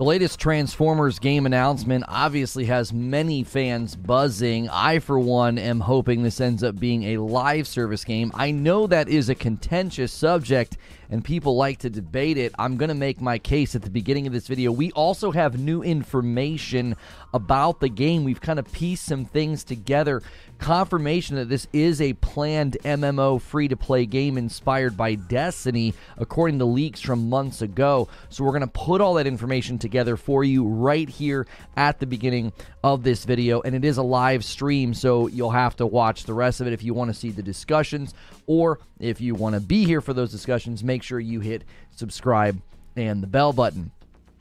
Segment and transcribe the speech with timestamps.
[0.00, 4.66] The latest Transformers game announcement obviously has many fans buzzing.
[4.70, 8.32] I, for one, am hoping this ends up being a live service game.
[8.34, 10.78] I know that is a contentious subject
[11.10, 12.54] and people like to debate it.
[12.58, 14.72] I'm going to make my case at the beginning of this video.
[14.72, 16.96] We also have new information
[17.34, 18.24] about the game.
[18.24, 20.22] We've kind of pieced some things together.
[20.58, 26.58] Confirmation that this is a planned MMO free to play game inspired by Destiny, according
[26.60, 28.08] to leaks from months ago.
[28.30, 32.06] So we're going to put all that information together for you right here at the
[32.06, 33.60] beginning of this video.
[33.60, 36.72] And it is a live stream, so you'll have to watch the rest of it
[36.72, 38.14] if you want to see the discussions
[38.46, 40.84] or if you want to be here for those discussions.
[40.84, 42.60] Make sure you hit subscribe
[42.96, 43.92] and the bell button.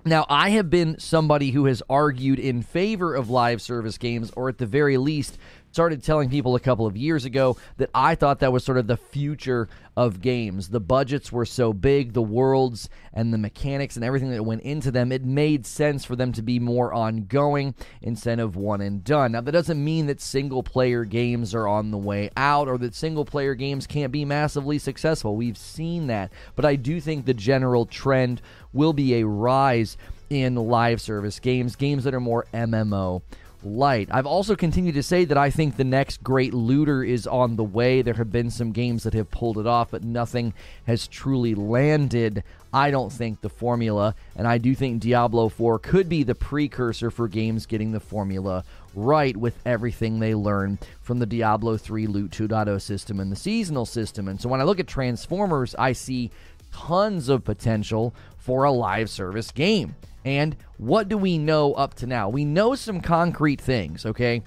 [0.05, 4.47] Now, I have been somebody who has argued in favor of live service games, or
[4.47, 5.38] at the very least,
[5.72, 8.88] started telling people a couple of years ago that I thought that was sort of
[8.88, 10.70] the future of games.
[10.70, 14.92] The budgets were so big, the worlds and the mechanics and everything that went into
[14.92, 19.34] them, it made sense for them to be more ongoing instead of one and done.
[19.34, 22.95] Now, that doesn't mean that single player games are on the way out or that
[22.95, 25.36] single player games can't be massively successful.
[25.36, 26.31] We've seen that.
[26.56, 29.97] But I do think the general trend will be a rise
[30.30, 33.22] in live service games, games that are more MMO
[33.64, 34.10] light.
[34.12, 37.64] I've also continued to say that I think the next great looter is on the
[37.64, 38.02] way.
[38.02, 40.54] There have been some games that have pulled it off, but nothing
[40.86, 42.44] has truly landed.
[42.72, 47.10] I don't think the formula, and I do think Diablo 4 could be the precursor
[47.10, 48.64] for games getting the formula
[48.96, 53.86] right with everything they learn from the Diablo 3 Loot 2.0 system and the seasonal
[53.86, 54.28] system.
[54.28, 56.32] And so when I look at Transformers, I see
[56.72, 59.96] tons of potential for a live service game.
[60.25, 62.30] And what do we know up to now?
[62.30, 64.44] We know some concrete things, okay?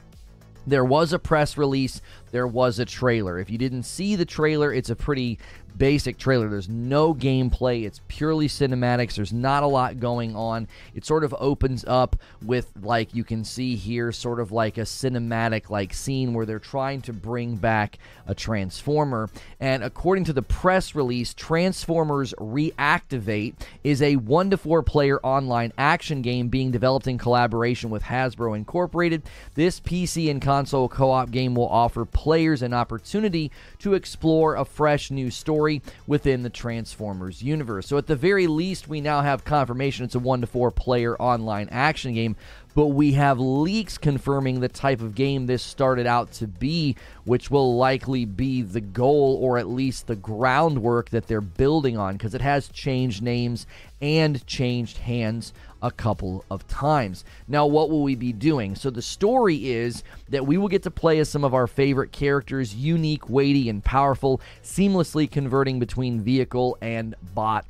[0.67, 2.01] There was a press release,
[2.33, 3.39] there was a trailer.
[3.39, 5.39] If you didn't see the trailer, it's a pretty
[5.77, 6.49] basic trailer.
[6.49, 9.15] There's no gameplay, it's purely cinematics.
[9.15, 10.69] There's not a lot going on.
[10.95, 14.83] It sort of opens up with, like you can see here, sort of like a
[14.83, 19.29] cinematic like scene where they're trying to bring back a Transformer.
[19.61, 23.55] And according to the press release, Transformers Reactivate
[23.85, 28.57] is a one to four player online action game being developed in collaboration with Hasbro
[28.57, 29.23] Incorporated.
[29.55, 33.51] This PC and console co op game will offer players an opportunity
[33.81, 37.89] to explore a fresh new story within the Transformers universe.
[37.89, 41.21] So, at the very least, we now have confirmation it's a one to four player
[41.21, 42.37] online action game,
[42.77, 46.95] but we have leaks confirming the type of game this started out to be,
[47.25, 52.13] which will likely be the goal or at least the groundwork that they're building on
[52.13, 53.67] because it has changed names
[54.01, 57.25] and changed hands a couple of times.
[57.49, 58.75] Now, what will we be doing?
[58.75, 62.13] So, the story is that we will get to play as some of our favorite
[62.13, 67.67] characters, unique, weighty, and powerful, seamlessly converting between vehicle and bot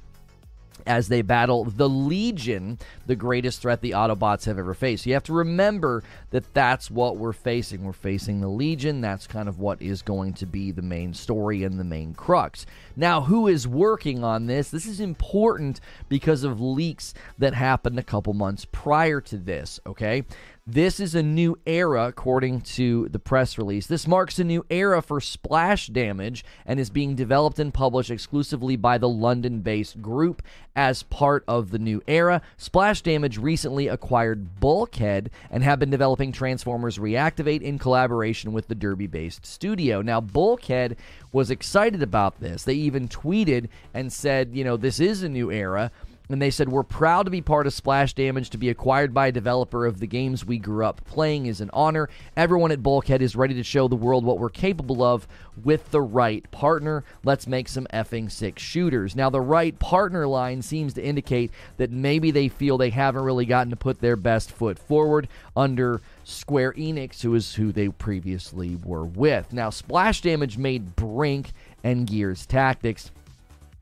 [0.86, 5.06] as they battle the Legion, the greatest threat the Autobots have ever faced.
[5.06, 7.84] You have to remember that that's what we're facing.
[7.84, 9.00] We're facing the Legion.
[9.00, 12.66] That's kind of what is going to be the main story and the main crux.
[12.96, 14.70] Now, who is working on this?
[14.70, 20.24] This is important because of leaks that happened a couple months prior to this, okay?
[20.64, 23.88] This is a new era, according to the press release.
[23.88, 28.76] This marks a new era for splash damage and is being developed and published exclusively
[28.76, 30.40] by the London based group
[30.76, 32.42] as part of the new era.
[32.56, 38.76] Splash Damage recently acquired Bulkhead and have been developing Transformers Reactivate in collaboration with the
[38.76, 40.00] Derby based studio.
[40.00, 40.96] Now, Bulkhead
[41.32, 42.62] was excited about this.
[42.62, 45.90] They even tweeted and said, you know, this is a new era
[46.28, 48.50] and they said, We're proud to be part of Splash Damage.
[48.50, 51.70] To be acquired by a developer of the games we grew up playing is an
[51.72, 52.08] honor.
[52.36, 55.26] Everyone at Bulkhead is ready to show the world what we're capable of
[55.62, 57.04] with the right partner.
[57.24, 59.14] Let's make some effing six shooters.
[59.14, 63.46] Now, the right partner line seems to indicate that maybe they feel they haven't really
[63.46, 68.76] gotten to put their best foot forward under Square Enix, who is who they previously
[68.84, 69.52] were with.
[69.52, 71.52] Now, Splash Damage made Brink
[71.84, 73.10] and Gears Tactics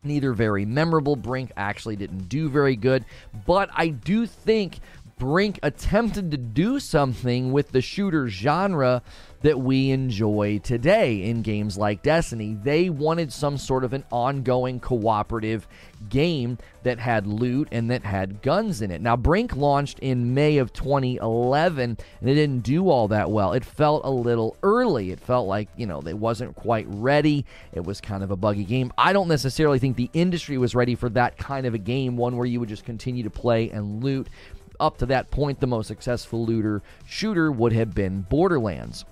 [0.02, 1.16] neither very memorable.
[1.16, 3.04] Brink actually didn't do very good,
[3.46, 4.80] but I do think
[5.18, 9.02] Brink attempted to do something with the shooter genre
[9.42, 12.56] that we enjoy today in games like Destiny.
[12.62, 15.66] They wanted some sort of an ongoing cooperative
[16.08, 19.00] game that had loot and that had guns in it.
[19.00, 23.52] Now, Brink launched in May of 2011 and it didn't do all that well.
[23.52, 25.10] It felt a little early.
[25.10, 27.46] It felt like, you know, they wasn't quite ready.
[27.72, 28.92] It was kind of a buggy game.
[28.98, 32.36] I don't necessarily think the industry was ready for that kind of a game, one
[32.36, 34.28] where you would just continue to play and loot.
[34.78, 39.04] Up to that point, the most successful looter shooter would have been Borderlands.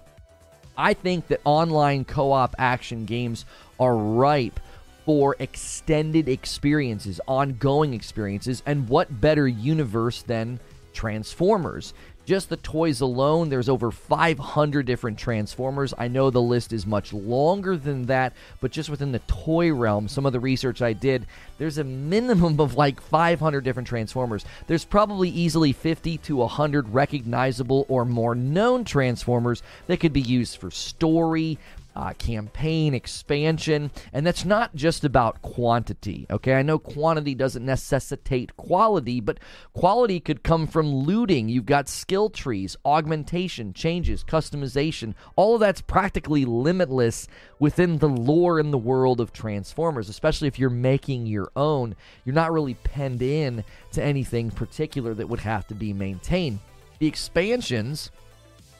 [0.78, 3.44] I think that online co op action games
[3.80, 4.60] are ripe
[5.04, 10.60] for extended experiences, ongoing experiences, and what better universe than
[10.92, 11.94] Transformers?
[12.28, 15.94] Just the toys alone, there's over 500 different Transformers.
[15.96, 20.08] I know the list is much longer than that, but just within the toy realm,
[20.08, 21.25] some of the research I did,
[21.56, 24.44] there's a minimum of like 500 different Transformers.
[24.66, 30.58] There's probably easily 50 to 100 recognizable or more known Transformers that could be used
[30.58, 31.56] for story,
[31.98, 36.26] uh, campaign expansion, and that's not just about quantity.
[36.30, 39.40] Okay, I know quantity doesn't necessitate quality, but
[39.72, 41.48] quality could come from looting.
[41.48, 45.14] You've got skill trees, augmentation, changes, customization.
[45.34, 47.26] All of that's practically limitless
[47.58, 51.96] within the lore and the world of Transformers, especially if you're making your own.
[52.24, 56.60] You're not really penned in to anything particular that would have to be maintained.
[57.00, 58.12] The expansions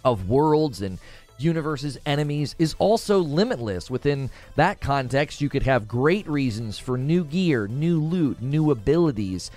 [0.05, 0.99] of worlds and
[1.39, 3.91] universe's enemies is also limitless.
[3.91, 9.51] Within that context, you could have great reasons for new gear, new loot, new abilities.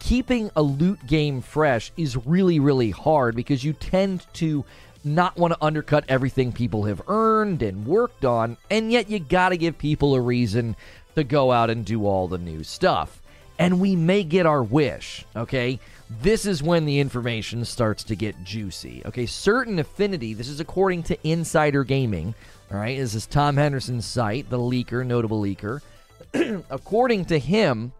[0.00, 4.64] Keeping a loot game fresh is really, really hard because you tend to
[5.04, 9.50] not want to undercut everything people have earned and worked on, and yet you got
[9.50, 10.76] to give people a reason
[11.14, 13.20] to go out and do all the new stuff.
[13.58, 15.80] And we may get our wish, okay?
[16.10, 19.02] This is when the information starts to get juicy.
[19.06, 22.34] Okay, certain affinity, this is according to Insider Gaming.
[22.70, 25.80] All right, this is Tom Henderson's site, the leaker, notable leaker.
[26.70, 27.92] according to him,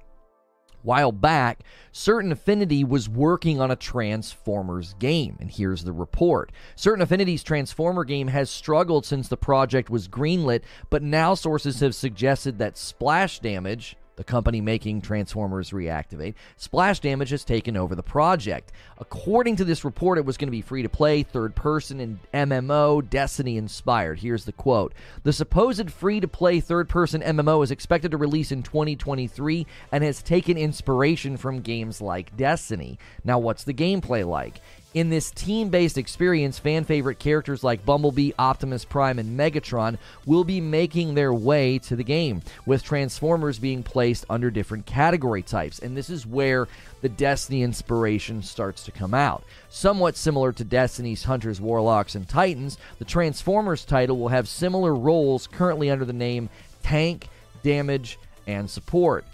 [0.82, 1.60] while back,
[1.92, 6.50] Certain Affinity was working on a Transformers game, and here's the report.
[6.76, 11.94] Certain Affinity's Transformer game has struggled since the project was greenlit, but now sources have
[11.94, 18.02] suggested that splash damage, the company making Transformers Reactivate, Splash Damage has taken over the
[18.02, 18.72] project.
[18.98, 22.18] According to this report, it was going to be free to play, third person, and
[22.34, 24.18] MMO, Destiny inspired.
[24.18, 24.92] Here's the quote
[25.22, 30.02] The supposed free to play third person MMO is expected to release in 2023 and
[30.02, 32.98] has taken inspiration from games like Destiny.
[33.22, 34.60] Now, what's the gameplay like?
[34.94, 40.44] In this team based experience, fan favorite characters like Bumblebee, Optimus Prime, and Megatron will
[40.44, 45.78] be making their way to the game, with Transformers being placed under different category types.
[45.78, 46.68] And this is where
[47.02, 49.44] the Destiny inspiration starts to come out.
[49.68, 55.46] Somewhat similar to Destiny's Hunters, Warlocks, and Titans, the Transformers title will have similar roles
[55.46, 56.48] currently under the name
[56.82, 57.28] Tank,
[57.62, 59.26] Damage, and Support.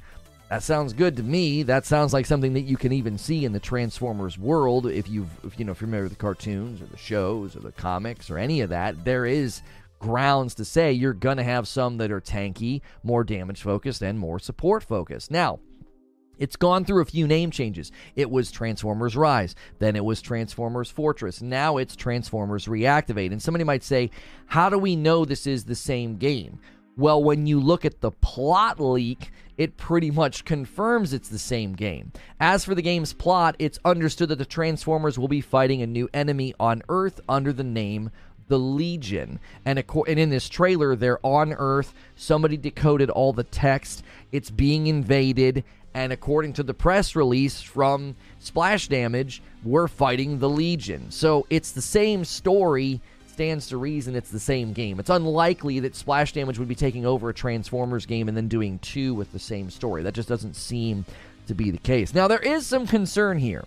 [0.51, 1.63] That sounds good to me.
[1.63, 5.31] That sounds like something that you can even see in the Transformers world if you've
[5.45, 8.61] if, you know familiar with the cartoons or the shows or the comics or any
[8.61, 9.05] of that.
[9.05, 9.63] There is
[9.99, 14.19] grounds to say you're going to have some that are tanky, more damage focused, and
[14.19, 15.31] more support focused.
[15.31, 15.61] Now,
[16.39, 17.91] it's gone through a few name changes.
[18.15, 21.41] It was Transformers Rise, then it was Transformers Fortress.
[21.41, 23.33] Now it's Transformers Reactivate.
[23.33, 24.11] And somebody might say,
[24.47, 26.59] how do we know this is the same game?
[26.97, 31.75] Well, when you look at the plot leak, it pretty much confirms it's the same
[31.75, 32.13] game.
[32.41, 36.09] As for the game's plot, it's understood that the Transformers will be fighting a new
[36.13, 38.11] enemy on Earth under the name
[38.49, 39.41] the Legion.
[39.65, 41.95] And, and in this trailer, they're on Earth.
[42.17, 44.03] Somebody decoded all the text.
[44.33, 45.65] It's being invaded.
[45.95, 51.11] And according to the press release from Splash Damage, we're fighting the Legion.
[51.11, 53.01] So it's the same story
[53.35, 55.01] stands to reason it's the same game.
[55.01, 58.79] It's unlikely that Splash Damage would be taking over a Transformers game and then doing
[58.79, 60.05] two with the same story.
[60.05, 61.05] That just doesn't seem
[61.49, 62.15] to be the case.
[62.15, 63.65] Now, there is some concern here.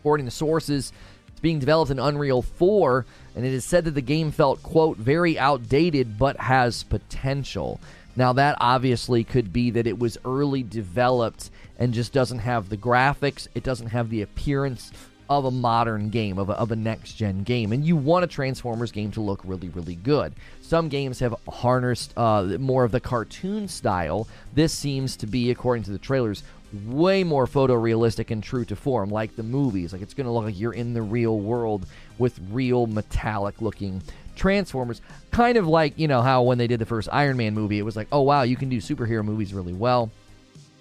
[0.00, 0.92] According to sources,
[1.28, 4.98] it's being developed in Unreal 4, and it is said that the game felt, quote,
[4.98, 7.80] very outdated but has potential.
[8.14, 12.76] Now, that obviously could be that it was early developed and just doesn't have the
[12.76, 14.92] graphics, it doesn't have the appearance
[15.30, 17.72] of a modern game, of a, of a next gen game.
[17.72, 20.34] And you want a Transformers game to look really, really good.
[20.60, 24.26] Some games have harnessed uh, more of the cartoon style.
[24.54, 26.42] This seems to be, according to the trailers,
[26.84, 29.92] way more photorealistic and true to form, like the movies.
[29.92, 31.86] Like it's going to look like you're in the real world
[32.18, 34.02] with real metallic looking
[34.34, 35.00] Transformers.
[35.30, 37.82] Kind of like, you know, how when they did the first Iron Man movie, it
[37.82, 40.10] was like, oh wow, you can do superhero movies really well.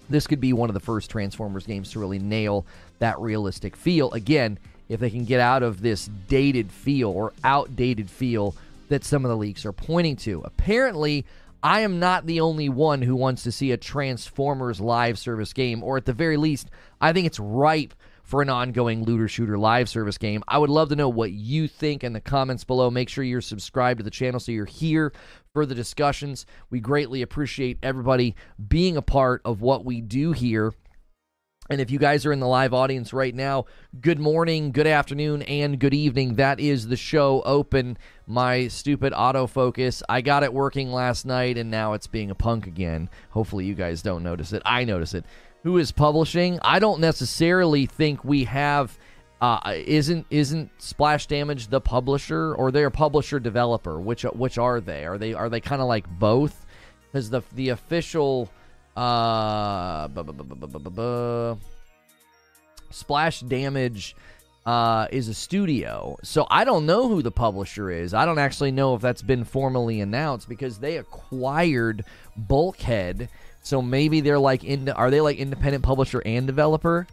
[0.09, 2.65] This could be one of the first Transformers games to really nail
[2.99, 4.11] that realistic feel.
[4.11, 4.57] Again,
[4.89, 8.55] if they can get out of this dated feel or outdated feel
[8.89, 10.41] that some of the leaks are pointing to.
[10.43, 11.25] Apparently,
[11.61, 15.83] I am not the only one who wants to see a Transformers live service game,
[15.83, 19.89] or at the very least, I think it's ripe for an ongoing looter shooter live
[19.89, 20.43] service game.
[20.47, 22.91] I would love to know what you think in the comments below.
[22.91, 25.11] Make sure you're subscribed to the channel so you're here
[25.53, 26.45] for the discussions.
[26.69, 28.35] We greatly appreciate everybody
[28.67, 30.73] being a part of what we do here
[31.71, 33.65] And if you guys are in the live audience right now,
[34.01, 36.35] good morning, good afternoon, and good evening.
[36.35, 37.95] That is the show open.
[38.25, 40.01] My stupid autofocus.
[40.09, 43.07] I got it working last night and now it's being a punk again.
[43.31, 44.63] Hopefully, you guys don't notice it.
[44.65, 45.25] I notice it.
[45.63, 46.57] Who is publishing?
[46.63, 48.97] I don't necessarily think we have.
[49.41, 53.99] Uh, isn't isn't Splash Damage the publisher or they're a publisher developer?
[53.99, 55.05] Which which are they?
[55.05, 56.65] Are they are they kind of like both?
[57.11, 58.49] Because the the official
[58.97, 60.09] uh,
[62.89, 64.15] Splash Damage
[64.65, 66.17] uh, is a studio.
[66.21, 68.13] So I don't know who the publisher is.
[68.13, 72.03] I don't actually know if that's been formally announced because they acquired
[72.35, 73.29] Bulkhead.
[73.61, 77.07] So maybe they're like in are they like independent publisher and developer?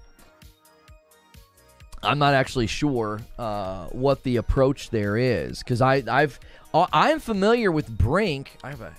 [2.07, 6.39] I'm not actually sure uh, what the approach there is because I I've
[6.73, 8.57] uh, I'm familiar with Brink.
[8.63, 8.93] I have a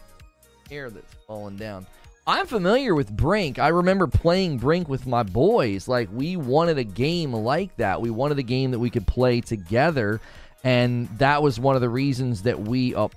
[0.70, 1.88] hair that's falling down.
[2.26, 3.58] I'm familiar with Brink.
[3.58, 5.88] I remember playing Brink with my boys.
[5.88, 8.02] Like, we wanted a game like that.
[8.02, 10.20] We wanted a game that we could play together.
[10.66, 12.94] And that was one of the reasons that we.
[12.96, 13.12] Oh,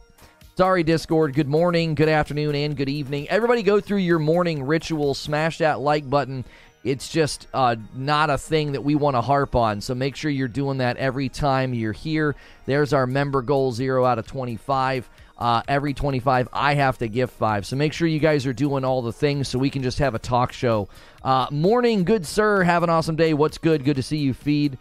[0.57, 1.35] sorry, Discord.
[1.35, 3.29] Good morning, good afternoon, and good evening.
[3.29, 5.15] Everybody go through your morning ritual.
[5.15, 6.45] Smash that like button.
[6.83, 9.81] It's just uh, not a thing that we want to harp on.
[9.81, 12.35] So make sure you're doing that every time you're here.
[12.65, 15.09] There's our member goal, zero out of 25.
[15.37, 17.65] Uh, every 25, I have to give five.
[17.65, 20.15] So make sure you guys are doing all the things so we can just have
[20.15, 20.89] a talk show.
[21.23, 22.63] Uh, morning, good sir.
[22.63, 23.33] Have an awesome day.
[23.33, 23.85] What's good?
[23.85, 24.77] Good to see you, feed.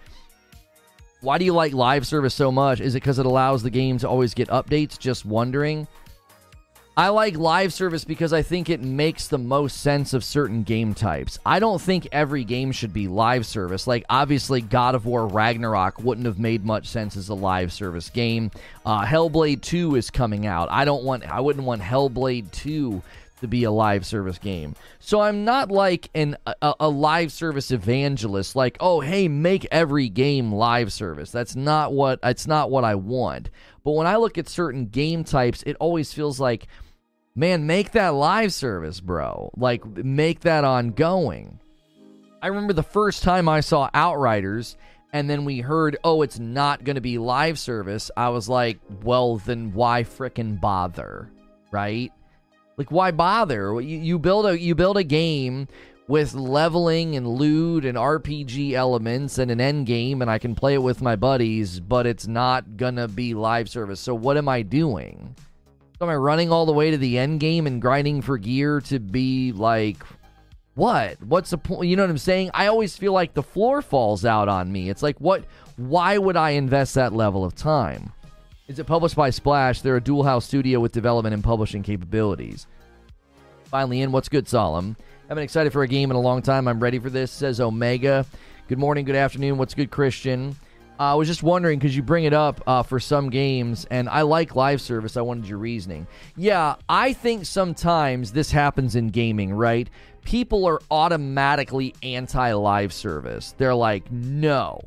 [1.21, 2.81] Why do you like live service so much?
[2.81, 4.99] Is it because it allows the game to always get updates?
[4.99, 5.87] Just wondering.
[6.99, 10.93] I like live service because I think it makes the most sense of certain game
[10.93, 11.39] types.
[11.45, 13.87] I don't think every game should be live service.
[13.87, 18.09] Like, obviously, God of War Ragnarok wouldn't have made much sense as a live service
[18.09, 18.51] game.
[18.85, 20.67] Uh, Hellblade 2 is coming out.
[20.69, 23.01] I don't want, I wouldn't want Hellblade 2
[23.39, 24.75] to be a live service game.
[24.99, 30.09] So I'm not like an a, a, live service evangelist like, "Oh, hey, make every
[30.09, 33.49] game live service." That's not what it's not what I want.
[33.85, 36.67] But when I look at certain game types, it always feels like
[37.35, 39.51] man, make that live service, bro.
[39.55, 41.59] Like, make that ongoing.
[42.41, 44.77] I remember the first time I saw Outriders,
[45.11, 48.11] and then we heard, oh, it's not going to be live service.
[48.15, 51.29] I was like, well, then why fricking bother,
[51.71, 52.11] right?
[52.77, 53.81] Like, why bother?
[53.81, 55.67] You, you build a you build a game
[56.07, 60.75] with leveling and loot and RPG elements and an end game, and I can play
[60.75, 63.99] it with my buddies, but it's not gonna be live service.
[63.99, 65.35] So what am I doing?
[65.99, 68.79] So am I running all the way to the end game and grinding for gear
[68.81, 69.97] to be like
[70.75, 71.21] what?
[71.21, 71.89] What's the point?
[71.89, 72.51] You know what I'm saying?
[72.53, 74.89] I always feel like the floor falls out on me.
[74.89, 75.43] It's like what
[75.75, 78.13] why would I invest that level of time?
[78.69, 79.81] Is it published by Splash?
[79.81, 82.65] They're a dual house studio with development and publishing capabilities.
[83.65, 84.95] Finally in, what's good, Solemn?
[85.29, 86.69] I've been excited for a game in a long time.
[86.69, 88.25] I'm ready for this, says Omega.
[88.69, 89.57] Good morning, good afternoon.
[89.57, 90.55] What's good, Christian?
[90.99, 94.09] Uh, I was just wondering because you bring it up uh, for some games, and
[94.09, 95.15] I like live service.
[95.15, 96.05] I wanted your reasoning.
[96.35, 99.89] Yeah, I think sometimes this happens in gaming, right?
[100.25, 103.55] People are automatically anti live service.
[103.57, 104.81] They're like, no,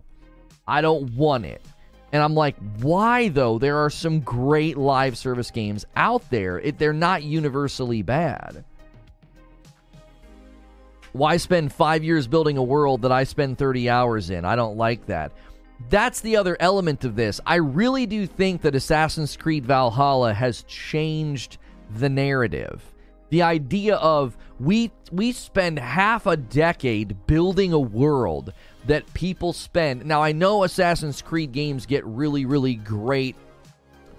[0.68, 1.62] I don't want it.
[2.12, 3.58] And I'm like, why though?
[3.58, 6.60] There are some great live service games out there.
[6.60, 8.66] It, they're not universally bad.
[11.12, 14.44] Why spend five years building a world that I spend 30 hours in?
[14.44, 15.32] I don't like that.
[15.88, 17.40] That's the other element of this.
[17.46, 21.58] I really do think that Assassin's Creed Valhalla has changed
[21.98, 22.82] the narrative.
[23.30, 28.52] The idea of we we spend half a decade building a world
[28.86, 30.04] that people spend.
[30.04, 33.36] Now I know Assassin's Creed games get really really great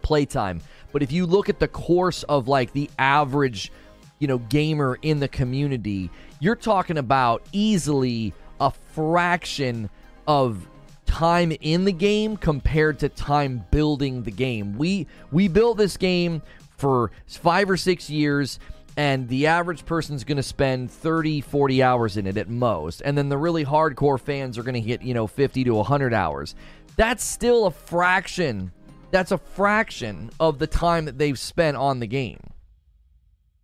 [0.01, 3.71] playtime, but if you look at the course of like the average,
[4.19, 9.89] you know, gamer in the community, you're talking about easily a fraction
[10.27, 10.67] of
[11.13, 14.75] time in the game compared to time building the game.
[14.79, 16.41] We we built this game
[16.75, 18.59] for 5 or 6 years
[18.97, 23.01] and the average person's going to spend 30 40 hours in it at most.
[23.05, 26.15] And then the really hardcore fans are going to hit you know 50 to 100
[26.15, 26.55] hours.
[26.95, 28.71] That's still a fraction
[29.11, 32.39] that's a fraction of the time that they've spent on the game.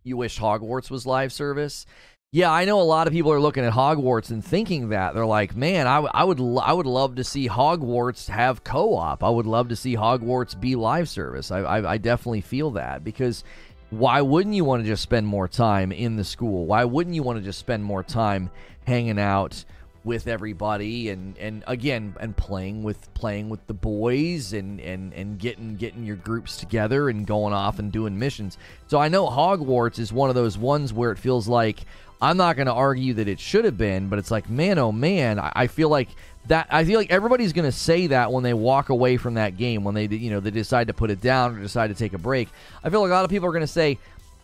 [0.04, 1.84] You wish hogwarts was live service
[2.32, 5.26] yeah, I know a lot of people are looking at Hogwarts and thinking that they're
[5.26, 9.24] like, "Man, I, w- I would l- I would love to see Hogwarts have co-op.
[9.24, 11.50] I would love to see Hogwarts be live service.
[11.50, 13.42] I, I, I definitely feel that because
[13.90, 16.66] why wouldn't you want to just spend more time in the school?
[16.66, 18.50] Why wouldn't you want to just spend more time
[18.86, 19.64] hanging out
[20.04, 25.38] with everybody and and again and playing with playing with the boys and and and
[25.38, 28.56] getting getting your groups together and going off and doing missions.
[28.86, 31.80] So I know Hogwarts is one of those ones where it feels like
[32.22, 34.92] I'm not going to argue that it should have been, but it's like, man, oh
[34.92, 36.08] man, I, I feel like
[36.46, 36.66] that.
[36.70, 39.84] I feel like everybody's going to say that when they walk away from that game,
[39.84, 42.18] when they, you know, they decide to put it down or decide to take a
[42.18, 42.48] break.
[42.84, 43.98] I feel like a lot of people are going to say,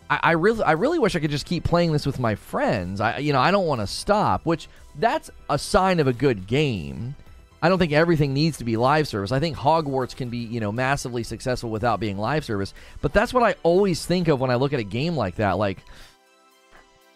[0.09, 2.99] I, I really, I really wish I could just keep playing this with my friends.
[2.99, 4.67] I, you know, I don't want to stop, which
[4.97, 7.15] that's a sign of a good game.
[7.61, 9.31] I don't think everything needs to be live service.
[9.31, 12.73] I think Hogwarts can be, you know, massively successful without being live service.
[13.01, 15.57] But that's what I always think of when I look at a game like that.
[15.57, 15.79] Like,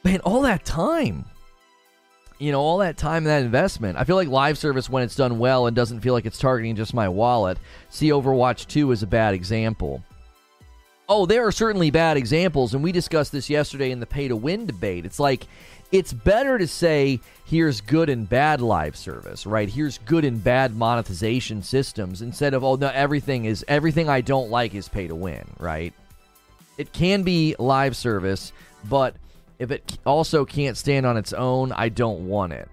[0.03, 1.25] man, all that time.
[2.39, 3.99] You know, all that time and that investment.
[3.99, 6.75] I feel like live service, when it's done well and doesn't feel like it's targeting
[6.75, 10.03] just my wallet, see Overwatch 2 is a bad example.
[11.07, 14.35] Oh, there are certainly bad examples, and we discussed this yesterday in the pay to
[14.35, 15.05] win debate.
[15.05, 15.45] It's like,
[15.91, 19.69] it's better to say, here's good and bad live service, right?
[19.69, 24.49] Here's good and bad monetization systems instead of, oh, no, everything is, everything I don't
[24.49, 25.93] like is pay to win, right?
[26.77, 28.53] It can be live service,
[28.89, 29.13] but
[29.61, 32.67] if it also can't stand on its own, I don't want it.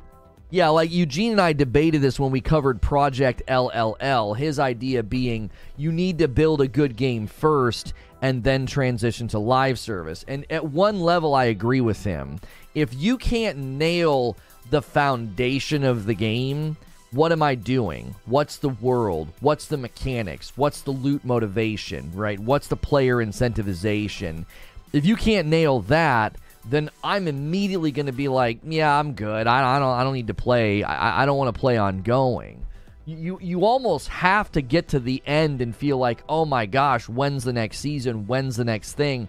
[0.48, 4.34] Yeah, like Eugene and I debated this when we covered Project LLL.
[4.34, 7.92] His idea being you need to build a good game first
[8.22, 10.24] and then transition to live service.
[10.26, 12.40] And at one level, I agree with him.
[12.74, 14.38] If you can't nail
[14.70, 16.78] the foundation of the game,
[17.10, 18.14] what am I doing?
[18.24, 19.28] What's the world?
[19.40, 20.54] What's the mechanics?
[20.56, 22.40] What's the loot motivation, right?
[22.40, 24.46] What's the player incentivization?
[24.94, 26.36] If you can't nail that,
[26.70, 29.46] then I'm immediately going to be like, yeah, I'm good.
[29.46, 30.82] I, I, don't I don't need to play.
[30.82, 32.66] I, I don't want to play ongoing.
[33.06, 37.08] You you almost have to get to the end and feel like, oh my gosh,
[37.08, 38.26] when's the next season?
[38.26, 39.28] When's the next thing?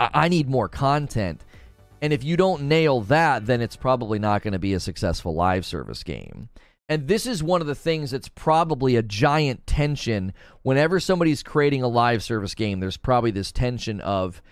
[0.00, 1.44] I, I need more content.
[2.02, 5.34] And if you don't nail that, then it's probably not going to be a successful
[5.34, 6.48] live service game.
[6.88, 11.82] And this is one of the things that's probably a giant tension whenever somebody's creating
[11.82, 12.80] a live service game.
[12.80, 14.42] There's probably this tension of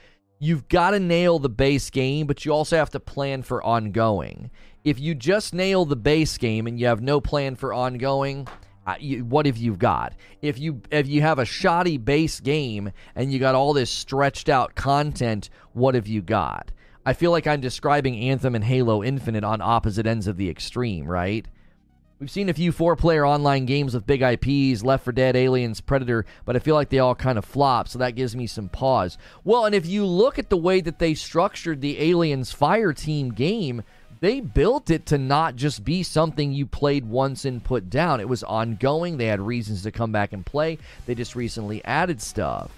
[0.43, 4.51] you've got to nail the base game, but you also have to plan for ongoing.
[4.83, 8.49] If you just nail the base game and you have no plan for ongoing,
[8.85, 10.15] uh, you, what have you got?
[10.41, 14.49] If you if you have a shoddy base game and you got all this stretched
[14.49, 16.73] out content, what have you got?
[17.07, 21.07] I feel like I'm describing Anthem and Halo Infinite on opposite ends of the extreme,
[21.07, 21.47] right?
[22.23, 25.81] We've seen a few four player online games with big IPs, Left 4 Dead, Aliens,
[25.81, 28.69] Predator, but I feel like they all kind of flop, so that gives me some
[28.69, 29.19] pause.
[29.43, 33.31] Well, and if you look at the way that they structured the Aliens Fire Team
[33.31, 33.83] game,
[34.21, 38.21] they built it to not just be something you played once and put down.
[38.21, 39.17] It was ongoing.
[39.17, 40.79] They had reasons to come back and play.
[41.07, 42.71] They just recently added stuff.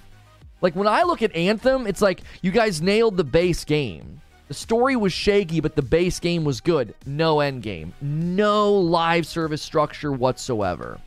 [0.63, 4.23] Like when I look at Anthem, it's like you guys nailed the base game.
[4.49, 6.95] The story was shaky, but the base game was good.
[7.07, 7.95] No end game.
[8.01, 11.01] No live service structure whatsoever.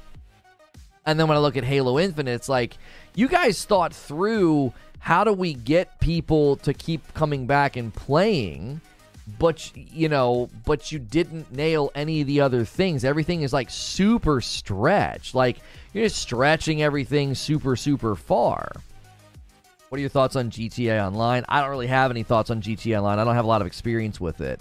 [1.06, 2.78] And then when I look at Halo Infinite, it's like,
[3.15, 8.82] you guys thought through how do we get people to keep coming back and playing,
[9.39, 13.06] but you know, but you didn't nail any of the other things.
[13.06, 15.36] Everything is like super stretched.
[15.36, 15.58] Like
[15.93, 18.71] you're just stretching everything super, super far.
[19.89, 21.45] What are your thoughts on GTA Online?
[21.47, 23.19] I don't really have any thoughts on GTA Online.
[23.19, 24.60] I don't have a lot of experience with it.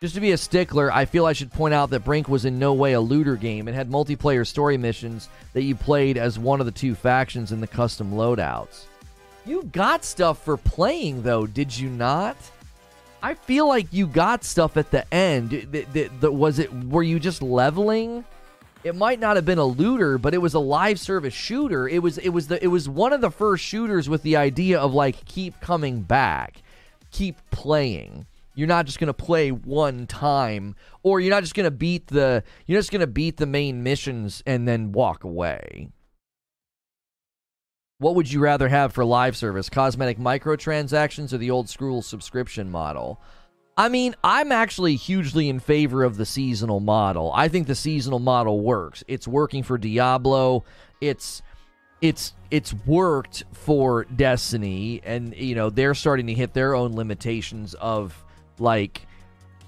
[0.00, 2.58] Just to be a stickler, I feel I should point out that Brink was in
[2.58, 3.66] no way a looter game.
[3.66, 7.60] It had multiplayer story missions that you played as one of the two factions in
[7.60, 8.84] the custom loadouts.
[9.44, 12.36] You got stuff for playing, though, did you not?
[13.22, 15.66] I feel like you got stuff at the end.
[16.22, 16.72] was it?
[16.72, 18.24] Were you just leveling?
[18.84, 21.88] It might not have been a looter, but it was a live service shooter.
[21.88, 24.78] It was it was the it was one of the first shooters with the idea
[24.78, 26.62] of like keep coming back,
[27.10, 28.26] keep playing.
[28.54, 32.78] You're not just to play one time or you're not just to beat the you're
[32.78, 35.88] just to beat the main missions and then walk away.
[37.98, 39.70] What would you rather have for live service?
[39.70, 43.20] Cosmetic microtransactions or the old school subscription model?
[43.76, 47.32] I mean, I'm actually hugely in favor of the seasonal model.
[47.34, 49.02] I think the seasonal model works.
[49.08, 50.64] It's working for Diablo.
[51.00, 51.42] It's
[52.00, 57.74] it's it's worked for Destiny and you know, they're starting to hit their own limitations
[57.74, 58.24] of
[58.58, 59.06] like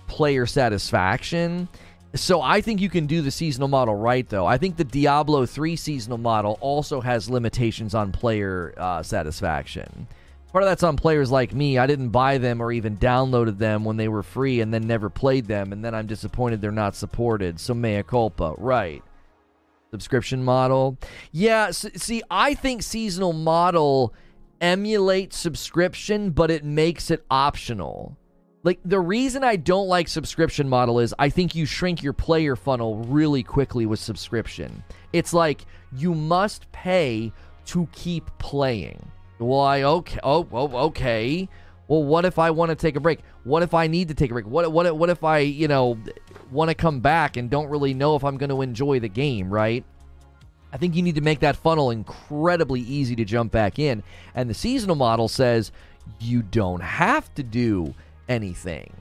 [0.07, 1.69] player satisfaction.
[2.15, 4.47] So I think you can do the seasonal model right though.
[4.47, 10.07] I think the Diablo 3 seasonal model also has limitations on player uh, satisfaction.
[10.57, 11.77] Part of that's on players like me.
[11.77, 15.11] I didn't buy them or even downloaded them when they were free and then never
[15.11, 17.61] played them, and then I'm disappointed they're not supported.
[17.61, 18.55] So mea culpa.
[18.57, 19.03] Right.
[19.91, 20.97] Subscription model.
[21.31, 24.15] Yeah, see, I think seasonal model
[24.59, 28.17] emulates subscription, but it makes it optional.
[28.63, 32.57] Like the reason I don't like subscription model is I think you shrink your player
[32.57, 34.83] funnel really quickly with subscription.
[35.13, 37.31] It's like you must pay
[37.67, 39.07] to keep playing.
[39.39, 39.83] Why?
[39.83, 40.19] Okay.
[40.23, 41.49] Oh, oh, okay.
[41.89, 43.21] Well, what if I want to take a break?
[43.45, 44.47] What if I need to take a break?
[44.47, 45.99] What what what if I, you know,
[46.51, 49.51] want to come back and don't really know if I'm going to enjoy the game,
[49.51, 49.85] right?
[50.73, 54.03] I think you need to make that funnel incredibly easy to jump back in.
[54.35, 55.71] And the seasonal model says
[56.21, 57.95] you don't have to do
[58.29, 58.93] anything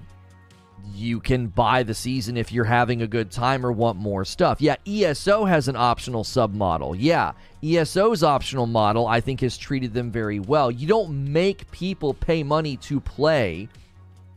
[0.93, 4.61] you can buy the season if you're having a good time or want more stuff.
[4.61, 6.95] Yeah, ESO has an optional sub model.
[6.95, 10.69] Yeah, ESO's optional model, I think, has treated them very well.
[10.69, 13.69] You don't make people pay money to play,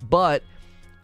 [0.09, 0.43] but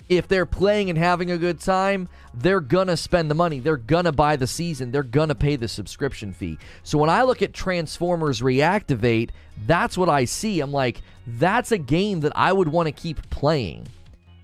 [0.09, 3.61] if they're playing and having a good time, they're gonna spend the money.
[3.61, 4.91] They're gonna buy the season.
[4.91, 6.59] They're gonna pay the subscription fee.
[6.83, 9.31] So when I look at Transformers Reactivate,
[9.67, 10.61] that's what I see.
[10.61, 13.87] I'm like, that's a game that I would want to keep playing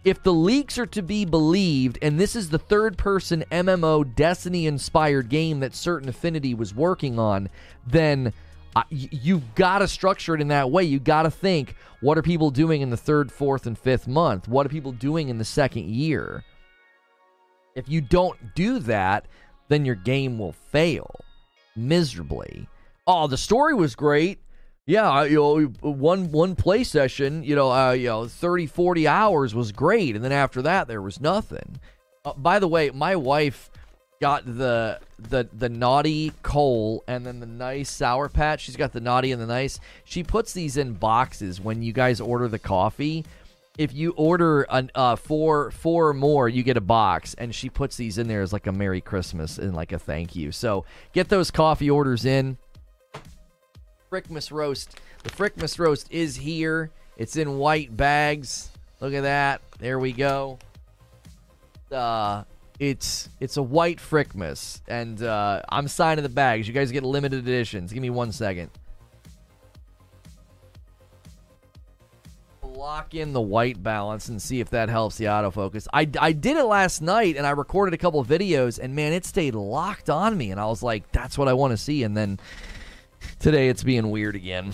[0.05, 4.67] if the leaks are to be believed, and this is the third person MMO Destiny
[4.67, 7.51] inspired game that Certain Affinity was working on,
[7.87, 8.33] then
[8.75, 10.85] uh, you've got to structure it in that way.
[10.85, 14.49] You've got to think what are people doing in the third, fourth, and fifth month?
[14.49, 16.45] What are people doing in the second year?
[17.75, 19.27] If you don't do that,
[19.69, 21.15] then your game will fail
[21.77, 22.69] miserably.
[23.07, 24.39] Oh, the story was great
[24.91, 29.55] yeah, you know, one one play session, you know, uh, you know, 30, 40 hours
[29.55, 31.79] was great, and then after that, there was nothing.
[32.25, 33.71] Uh, by the way, my wife
[34.21, 38.63] got the the the naughty coal and then the nice sour patch.
[38.63, 39.79] She's got the naughty and the nice.
[40.05, 43.25] She puts these in boxes when you guys order the coffee.
[43.79, 47.71] If you order an uh, four four or more, you get a box, and she
[47.71, 50.51] puts these in there as like a Merry Christmas and like a thank you.
[50.51, 52.59] So get those coffee orders in.
[54.11, 54.99] Frickmas roast.
[55.23, 56.91] The Frickmas roast is here.
[57.17, 58.71] It's in white bags.
[59.01, 59.63] Look at that.
[59.79, 60.59] There we go.
[61.93, 62.45] Uh,
[62.79, 66.67] it's it's a white Frickmas, and uh, I'm signing the bags.
[66.67, 67.93] You guys get limited editions.
[67.93, 68.71] Give me one second.
[72.63, 75.87] Lock in the white balance and see if that helps the autofocus.
[75.93, 79.27] I, I did it last night and I recorded a couple videos and man, it
[79.27, 82.05] stayed locked on me and I was like, that's what I want to see.
[82.05, 82.41] And then
[83.39, 84.73] Today it's being weird again.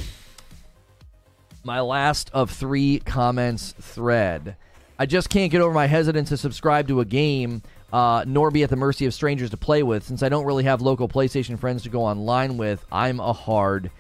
[1.64, 4.56] My last of three comments thread.
[4.98, 8.62] I just can't get over my hesitance to subscribe to a game, uh, nor be
[8.62, 10.04] at the mercy of strangers to play with.
[10.04, 13.90] Since I don't really have local PlayStation friends to go online with, I'm a hard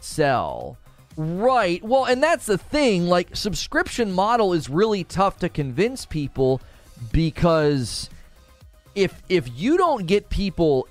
[0.00, 0.78] sell.
[1.16, 1.82] Right.
[1.82, 3.06] Well, and that's the thing.
[3.06, 6.60] Like, subscription model is really tough to convince people
[7.12, 8.10] because
[8.94, 10.88] if if you don't get people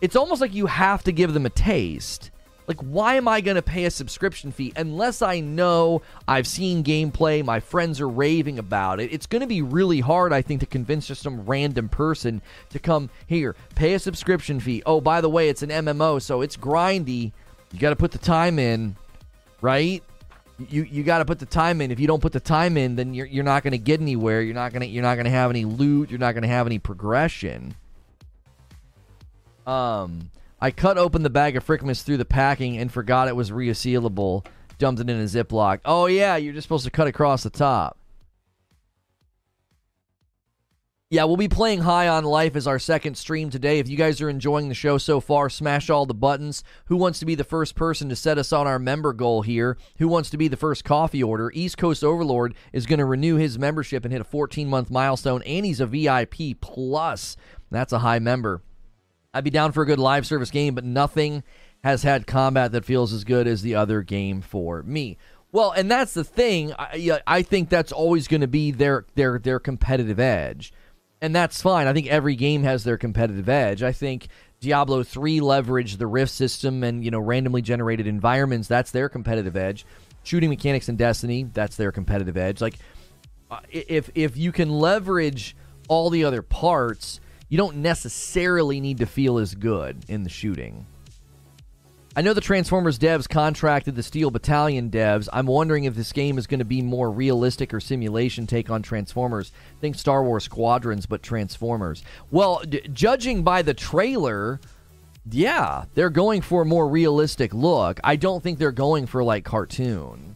[0.00, 2.30] it's almost like you have to give them a taste.
[2.66, 6.82] Like, why am I going to pay a subscription fee unless I know I've seen
[6.82, 9.12] gameplay, my friends are raving about it?
[9.12, 12.78] It's going to be really hard, I think, to convince just some random person to
[12.78, 14.82] come here, pay a subscription fee.
[14.84, 17.32] Oh, by the way, it's an MMO, so it's grindy.
[17.72, 18.96] You got to put the time in,
[19.60, 20.02] right?
[20.70, 21.90] You you got to put the time in.
[21.90, 24.40] If you don't put the time in, then you're you're not going to get anywhere.
[24.40, 26.08] You're not going to you're not going to have any loot.
[26.08, 27.74] You're not going to have any progression.
[29.66, 33.50] Um, I cut open the bag of Frickmas through the packing and forgot it was
[33.50, 34.46] resealable.
[34.78, 35.80] Dumped it in a Ziploc.
[35.84, 37.98] Oh yeah, you're just supposed to cut across the top.
[41.08, 43.78] Yeah, we'll be playing High on Life as our second stream today.
[43.78, 46.64] If you guys are enjoying the show so far, smash all the buttons.
[46.86, 49.78] Who wants to be the first person to set us on our member goal here?
[49.98, 51.52] Who wants to be the first coffee order?
[51.54, 55.44] East Coast Overlord is going to renew his membership and hit a 14 month milestone,
[55.44, 57.36] and he's a VIP plus.
[57.70, 58.62] That's a high member.
[59.36, 61.42] I'd be down for a good live service game, but nothing
[61.84, 65.18] has had combat that feels as good as the other game for me.
[65.52, 66.72] Well, and that's the thing.
[66.78, 70.72] I, I think that's always going to be their their their competitive edge,
[71.20, 71.86] and that's fine.
[71.86, 73.82] I think every game has their competitive edge.
[73.82, 74.28] I think
[74.60, 78.68] Diablo three leveraged the Rift system and you know randomly generated environments.
[78.68, 79.86] That's their competitive edge.
[80.24, 81.44] Shooting mechanics in Destiny.
[81.44, 82.60] That's their competitive edge.
[82.60, 82.78] Like
[83.50, 85.56] uh, if if you can leverage
[85.88, 90.86] all the other parts you don't necessarily need to feel as good in the shooting.
[92.18, 95.28] I know the Transformers devs contracted the Steel Battalion devs.
[95.34, 98.80] I'm wondering if this game is going to be more realistic or simulation take on
[98.80, 99.52] Transformers.
[99.82, 102.02] Think Star Wars Squadrons, but Transformers.
[102.30, 104.60] Well, d- judging by the trailer,
[105.30, 108.00] yeah, they're going for a more realistic look.
[108.02, 110.35] I don't think they're going for like cartoon.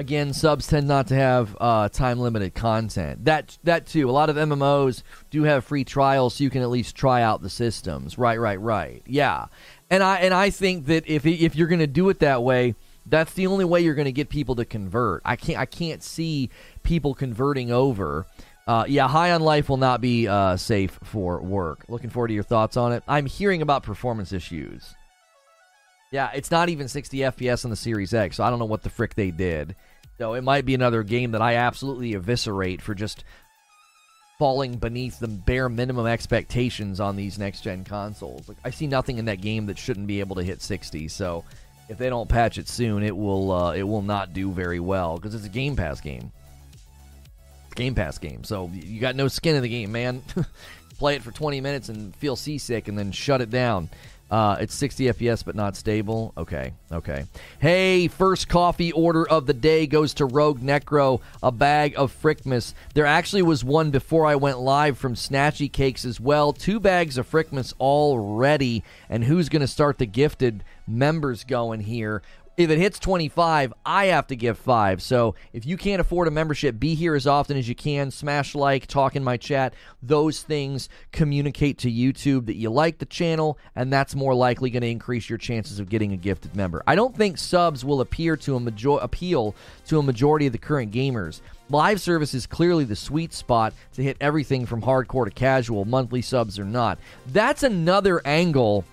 [0.00, 3.26] Again, subs tend not to have uh, time limited content.
[3.26, 4.08] That that too.
[4.08, 7.42] A lot of MMOs do have free trials, so you can at least try out
[7.42, 8.16] the systems.
[8.16, 9.02] Right, right, right.
[9.04, 9.48] Yeah,
[9.90, 12.76] and I and I think that if if you're going to do it that way,
[13.04, 15.20] that's the only way you're going to get people to convert.
[15.22, 16.48] I can't I can't see
[16.82, 18.24] people converting over.
[18.66, 21.84] Uh, yeah, High on Life will not be uh, safe for work.
[21.88, 23.02] Looking forward to your thoughts on it.
[23.06, 24.94] I'm hearing about performance issues.
[26.10, 28.82] Yeah, it's not even 60 FPS on the Series X, so I don't know what
[28.82, 29.76] the frick they did.
[30.20, 33.24] So it might be another game that I absolutely eviscerate for just
[34.38, 38.46] falling beneath the bare minimum expectations on these next gen consoles.
[38.46, 41.08] Like I see nothing in that game that shouldn't be able to hit 60.
[41.08, 41.46] So
[41.88, 45.16] if they don't patch it soon, it will uh, it will not do very well
[45.16, 46.30] because it's a Game Pass game.
[47.74, 48.44] Game Pass game.
[48.44, 50.22] So you got no skin in the game, man.
[50.98, 53.88] Play it for 20 minutes and feel seasick and then shut it down.
[54.30, 56.32] Uh, it's 60 FPS, but not stable.
[56.38, 57.24] Okay, okay.
[57.58, 62.74] Hey, first coffee order of the day goes to Rogue Necro, a bag of Frickmas.
[62.94, 66.52] There actually was one before I went live from Snatchy Cakes as well.
[66.52, 68.84] Two bags of Frickmas already.
[69.08, 72.22] And who's going to start the gifted members going here?
[72.60, 75.00] If it hits 25, I have to give five.
[75.00, 78.10] So if you can't afford a membership, be here as often as you can.
[78.10, 79.72] Smash like, talk in my chat.
[80.02, 84.82] Those things communicate to YouTube that you like the channel, and that's more likely going
[84.82, 86.82] to increase your chances of getting a gifted member.
[86.86, 89.54] I don't think subs will appear to a major- appeal
[89.86, 91.40] to a majority of the current gamers.
[91.70, 96.20] Live service is clearly the sweet spot to hit everything from hardcore to casual, monthly
[96.20, 96.98] subs or not.
[97.28, 98.84] That's another angle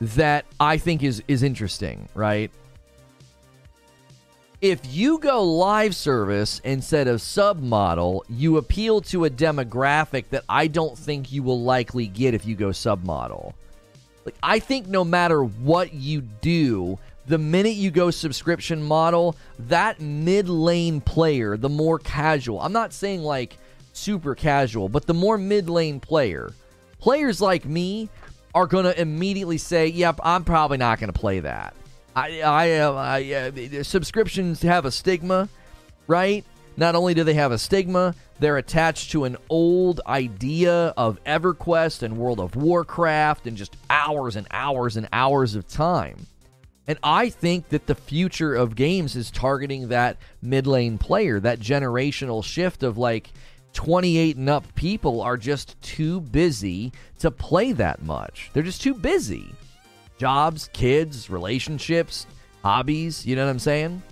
[0.00, 2.50] that I think is is interesting, right?
[4.64, 10.42] If you go live service instead of sub model, you appeal to a demographic that
[10.48, 13.54] I don't think you will likely get if you go sub model.
[14.24, 20.00] Like I think no matter what you do, the minute you go subscription model, that
[20.00, 22.58] mid lane player, the more casual.
[22.62, 23.58] I'm not saying like
[23.92, 26.54] super casual, but the more mid lane player,
[27.00, 28.08] players like me
[28.54, 31.74] are going to immediately say, "Yep, I'm probably not going to play that."
[32.16, 35.48] I, I, uh, I uh, subscriptions have a stigma,
[36.06, 36.44] right?
[36.76, 42.02] Not only do they have a stigma, they're attached to an old idea of EverQuest
[42.02, 46.26] and World of Warcraft and just hours and hours and hours of time.
[46.86, 51.60] And I think that the future of games is targeting that mid lane player, that
[51.60, 53.30] generational shift of like
[53.72, 58.50] 28 and up people are just too busy to play that much.
[58.52, 59.54] They're just too busy
[60.24, 62.26] jobs, kids, relationships,
[62.62, 63.26] hobbies.
[63.26, 64.02] You know what I'm saying?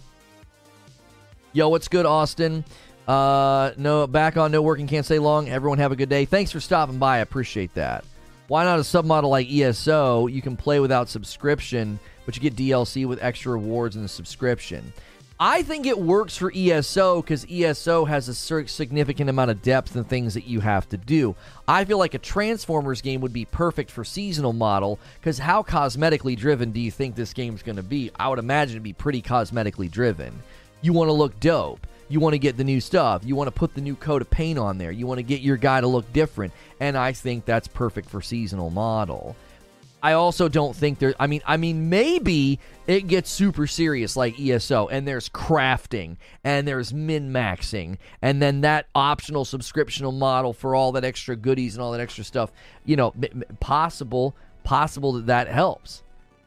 [1.55, 2.67] Yo, what's good, Austin?
[3.09, 5.49] Uh, no, back on no working can't stay long.
[5.49, 6.27] Everyone have a good day.
[6.27, 7.17] Thanks for stopping by.
[7.17, 8.05] I appreciate that.
[8.49, 10.27] Why not a submodel like ESO?
[10.27, 14.93] You can play without subscription, but you get DLC with extra rewards in the subscription.
[15.41, 20.09] I think it works for ESO because ESO has a significant amount of depth and
[20.09, 21.35] things that you have to do.
[21.67, 26.37] I feel like a Transformers game would be perfect for seasonal model because how cosmetically
[26.37, 28.11] driven do you think this game's going to be?
[28.17, 30.39] I would imagine it'd be pretty cosmetically driven.
[30.81, 31.87] You want to look dope.
[32.09, 33.23] You want to get the new stuff.
[33.25, 34.93] You want to put the new coat of paint on there.
[34.93, 36.53] You want to get your guy to look different.
[36.79, 39.35] And I think that's perfect for seasonal model.
[40.03, 41.15] I also don't think there.
[41.21, 46.67] I mean, I mean, maybe it gets super serious like ESO, and there's crafting, and
[46.67, 51.83] there's min maxing, and then that optional subscriptional model for all that extra goodies and
[51.83, 52.51] all that extra stuff.
[52.85, 53.15] You know,
[53.61, 54.35] possible,
[54.65, 56.03] possible that that helps.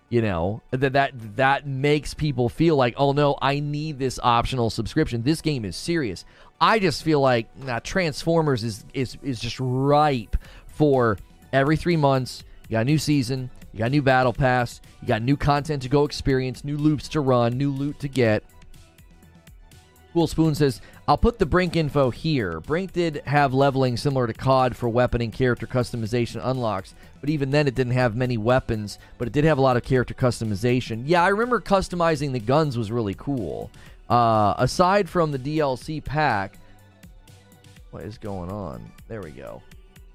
[0.10, 4.70] You know that that that makes people feel like, oh no, I need this optional
[4.70, 5.24] subscription.
[5.24, 6.26] This game is serious.
[6.60, 10.38] I just feel like nah, Transformers is is is just ripe
[10.68, 11.18] for
[11.52, 15.08] every three months you got a new season, you got a new battle pass, you
[15.08, 18.43] got new content to go experience, new loops to run, new loot to get.
[20.13, 22.62] Cool Spoon says, I'll put the Brink info here.
[22.62, 27.51] Brink did have leveling similar to COD for weapon and character customization unlocks, but even
[27.51, 31.04] then it didn't have many weapons, but it did have a lot of character customization.
[31.06, 33.69] Yeah, I remember customizing the guns was really cool.
[34.10, 36.58] Uh, aside from the DLC pack,
[37.91, 38.89] what is going on?
[39.08, 39.62] There we go.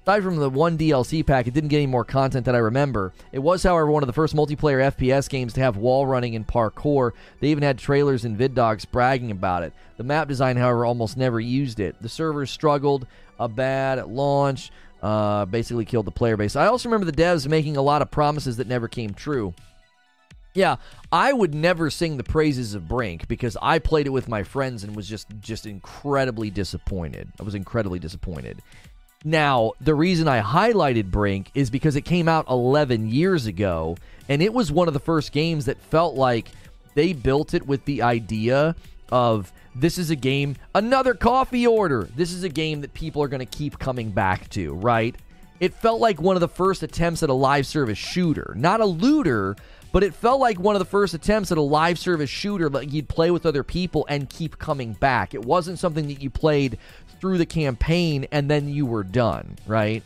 [0.03, 3.13] Aside from the one DLC pack, it didn't get any more content that I remember.
[3.31, 6.45] It was, however, one of the first multiplayer FPS games to have wall running and
[6.45, 7.11] parkour.
[7.39, 9.73] They even had trailers and vidocs bragging about it.
[9.97, 11.95] The map design, however, almost never used it.
[12.01, 13.05] The servers struggled
[13.39, 14.71] a bad at launch,
[15.03, 16.55] uh, basically killed the player base.
[16.55, 19.53] I also remember the devs making a lot of promises that never came true.
[20.53, 20.77] Yeah,
[21.11, 24.83] I would never sing the praises of Brink because I played it with my friends
[24.83, 27.31] and was just just incredibly disappointed.
[27.39, 28.61] I was incredibly disappointed.
[29.23, 34.41] Now, the reason I highlighted Brink is because it came out 11 years ago, and
[34.41, 36.49] it was one of the first games that felt like
[36.95, 38.75] they built it with the idea
[39.11, 42.09] of this is a game, another coffee order.
[42.15, 45.15] This is a game that people are going to keep coming back to, right?
[45.59, 48.53] It felt like one of the first attempts at a live service shooter.
[48.57, 49.55] Not a looter,
[49.91, 52.91] but it felt like one of the first attempts at a live service shooter like
[52.91, 55.33] you'd play with other people and keep coming back.
[55.33, 56.77] It wasn't something that you played
[57.21, 60.03] through the campaign and then you were done, right?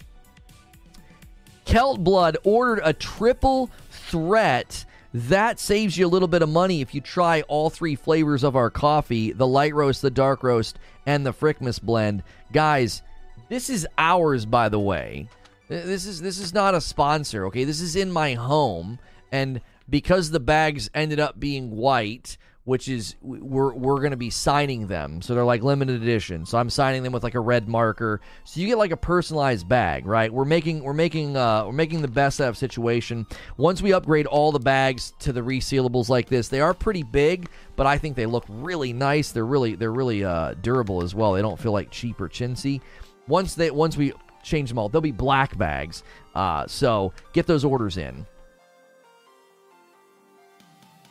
[1.66, 6.94] Celt Blood ordered a triple threat That saves you a little bit of money if
[6.94, 11.26] you try all three flavors of our coffee the light roast, the dark roast, and
[11.26, 12.22] the Frickmas blend.
[12.52, 13.02] Guys,
[13.48, 15.30] this is ours, by the way.
[15.70, 17.64] This is this is not a sponsor, okay?
[17.64, 19.00] This is in my home,
[19.32, 24.32] and because the bags ended up being white, which is we're we're going to be
[24.32, 25.22] signing them.
[25.22, 26.46] So they're like limited edition.
[26.46, 28.22] So I'm signing them with like a red marker.
[28.44, 30.34] So you get like a personalized bag, right?
[30.34, 33.28] We're making we're making uh we're making the best out of situation.
[33.58, 37.50] Once we upgrade all the bags to the resealables like this, they are pretty big,
[37.76, 39.32] but I think they look really nice.
[39.32, 41.34] They're really they're really uh durable as well.
[41.34, 42.82] They don't feel like cheap or chintzy.
[43.28, 44.12] Once they once we
[44.44, 46.02] change them all, they'll be black bags.
[46.34, 48.26] Uh so get those orders in.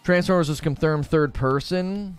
[0.05, 2.19] Transformers was confirmed third person.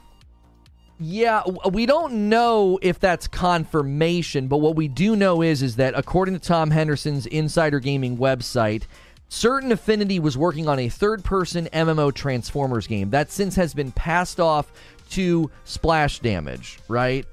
[0.97, 5.93] Yeah, we don't know if that's confirmation, but what we do know is is that
[5.95, 8.83] according to Tom Henderson's Insider Gaming website,
[9.27, 14.39] Certain Affinity was working on a third-person MMO Transformers game that since has been passed
[14.39, 14.71] off
[15.11, 17.25] to Splash Damage, right?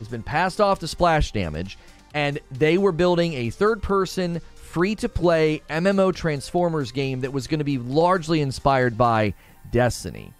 [0.00, 1.78] It's been passed off to Splash Damage,
[2.14, 7.78] and they were building a third-person free-to-play MMO Transformers game that was going to be
[7.78, 9.34] largely inspired by
[9.74, 10.32] Destiny.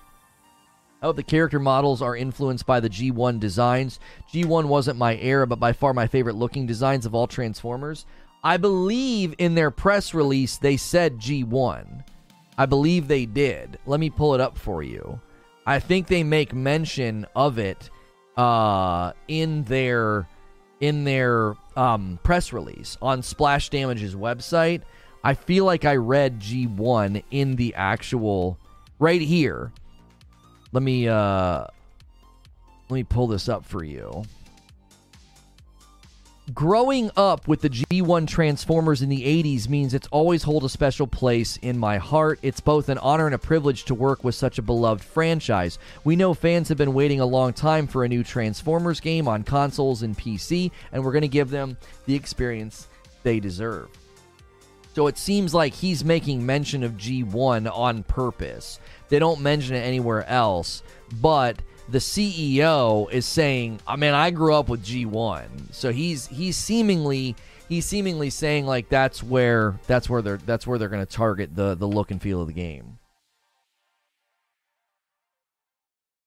[1.03, 3.99] Oh, the character models are influenced by the G1 designs.
[4.33, 8.07] G1 wasn't my era, but by far my favorite looking designs of all Transformers.
[8.45, 12.05] I believe in their press release they said G1.
[12.57, 13.77] I believe they did.
[13.87, 15.21] Let me pull it up for you.
[15.67, 17.91] I think they make mention of it
[18.37, 20.29] uh, in their
[20.79, 24.83] in their um, press release on Splash Damage's website.
[25.25, 28.61] I feel like I read G1 in the actual
[29.05, 29.71] right here.
[30.73, 31.67] Let me uh
[32.89, 34.25] let me pull this up for you.
[36.53, 41.07] Growing up with the G1 Transformers in the 80s means it's always hold a special
[41.07, 42.39] place in my heart.
[42.43, 45.79] It's both an honor and a privilege to work with such a beloved franchise.
[46.05, 49.43] We know fans have been waiting a long time for a new Transformers game on
[49.43, 52.89] consoles and PC, and we're going to give them the experience
[53.23, 53.89] they deserve.
[54.95, 58.79] So it seems like he's making mention of G1 on purpose.
[59.09, 60.85] They don't mention it anywhere else,
[61.21, 66.57] but the CEO is saying, "I mean, I grew up with G1." So he's he's
[66.57, 67.35] seemingly
[67.69, 71.57] he's seemingly saying like that's where that's where they're that's where they're going to target
[71.57, 72.99] the the look and feel of the game.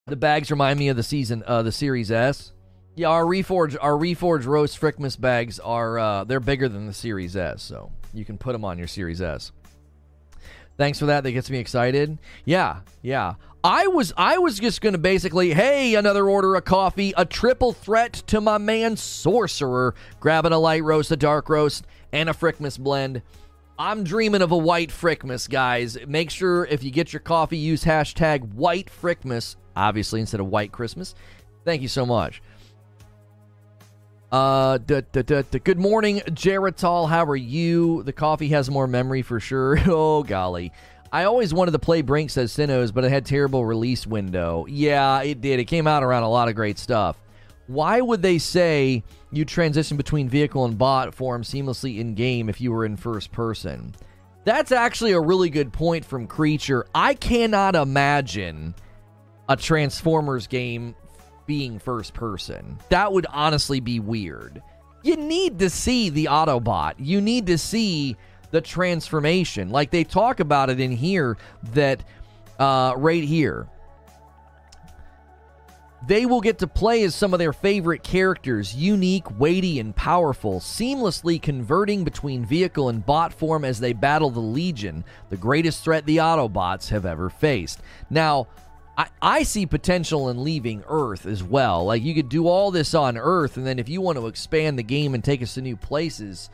[0.08, 2.52] The bags remind me of the season uh the Series S.
[2.96, 7.38] Yeah, our Reforge our Reforge roast Frickmas bags are uh they're bigger than the Series
[7.38, 9.52] S, so you can put them on your Series S.
[10.78, 11.24] Thanks for that.
[11.24, 12.20] That gets me excited.
[12.46, 13.34] Yeah, yeah.
[13.64, 18.14] I was I was just gonna basically, hey, another order of coffee, a triple threat
[18.28, 23.24] to my man Sorcerer, grabbing a light roast, a dark roast, and a Frickmas blend.
[23.80, 25.98] I'm dreaming of a white Frickmas, guys.
[26.08, 30.72] Make sure if you get your coffee, use hashtag white Frickmas, obviously instead of white
[30.72, 31.14] Christmas.
[31.66, 32.42] Thank you so much.
[34.30, 37.08] Uh, da, da, da, good morning, Geritol.
[37.08, 38.04] How are you?
[38.04, 39.80] The coffee has more memory for sure.
[39.88, 40.74] oh, golly.
[41.14, 44.66] I always wanted to play Brink says Sinos, but it had terrible release window.
[44.68, 45.62] Yeah, it did.
[45.62, 47.16] It came out around a lot of great stuff.
[47.68, 52.60] Why would they say you transition between vehicle and bot form seamlessly in game if
[52.60, 53.96] you were in first person?
[54.44, 56.86] That's actually a really good point from Creature.
[56.94, 58.76] I cannot imagine
[59.48, 60.96] a Transformers game
[61.48, 62.78] being first person.
[62.90, 64.62] That would honestly be weird.
[65.04, 66.96] You need to see the Autobot.
[67.00, 68.18] You need to see
[68.52, 69.70] the transformation.
[69.70, 71.38] Like they talk about it in here
[71.74, 72.04] that
[72.60, 73.68] uh, right here.
[76.06, 80.60] They will get to play as some of their favorite characters, unique, weighty, and powerful,
[80.60, 86.06] seamlessly converting between vehicle and bot form as they battle the Legion, the greatest threat
[86.06, 87.82] the Autobots have ever faced.
[88.10, 88.48] Now,
[88.98, 91.86] I, I see potential in leaving Earth as well.
[91.86, 94.78] Like you could do all this on Earth, and then if you want to expand
[94.78, 96.50] the game and take us to new places,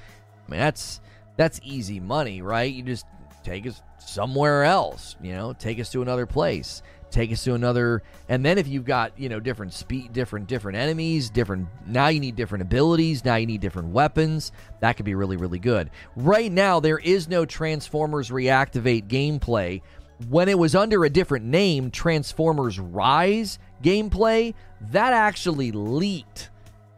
[0.47, 0.99] I mean that's
[1.37, 2.71] that's easy money, right?
[2.71, 3.05] You just
[3.43, 8.03] take us somewhere else, you know, take us to another place, take us to another,
[8.27, 12.19] and then if you've got you know different speed, different different enemies, different now you
[12.19, 14.51] need different abilities, now you need different weapons.
[14.81, 15.91] That could be really really good.
[16.17, 19.81] Right now there is no Transformers Reactivate gameplay
[20.29, 24.53] when it was under a different name, Transformers Rise gameplay,
[24.91, 26.49] that actually leaked,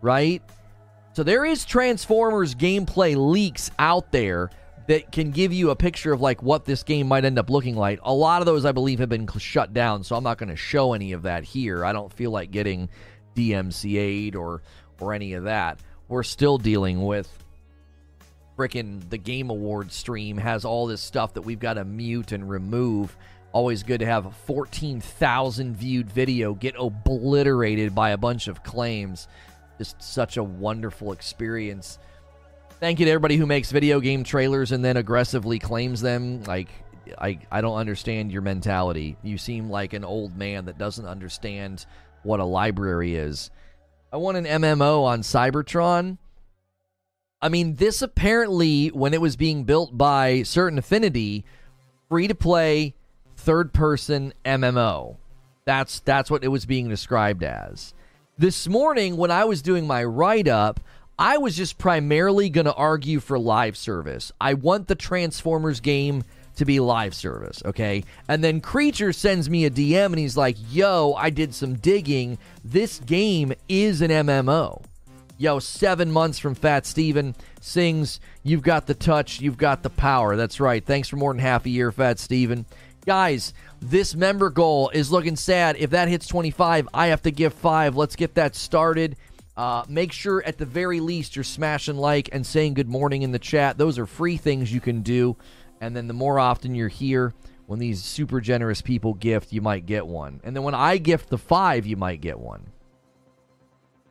[0.01, 0.41] right?
[1.13, 4.49] So there is Transformers gameplay leaks out there
[4.87, 7.75] that can give you a picture of like what this game might end up looking
[7.75, 7.99] like.
[8.03, 10.55] A lot of those I believe have been shut down, so I'm not going to
[10.55, 11.83] show any of that here.
[11.83, 12.89] I don't feel like getting
[13.35, 14.61] DMCA'd or
[15.01, 15.79] or any of that.
[16.07, 17.44] We're still dealing with
[18.57, 22.49] freaking the Game Awards stream has all this stuff that we've got to mute and
[22.49, 23.15] remove
[23.55, 29.29] Always good to have a 14,000 viewed video get obliterated by a bunch of claims.
[29.77, 31.97] Just such a wonderful experience.
[32.81, 36.43] Thank you to everybody who makes video game trailers and then aggressively claims them.
[36.43, 36.67] Like,
[37.17, 39.15] I, I don't understand your mentality.
[39.23, 41.85] You seem like an old man that doesn't understand
[42.23, 43.51] what a library is.
[44.11, 46.17] I want an MMO on Cybertron.
[47.45, 51.45] I mean, this apparently, when it was being built by Certain Affinity,
[52.09, 52.95] free to play
[53.37, 55.17] third person MMO.
[55.63, 57.93] That's that's what it was being described as.
[58.35, 60.79] This morning when I was doing my write up,
[61.19, 64.31] I was just primarily going to argue for live service.
[64.41, 66.23] I want the Transformers game
[66.55, 68.05] to be live service, okay?
[68.27, 72.39] And then Creature sends me a DM and he's like, "Yo, I did some digging.
[72.63, 74.81] This game is an MMO."
[75.37, 80.37] Yo, seven months from Fat Steven sings, You've got the touch, you've got the power.
[80.37, 80.83] That's right.
[80.85, 82.65] Thanks for more than half a year, Fat Steven.
[83.05, 85.75] Guys, this member goal is looking sad.
[85.77, 87.97] If that hits 25, I have to give five.
[87.97, 89.17] Let's get that started.
[89.57, 93.31] Uh, make sure at the very least you're smashing like and saying good morning in
[93.31, 93.77] the chat.
[93.77, 95.35] Those are free things you can do.
[95.81, 97.33] And then the more often you're here,
[97.65, 100.39] when these super generous people gift, you might get one.
[100.43, 102.71] And then when I gift the five, you might get one.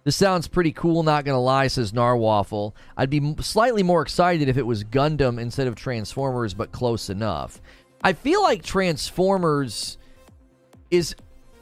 [0.05, 2.75] This sounds pretty cool, not gonna lie, says Narwaffle.
[2.97, 7.61] I'd be slightly more excited if it was Gundam instead of Transformers, but close enough.
[8.03, 9.97] I feel like Transformers
[10.91, 11.15] is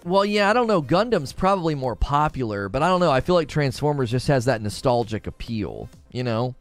[0.05, 0.83] well, yeah, I don't know.
[0.83, 3.13] Gundam's probably more popular, but I don't know.
[3.13, 6.57] I feel like Transformers just has that nostalgic appeal, you know?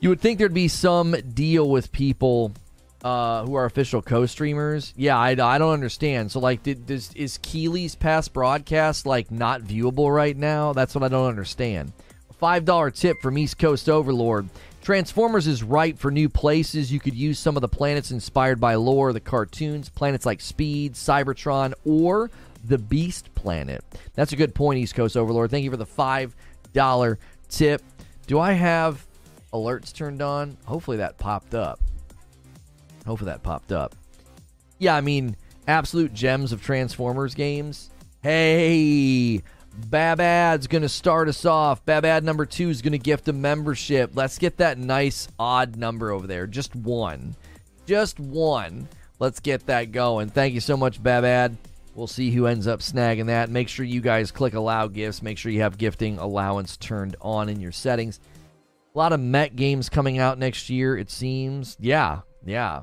[0.00, 2.52] You would think there'd be some deal with people
[3.04, 4.92] uh, who are official co-streamers.
[4.96, 6.30] Yeah, I, I don't understand.
[6.32, 10.72] So like, did, does is Keighley's past broadcast like not viewable right now?
[10.72, 11.92] That's what I don't understand.
[12.38, 14.48] Five dollar tip from East Coast Overlord.
[14.82, 16.90] Transformers is right for new places.
[16.90, 20.94] You could use some of the planets inspired by lore, the cartoons, planets like Speed,
[20.94, 22.30] Cybertron, or
[22.64, 23.84] the Beast Planet.
[24.14, 25.50] That's a good point, East Coast Overlord.
[25.50, 27.16] Thank you for the $5
[27.50, 27.82] tip.
[28.26, 29.06] Do I have
[29.52, 30.56] alerts turned on?
[30.64, 31.78] Hopefully that popped up.
[33.06, 33.94] Hopefully that popped up.
[34.78, 35.36] Yeah, I mean,
[35.66, 37.90] absolute gems of Transformers games.
[38.22, 39.42] Hey,
[39.88, 41.84] Babad's going to start us off.
[41.84, 44.12] Babad number two is going to gift a membership.
[44.14, 46.46] Let's get that nice odd number over there.
[46.46, 47.34] Just one.
[47.86, 48.88] Just one.
[49.18, 50.30] Let's get that going.
[50.30, 51.56] Thank you so much, Babad.
[51.94, 53.50] We'll see who ends up snagging that.
[53.50, 55.22] Make sure you guys click allow gifts.
[55.22, 58.20] Make sure you have gifting allowance turned on in your settings.
[58.94, 61.76] A lot of Met games coming out next year, it seems.
[61.80, 62.82] Yeah, yeah.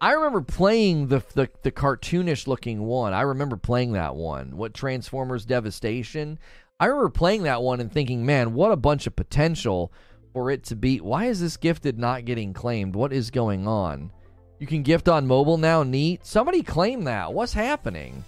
[0.00, 3.12] I remember playing the, the the cartoonish looking one.
[3.12, 4.56] I remember playing that one.
[4.56, 6.38] What Transformers Devastation?
[6.78, 9.92] I remember playing that one and thinking, man, what a bunch of potential
[10.32, 11.00] for it to be.
[11.00, 12.94] Why is this gifted not getting claimed?
[12.94, 14.12] What is going on?
[14.60, 15.82] You can gift on mobile now.
[15.82, 16.24] Neat.
[16.24, 17.32] Somebody claim that.
[17.32, 18.24] What's happening?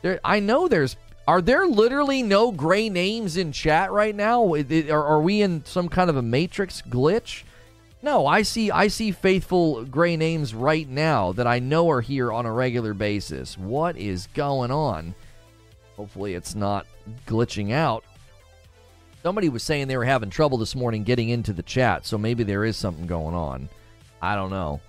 [0.00, 0.96] There, I know there's.
[1.28, 4.54] Are there literally no gray names in chat right now?
[4.54, 7.44] Are, are we in some kind of a matrix glitch?
[8.02, 12.32] No, I see I see faithful gray names right now that I know are here
[12.32, 13.58] on a regular basis.
[13.58, 15.14] What is going on?
[15.96, 16.86] Hopefully it's not
[17.26, 18.04] glitching out.
[19.22, 22.42] Somebody was saying they were having trouble this morning getting into the chat, so maybe
[22.42, 23.68] there is something going on.
[24.22, 24.80] I don't know.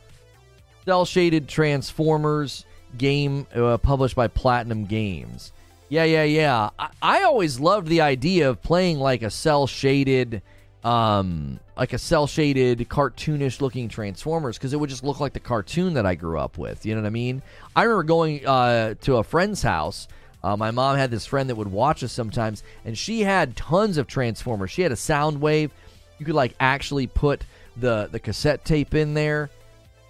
[0.85, 2.65] Cell shaded Transformers
[2.97, 5.51] game uh, published by Platinum Games.
[5.89, 6.69] Yeah, yeah, yeah.
[6.79, 10.41] I, I always loved the idea of playing like a cell shaded
[10.83, 15.39] um, like a cell shaded, cartoonish looking Transformers because it would just look like the
[15.39, 16.85] cartoon that I grew up with.
[16.85, 17.41] You know what I mean?
[17.75, 20.07] I remember going uh, to a friend's house.
[20.43, 23.97] Uh, my mom had this friend that would watch us sometimes, and she had tons
[23.97, 24.71] of Transformers.
[24.71, 25.69] She had a Soundwave.
[26.17, 27.43] You could like actually put
[27.77, 29.49] the the cassette tape in there.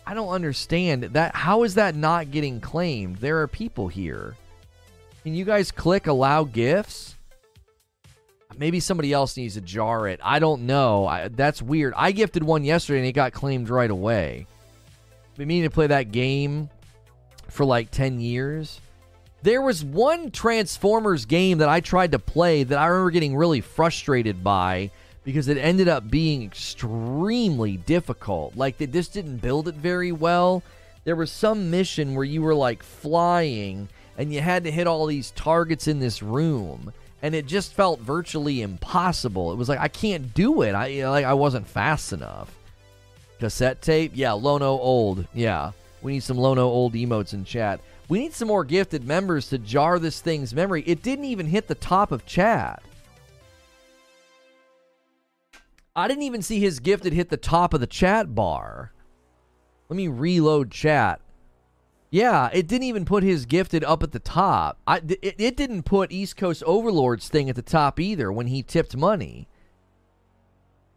[0.06, 1.36] I don't understand that.
[1.36, 3.18] How is that not getting claimed?
[3.18, 4.36] There are people here.
[5.24, 7.16] Can you guys click allow gifts?
[8.58, 10.20] Maybe somebody else needs to jar it.
[10.24, 11.08] I don't know.
[11.08, 11.94] I, that's weird.
[11.96, 14.46] I gifted one yesterday and it got claimed right away.
[15.36, 16.70] Been meaning to play that game
[17.50, 18.80] for like 10 years.
[19.44, 23.62] There was one Transformers game that I tried to play that I remember getting really
[23.62, 24.92] frustrated by
[25.24, 28.56] because it ended up being extremely difficult.
[28.56, 30.64] Like they just didn't build it very well.
[31.04, 35.08] There was some mission where you were like flying and you had to hit all
[35.08, 39.52] these targets in this room and it just felt virtually impossible.
[39.52, 40.74] It was like I can't do it.
[40.74, 42.54] I you know, like I wasn't fast enough.
[43.40, 44.34] Cassette tape, yeah.
[44.34, 45.72] Lono old, yeah.
[46.02, 47.80] We need some Lono old emotes in chat.
[48.10, 50.84] We need some more gifted members to jar this thing's memory.
[50.86, 52.84] It didn't even hit the top of chat.
[55.96, 58.92] I didn't even see his gifted hit the top of the chat bar.
[59.90, 61.20] Let me reload chat.
[62.12, 64.78] Yeah, it didn't even put his gifted up at the top.
[64.86, 68.62] I, it, it didn't put East Coast Overlords thing at the top either when he
[68.62, 69.48] tipped money.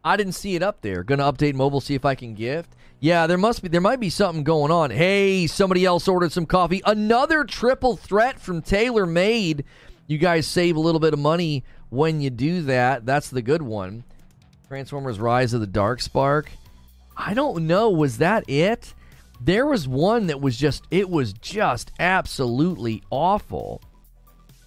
[0.05, 1.05] I didn't see it up there.
[1.05, 2.75] Gonna update mobile, see if I can gift.
[2.99, 4.91] Yeah, there must be there might be something going on.
[4.91, 6.83] Hey, somebody else ordered some coffee.
[6.85, 9.65] Another triple threat from Taylor Made.
[10.09, 13.07] You guys save a little bit of money when you do that.
[13.07, 14.05] That's the good one.
[14.67, 16.51] Transformers Rise of the Dark Spark.
[17.17, 17.89] I don't know.
[17.89, 18.95] Was that it?
[19.41, 23.83] There was one that was just it was just absolutely awful.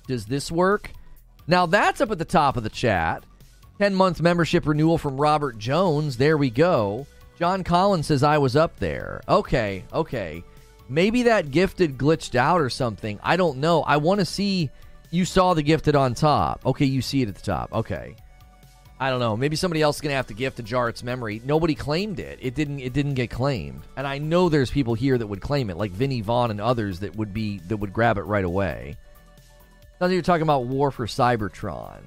[0.07, 0.91] Does this work?
[1.47, 3.23] Now that's up at the top of the chat.
[3.79, 6.17] 10 month membership renewal from Robert Jones.
[6.17, 7.05] There we go.
[7.37, 9.21] John Collins says I was up there.
[9.29, 10.43] Okay, okay.
[10.89, 13.19] Maybe that gifted glitched out or something.
[13.21, 13.83] I don't know.
[13.83, 14.69] I want to see.
[15.11, 16.65] You saw the gifted on top.
[16.65, 17.71] Okay, you see it at the top.
[17.71, 18.15] Okay.
[18.99, 19.37] I don't know.
[19.37, 21.41] Maybe somebody else is gonna have to gift a Jarrett's memory.
[21.45, 22.39] Nobody claimed it.
[22.41, 22.79] It didn't.
[22.79, 23.81] It didn't get claimed.
[23.95, 26.99] And I know there's people here that would claim it, like Vinny Vaughn and others
[27.01, 28.97] that would be that would grab it right away.
[30.01, 32.01] Now you're talking about War for Cybertron.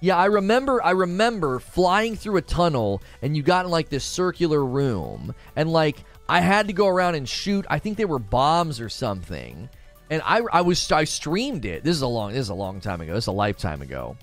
[0.00, 4.04] Yeah, I remember I remember flying through a tunnel and you got in like this
[4.04, 8.18] circular room and like I had to go around and shoot I think they were
[8.18, 9.68] bombs or something.
[10.10, 11.84] And I I was I streamed it.
[11.84, 13.14] This is a long this is a long time ago.
[13.14, 14.16] This is a lifetime ago.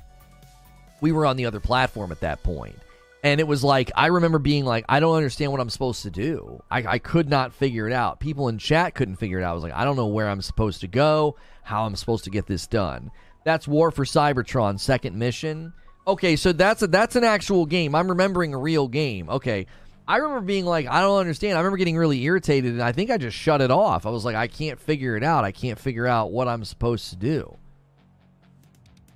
[1.02, 2.78] We were on the other platform at that point.
[3.24, 6.10] And it was like I remember being like, I don't understand what I'm supposed to
[6.10, 6.64] do.
[6.72, 8.20] I, I could not figure it out.
[8.20, 9.52] People in chat couldn't figure it out.
[9.52, 12.30] I was like, I don't know where I'm supposed to go, how I'm supposed to
[12.30, 13.12] get this done.
[13.44, 15.74] That's War for Cybertron, second mission.
[16.08, 17.94] Okay, so that's a, that's an actual game.
[17.94, 19.30] I'm remembering a real game.
[19.30, 19.68] Okay.
[20.08, 21.56] I remember being like, I don't understand.
[21.56, 24.06] I remember getting really irritated, and I think I just shut it off.
[24.06, 25.46] I was like, I can't figure it out.
[25.46, 27.56] I can't figure out what I'm supposed to do.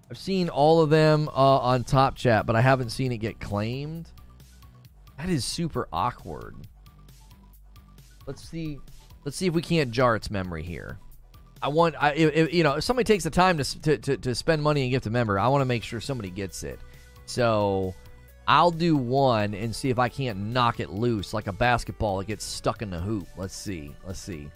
[0.09, 3.39] I've seen all of them uh, on Top Chat, but I haven't seen it get
[3.39, 4.11] claimed.
[5.17, 6.55] That is super awkward.
[8.27, 8.77] Let's see.
[9.23, 10.99] Let's see if we can't jar its memory here.
[11.61, 14.35] I want, I, if, you know, if somebody takes the time to, to, to, to
[14.35, 16.79] spend money and gift a member, I want to make sure somebody gets it.
[17.25, 17.95] So
[18.47, 22.27] I'll do one and see if I can't knock it loose like a basketball that
[22.27, 23.27] gets stuck in the hoop.
[23.35, 23.95] Let's see.
[24.05, 24.49] Let's see.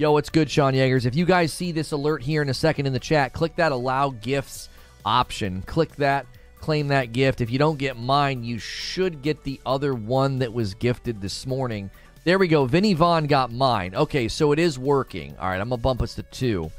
[0.00, 1.06] Yo, what's good, Sean Yeagers?
[1.06, 3.72] If you guys see this alert here in a second in the chat, click that
[3.72, 4.68] allow gifts
[5.04, 5.60] option.
[5.62, 6.24] Click that,
[6.60, 7.40] claim that gift.
[7.40, 11.46] If you don't get mine, you should get the other one that was gifted this
[11.46, 11.90] morning.
[12.22, 12.64] There we go.
[12.64, 13.92] Vinny Vaughn got mine.
[13.96, 15.36] Okay, so it is working.
[15.36, 16.70] All right, I'm going to bump us to two.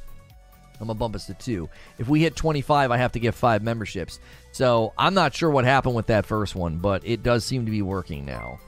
[0.80, 1.70] I'm to bump us to two.
[1.98, 4.22] If we hit 25, I have to get five memberships.
[4.54, 7.72] So I'm not sure what happened with that first one, but it does seem to
[7.72, 8.62] be working now.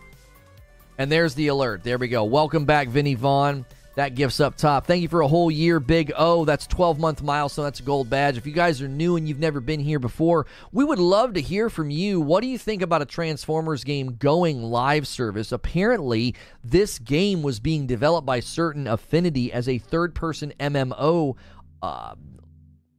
[0.97, 1.85] And there's the alert.
[1.85, 2.25] There we go.
[2.25, 3.65] Welcome back, Vinny Vaughn.
[3.95, 4.87] That gift's up top.
[4.87, 6.45] Thank you for a whole year, Big O.
[6.45, 7.65] That's 12 month milestone.
[7.65, 8.37] That's a gold badge.
[8.37, 11.41] If you guys are new and you've never been here before, we would love to
[11.41, 12.21] hear from you.
[12.21, 15.51] What do you think about a Transformers game going live service?
[15.51, 21.35] Apparently, this game was being developed by Certain Affinity as a third person MMO,
[21.81, 22.15] uh,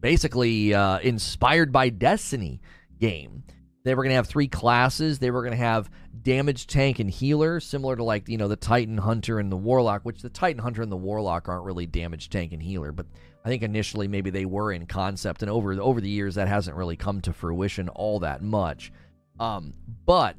[0.01, 2.61] basically uh, inspired by Destiny
[2.99, 3.45] game.
[3.84, 5.18] They were going to have three classes.
[5.18, 5.90] They were going to have
[6.20, 10.02] damage tank and healer, similar to like you know the Titan Hunter and the Warlock.
[10.02, 13.06] Which the Titan Hunter and the Warlock aren't really damage tank and healer, but
[13.44, 16.76] I think initially maybe they were in concept, and over over the years that hasn't
[16.76, 18.92] really come to fruition all that much.
[19.40, 20.36] Um, but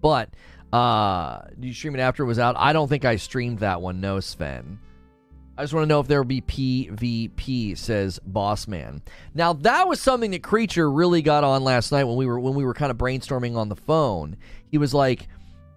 [0.00, 0.30] but
[0.72, 2.56] uh, you stream it after it was out?
[2.58, 4.00] I don't think I streamed that one.
[4.00, 4.78] No, Sven.
[5.56, 9.00] I just want to know if there will be PvP, says Bossman.
[9.34, 12.54] Now that was something that Creature really got on last night when we were when
[12.54, 14.36] we were kind of brainstorming on the phone.
[14.70, 15.28] He was like,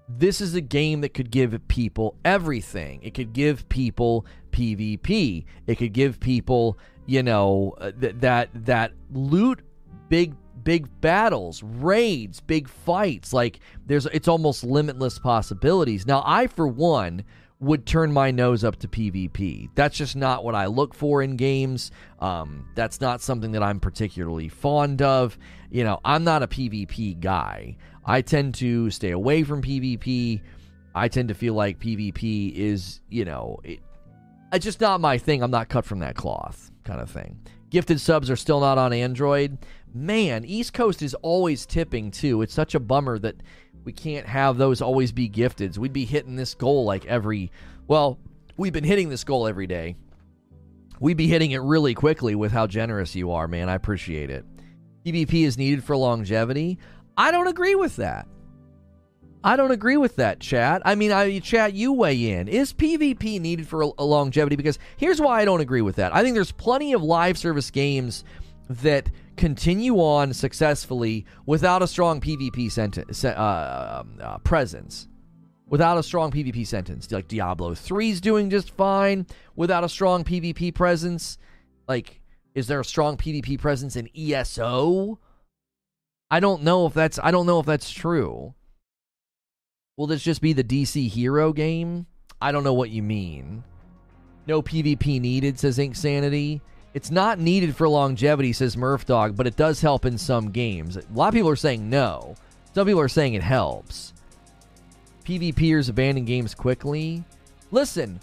[0.09, 3.01] "This is a game that could give people everything.
[3.03, 5.45] It could give people PvP.
[5.67, 9.61] It could give people, you know, uh, th- that that loot,
[10.09, 13.31] big big battles, raids, big fights.
[13.31, 16.07] Like there's it's almost limitless possibilities.
[16.07, 17.23] Now I for one."
[17.59, 19.69] Would turn my nose up to PvP.
[19.73, 21.91] That's just not what I look for in games.
[22.19, 25.37] Um, that's not something that I'm particularly fond of.
[25.71, 27.77] You know, I'm not a PvP guy.
[28.05, 30.41] I tend to stay away from PvP.
[30.93, 33.79] I tend to feel like PvP is, you know, it,
[34.53, 35.41] it's just not my thing.
[35.41, 37.39] I'm not cut from that cloth, kind of thing.
[37.69, 39.57] Gifted subs are still not on Android.
[39.93, 42.41] Man, East Coast is always tipping too.
[42.41, 43.35] It's such a bummer that
[43.87, 45.77] we can't have those always be gifted.
[45.77, 47.53] We'd be hitting this goal like every,
[47.87, 48.19] well,
[48.57, 49.95] we've been hitting this goal every day.
[50.99, 53.69] We'd be hitting it really quickly with how generous you are, man.
[53.69, 54.45] I appreciate it.
[55.05, 56.79] PvP is needed for longevity.
[57.15, 58.27] I don't agree with that.
[59.41, 60.81] I don't agree with that, chat.
[60.83, 62.49] I mean, I chat you weigh in.
[62.49, 64.57] Is PvP needed for a longevity?
[64.57, 66.13] Because here's why I don't agree with that.
[66.13, 68.25] I think there's plenty of live service games
[68.67, 75.07] that continue on successfully without a strong PvP sent- uh, um, uh, presence.
[75.69, 77.11] without a strong PvP sentence.
[77.11, 81.37] Like Diablo 3 is doing just fine without a strong PvP presence.
[81.89, 82.21] Like,
[82.55, 85.19] is there a strong PvP presence in ESO?
[86.31, 88.53] I don't know if that's I don't know if that's true.
[89.97, 92.05] Will this just be the DC hero game?
[92.41, 93.63] I don't know what you mean.
[94.45, 96.61] No PvP needed, says Ink Sanity.
[96.97, 100.97] It's not needed for longevity, says Murph Dog, but it does help in some games.
[100.97, 102.33] A lot of people are saying no.
[102.73, 104.13] Some people are saying it helps.
[105.23, 107.23] PvPers abandon games quickly.
[107.69, 108.19] Listen,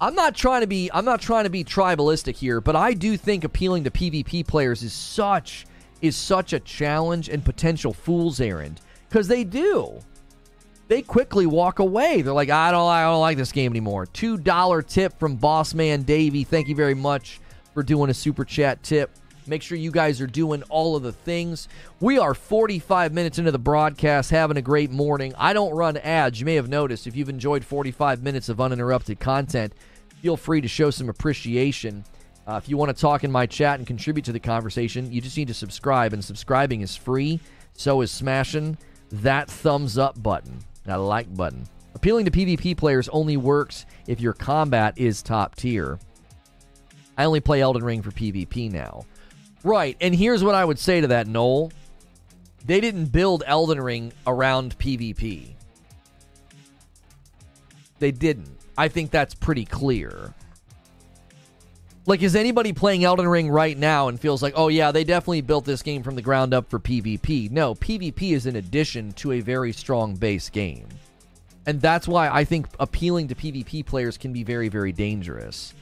[0.00, 3.16] I'm not trying to be I'm not trying to be tribalistic here, but I do
[3.16, 5.64] think appealing to PvP players is such
[6.02, 10.00] is such a challenge and potential fool's errand because they do.
[10.88, 12.22] They quickly walk away.
[12.22, 14.04] They're like, I don't, I don't like this game anymore.
[14.04, 16.42] Two dollar tip from Boss Man Davey.
[16.42, 17.38] Thank you very much
[17.76, 19.10] for doing a super chat tip.
[19.46, 21.68] Make sure you guys are doing all of the things.
[22.00, 25.34] We are 45 minutes into the broadcast, having a great morning.
[25.36, 26.40] I don't run ads.
[26.40, 29.74] You may have noticed if you've enjoyed 45 minutes of uninterrupted content,
[30.22, 32.02] feel free to show some appreciation.
[32.48, 35.20] Uh, if you want to talk in my chat and contribute to the conversation, you
[35.20, 37.38] just need to subscribe, and subscribing is free.
[37.74, 38.78] So is smashing
[39.12, 41.66] that thumbs up button, that like button.
[41.94, 45.98] Appealing to PvP players only works if your combat is top tier.
[47.16, 49.04] I only play Elden Ring for PvP now.
[49.64, 51.72] Right, and here's what I would say to that, Noel.
[52.64, 55.54] They didn't build Elden Ring around PvP.
[57.98, 58.56] They didn't.
[58.76, 60.34] I think that's pretty clear.
[62.08, 65.40] Like, is anybody playing Elden Ring right now and feels like, oh, yeah, they definitely
[65.40, 67.50] built this game from the ground up for PvP?
[67.50, 70.86] No, PvP is an addition to a very strong base game.
[71.66, 75.74] And that's why I think appealing to PvP players can be very, very dangerous.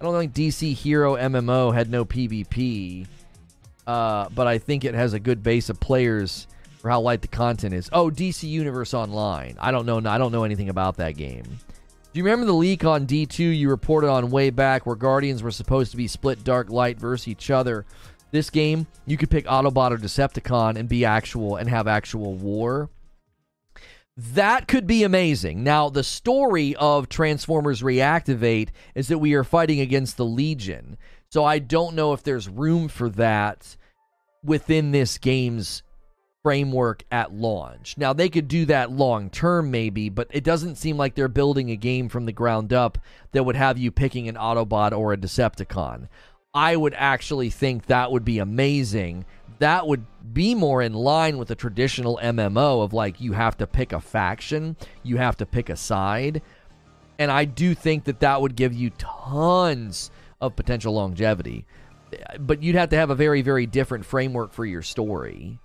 [0.00, 3.06] I don't think DC Hero MMO had no PvP
[3.90, 6.46] uh, but I think it has a good base of players
[6.78, 7.90] for how light the content is.
[7.92, 9.56] Oh, DC Universe Online.
[9.60, 9.98] I don't know.
[10.08, 11.42] I don't know anything about that game.
[11.42, 15.50] Do you remember the leak on D2 you reported on way back where Guardians were
[15.50, 17.84] supposed to be split dark light versus each other?
[18.30, 22.90] This game, you could pick Autobot or Decepticon and be actual and have actual war.
[24.20, 25.64] That could be amazing.
[25.64, 30.98] Now, the story of Transformers Reactivate is that we are fighting against the Legion.
[31.30, 33.78] So I don't know if there's room for that
[34.44, 35.82] within this game's
[36.42, 37.96] framework at launch.
[37.96, 41.70] Now, they could do that long term, maybe, but it doesn't seem like they're building
[41.70, 42.98] a game from the ground up
[43.32, 46.08] that would have you picking an Autobot or a Decepticon.
[46.52, 49.24] I would actually think that would be amazing.
[49.60, 53.66] That would be more in line with the traditional MMO of like you have to
[53.66, 56.42] pick a faction, you have to pick a side.
[57.18, 61.66] And I do think that that would give you tons of potential longevity.
[62.38, 65.58] But you'd have to have a very, very different framework for your story.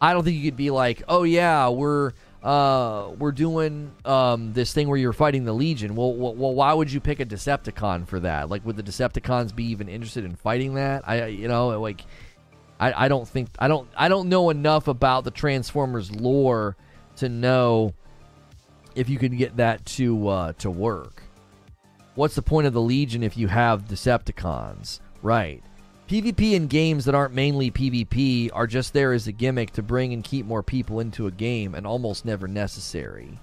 [0.00, 2.12] I don't think you could be like, oh yeah, we're
[2.42, 5.96] uh, we're doing um, this thing where you're fighting the Legion.
[5.96, 8.50] Well, well, well, why would you pick a Decepticon for that?
[8.50, 11.08] Like, would the Decepticons be even interested in fighting that?
[11.08, 12.02] I, you know, like,
[12.78, 16.76] I, I don't think I don't I don't know enough about the Transformers lore
[17.16, 17.94] to know
[18.94, 21.22] if you can get that to uh, to work.
[22.14, 25.00] What's the point of the Legion if you have Decepticons?
[25.22, 25.62] Right.
[26.08, 30.12] PvP in games that aren't mainly PvP are just there as a gimmick to bring
[30.12, 33.38] and keep more people into a game and almost never necessary.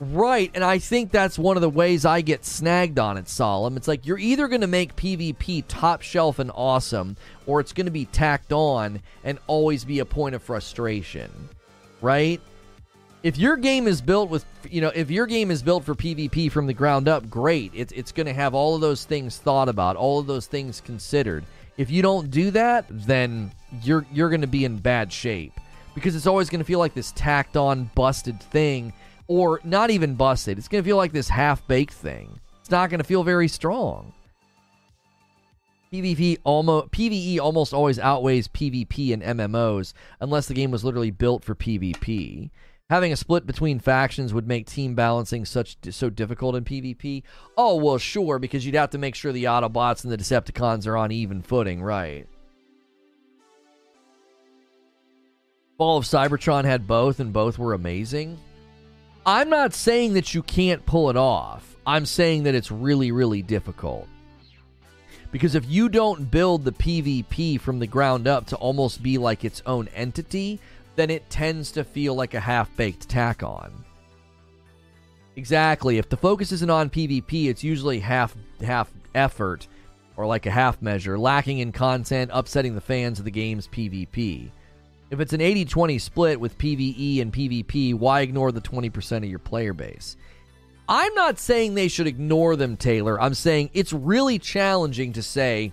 [0.00, 3.76] Right, and I think that's one of the ways I get snagged on it, Solemn.
[3.76, 7.84] It's like you're either going to make PvP top shelf and awesome, or it's going
[7.84, 11.30] to be tacked on and always be a point of frustration.
[12.00, 12.40] Right?
[13.22, 16.50] if your game is built with you know if your game is built for pvp
[16.50, 19.68] from the ground up great it's, it's going to have all of those things thought
[19.68, 21.44] about all of those things considered
[21.76, 23.50] if you don't do that then
[23.82, 25.52] you're you're going to be in bad shape
[25.94, 28.92] because it's always going to feel like this tacked on busted thing
[29.30, 32.90] or not even busted it's going to feel like this half baked thing it's not
[32.90, 34.12] going to feel very strong
[35.92, 41.44] PvP almost PvE almost always outweighs PvP in MMOs unless the game was literally built
[41.44, 42.50] for PvP.
[42.90, 47.22] Having a split between factions would make team balancing such so difficult in PvP.
[47.56, 50.96] Oh well, sure, because you'd have to make sure the Autobots and the Decepticons are
[50.96, 52.26] on even footing, right?
[55.78, 58.38] Fall of Cybertron had both, and both were amazing.
[59.26, 61.76] I'm not saying that you can't pull it off.
[61.86, 64.08] I'm saying that it's really, really difficult.
[65.30, 69.44] Because if you don't build the PvP from the ground up to almost be like
[69.44, 70.58] its own entity,
[70.96, 73.72] then it tends to feel like a half baked tack on.
[75.36, 75.98] Exactly.
[75.98, 79.66] If the focus isn't on PvP, it's usually half half effort
[80.16, 84.50] or like a half measure, lacking in content, upsetting the fans of the game's PvP.
[85.10, 89.24] If it's an 80 20 split with PvE and PvP, why ignore the 20% of
[89.24, 90.16] your player base?
[90.88, 93.20] I'm not saying they should ignore them, Taylor.
[93.20, 95.72] I'm saying it's really challenging to say,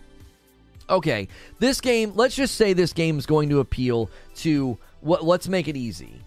[0.90, 1.28] okay,
[1.60, 5.68] this game, let's just say this game is going to appeal to what let's make
[5.68, 6.22] it easy.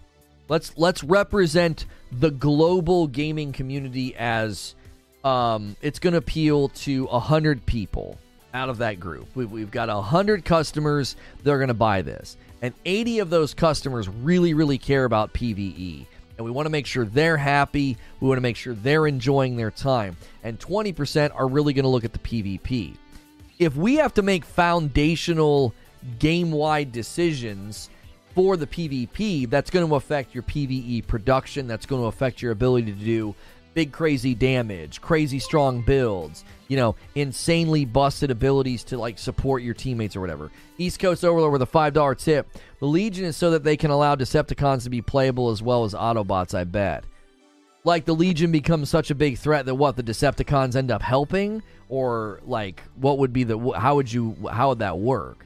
[0.47, 4.75] Let's let's represent the global gaming community as
[5.23, 8.17] um, it's going to appeal to 100 people
[8.53, 9.27] out of that group.
[9.35, 12.35] We've, we've got 100 customers that are going to buy this.
[12.61, 16.05] And 80 of those customers really, really care about PvE.
[16.37, 17.97] And we want to make sure they're happy.
[18.19, 20.15] We want to make sure they're enjoying their time.
[20.43, 22.95] And 20% are really going to look at the PvP.
[23.59, 25.73] If we have to make foundational
[26.19, 27.89] game wide decisions
[28.33, 31.67] for the PvP, that's going to affect your PvE production.
[31.67, 33.35] That's going to affect your ability to do
[33.73, 39.73] big crazy damage, crazy strong builds, you know, insanely busted abilities to like support your
[39.73, 40.51] teammates or whatever.
[40.77, 42.47] East Coast Overlord with a $5 tip.
[42.79, 45.93] The Legion is so that they can allow Decepticons to be playable as well as
[45.93, 47.03] Autobots, I bet.
[47.83, 51.63] Like the Legion becomes such a big threat that what the Decepticons end up helping
[51.89, 55.45] or like what would be the how would you how would that work?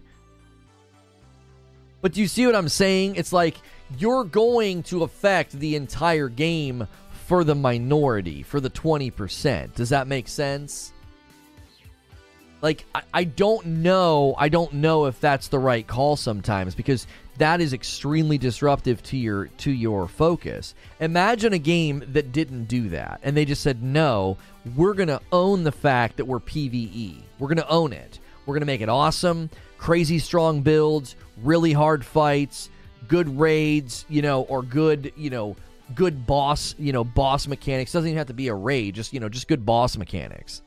[2.01, 3.15] But do you see what I'm saying?
[3.15, 3.55] It's like
[3.97, 6.87] you're going to affect the entire game
[7.25, 9.73] for the minority, for the 20%.
[9.73, 10.93] Does that make sense?
[12.61, 14.35] Like, I, I don't know.
[14.37, 17.07] I don't know if that's the right call sometimes because
[17.37, 20.73] that is extremely disruptive to your to your focus.
[20.99, 24.37] Imagine a game that didn't do that and they just said, "No,
[24.75, 27.17] we're going to own the fact that we're PvE.
[27.39, 28.19] We're going to own it.
[28.45, 32.69] We're going to make it awesome, crazy strong builds, really hard fights,
[33.07, 35.55] good raids, you know, or good, you know,
[35.93, 37.91] good boss, you know, boss mechanics.
[37.91, 40.61] Doesn't even have to be a raid, just, you know, just good boss mechanics.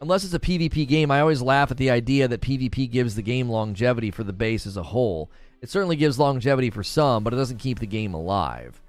[0.00, 3.22] Unless it's a PvP game, I always laugh at the idea that PvP gives the
[3.22, 5.30] game longevity for the base as a whole.
[5.62, 8.82] It certainly gives longevity for some, but it doesn't keep the game alive.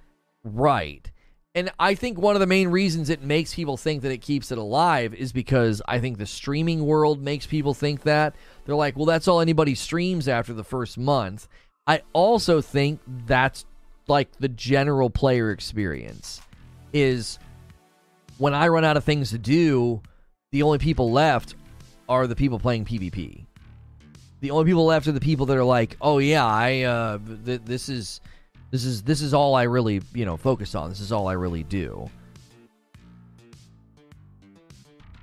[0.43, 1.09] Right.
[1.55, 4.51] And I think one of the main reasons it makes people think that it keeps
[4.51, 8.35] it alive is because I think the streaming world makes people think that.
[8.65, 11.47] They're like, well, that's all anybody streams after the first month.
[11.87, 13.65] I also think that's
[14.07, 16.41] like the general player experience
[16.93, 17.39] is
[18.37, 20.01] when I run out of things to do,
[20.51, 21.55] the only people left
[22.07, 23.45] are the people playing PvP.
[24.41, 27.61] The only people left are the people that are like, "Oh yeah, I uh th-
[27.65, 28.21] this is
[28.71, 30.89] this is this is all I really, you know, focus on.
[30.89, 32.09] This is all I really do."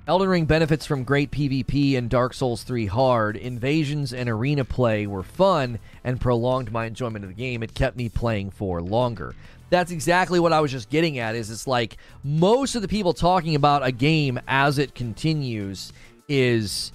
[0.05, 3.37] Elden Ring benefits from great PvP and Dark Souls 3 hard.
[3.37, 7.63] Invasions and arena play were fun and prolonged my enjoyment of the game.
[7.63, 9.33] It kept me playing for longer.
[9.69, 13.13] That's exactly what I was just getting at is it's like most of the people
[13.13, 15.93] talking about a game as it continues
[16.27, 16.91] is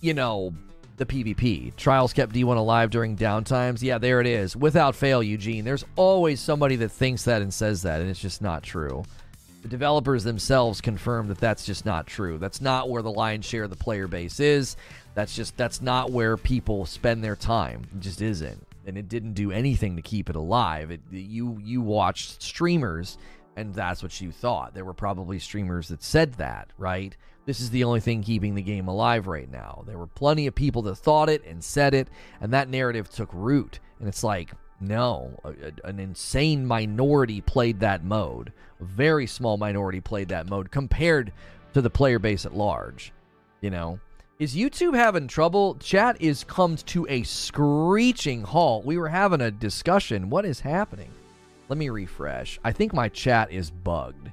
[0.00, 0.54] you know
[0.98, 1.74] the PvP.
[1.74, 3.82] Trials kept D1 alive during downtimes.
[3.82, 4.56] Yeah, there it is.
[4.56, 5.64] Without fail, Eugene.
[5.64, 9.02] There's always somebody that thinks that and says that and it's just not true
[9.62, 12.36] the developers themselves confirm that that's just not true.
[12.36, 14.76] That's not where the lion's share of the player base is.
[15.14, 17.82] That's just that's not where people spend their time.
[17.94, 20.90] It just isn't, and it didn't do anything to keep it alive.
[20.90, 23.18] It, you you watched streamers,
[23.56, 24.74] and that's what you thought.
[24.74, 27.16] There were probably streamers that said that, right?
[27.44, 29.84] This is the only thing keeping the game alive right now.
[29.86, 32.08] There were plenty of people that thought it and said it,
[32.40, 33.80] and that narrative took root.
[33.98, 34.52] And it's like,
[34.82, 35.38] no,
[35.84, 38.52] an insane minority played that mode.
[38.80, 41.32] A very small minority played that mode compared
[41.74, 43.12] to the player base at large.
[43.60, 44.00] You know,
[44.38, 45.76] is YouTube having trouble?
[45.76, 48.84] Chat is comes to a screeching halt.
[48.84, 50.30] We were having a discussion.
[50.30, 51.10] What is happening?
[51.68, 52.58] Let me refresh.
[52.64, 54.32] I think my chat is bugged.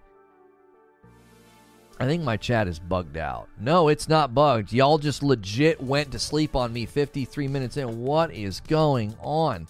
[2.00, 3.50] I think my chat is bugged out.
[3.60, 4.72] No, it's not bugged.
[4.72, 8.02] Y'all just legit went to sleep on me 53 minutes in.
[8.02, 9.68] What is going on?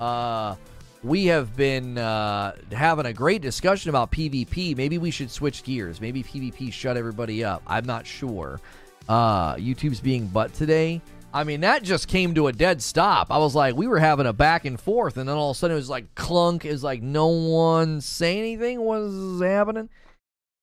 [0.00, 0.56] Uh,
[1.02, 4.76] we have been uh, having a great discussion about PvP.
[4.76, 6.00] Maybe we should switch gears.
[6.00, 7.62] Maybe PvP shut everybody up.
[7.66, 8.60] I'm not sure.
[9.08, 11.00] Uh, YouTube's being butt today.
[11.32, 13.28] I mean, that just came to a dead stop.
[13.30, 15.58] I was like, we were having a back and forth, and then all of a
[15.58, 16.64] sudden it was like clunk.
[16.64, 18.80] Is like no one say anything.
[18.80, 19.88] What is happening?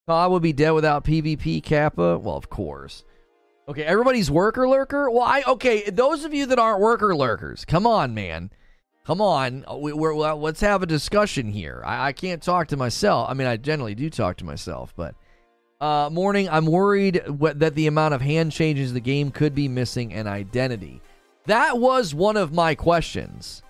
[0.09, 2.17] I would be dead without PvP Kappa.
[2.17, 3.05] Well, of course.
[3.69, 5.09] Okay, everybody's worker lurker.
[5.09, 5.89] Well, I okay.
[5.89, 8.51] Those of you that aren't worker lurkers, come on, man.
[9.07, 11.81] Come on, uh, we, are let's have a discussion here.
[11.85, 13.29] I, I, can't talk to myself.
[13.29, 15.15] I mean, I generally do talk to myself, but
[15.79, 16.49] uh, morning.
[16.49, 21.01] I'm worried that the amount of hand changes the game could be missing an identity.
[21.45, 23.63] That was one of my questions,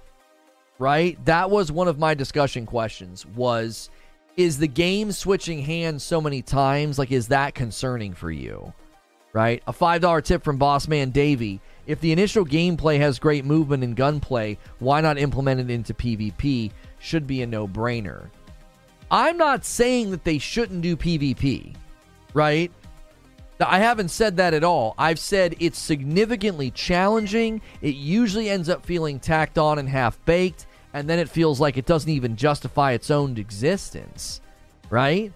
[0.80, 1.24] right?
[1.26, 3.24] That was one of my discussion questions.
[3.24, 3.92] Was
[4.38, 6.98] is the game switching hands so many times?
[6.98, 8.74] Like, is that concerning for you?
[9.34, 9.62] Right?
[9.68, 11.62] A $5 tip from Bossman Davey.
[11.86, 16.72] If the initial gameplay has great movement and gunplay, why not implement it into PvP?
[17.00, 18.30] Should be a no brainer.
[19.10, 21.76] I'm not saying that they shouldn't do PvP,
[22.34, 22.72] right?
[23.60, 24.94] I haven't said that at all.
[24.98, 27.62] I've said it's significantly challenging.
[27.82, 31.78] It usually ends up feeling tacked on and half baked, and then it feels like
[31.78, 34.42] it doesn't even justify its own existence,
[34.90, 35.32] right?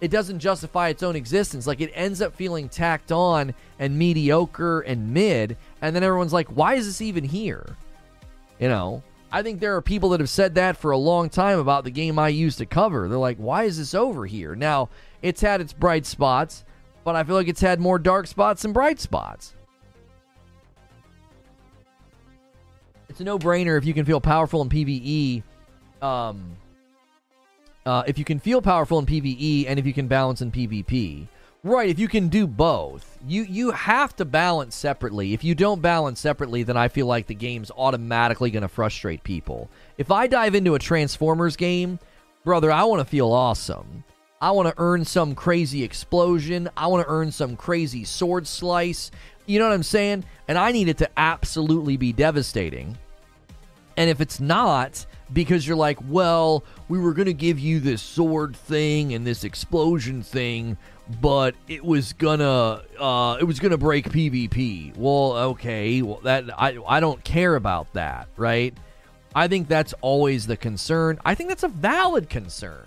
[0.00, 1.66] It doesn't justify its own existence.
[1.66, 6.48] Like it ends up feeling tacked on and mediocre and mid, and then everyone's like,
[6.48, 7.76] why is this even here?
[8.60, 11.58] You know, I think there are people that have said that for a long time
[11.58, 13.08] about the game I used to cover.
[13.08, 14.54] They're like, why is this over here?
[14.54, 14.88] Now,
[15.22, 16.64] it's had its bright spots
[17.08, 19.54] but I feel like it's had more dark spots than bright spots.
[23.08, 25.42] It's a no brainer if you can feel powerful in PvE.
[26.02, 26.54] Um,
[27.88, 31.26] uh, if you can feel powerful in PvE and if you can balance in PvP.
[31.64, 33.18] Right, if you can do both.
[33.26, 35.32] You you have to balance separately.
[35.32, 39.24] If you don't balance separately, then I feel like the game's automatically going to frustrate
[39.24, 39.70] people.
[39.96, 41.98] If I dive into a Transformers game,
[42.44, 44.04] brother, I want to feel awesome.
[44.42, 46.68] I want to earn some crazy explosion.
[46.76, 49.10] I want to earn some crazy sword slice.
[49.46, 50.24] You know what I'm saying?
[50.46, 52.98] And I need it to absolutely be devastating.
[53.96, 58.02] And if it's not, because you're like, well, we were going to give you this
[58.02, 60.76] sword thing and this explosion thing,
[61.20, 64.96] but it was gonna uh, it was gonna break PvP.
[64.96, 68.74] Well, okay, well that I I don't care about that, right?
[69.34, 71.18] I think that's always the concern.
[71.24, 72.86] I think that's a valid concern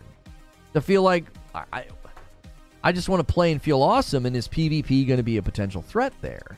[0.74, 1.86] to feel like I,
[2.84, 5.42] I just want to play and feel awesome, and is PvP going to be a
[5.42, 6.58] potential threat there?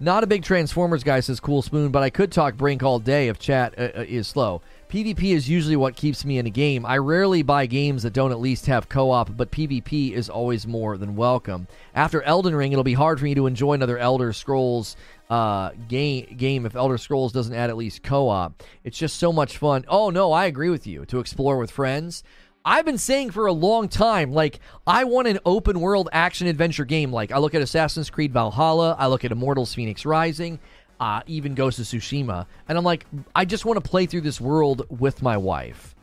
[0.00, 3.28] Not a big Transformers guy, says Cool Spoon, but I could talk Brink all day
[3.28, 4.60] if chat uh, uh is slow.
[4.88, 6.84] PvP is usually what keeps me in a game.
[6.84, 10.66] I rarely buy games that don't at least have co op, but PvP is always
[10.66, 11.68] more than welcome.
[11.94, 14.96] After Elden Ring, it'll be hard for me to enjoy another Elder Scrolls
[15.30, 18.64] uh, game, game if Elder Scrolls doesn't add at least co op.
[18.82, 19.84] It's just so much fun.
[19.86, 21.06] Oh, no, I agree with you.
[21.06, 22.24] To explore with friends.
[22.66, 26.86] I've been saying for a long time, like, I want an open world action adventure
[26.86, 27.12] game.
[27.12, 30.58] Like, I look at Assassin's Creed Valhalla, I look at Immortals Fenyx Rising,
[30.98, 33.04] uh, even Ghost of Tsushima, and I'm like,
[33.34, 35.94] I just want to play through this world with my wife.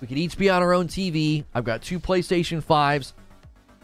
[0.00, 1.44] We could each be on our own TV.
[1.54, 3.12] I've got two PlayStation 5s.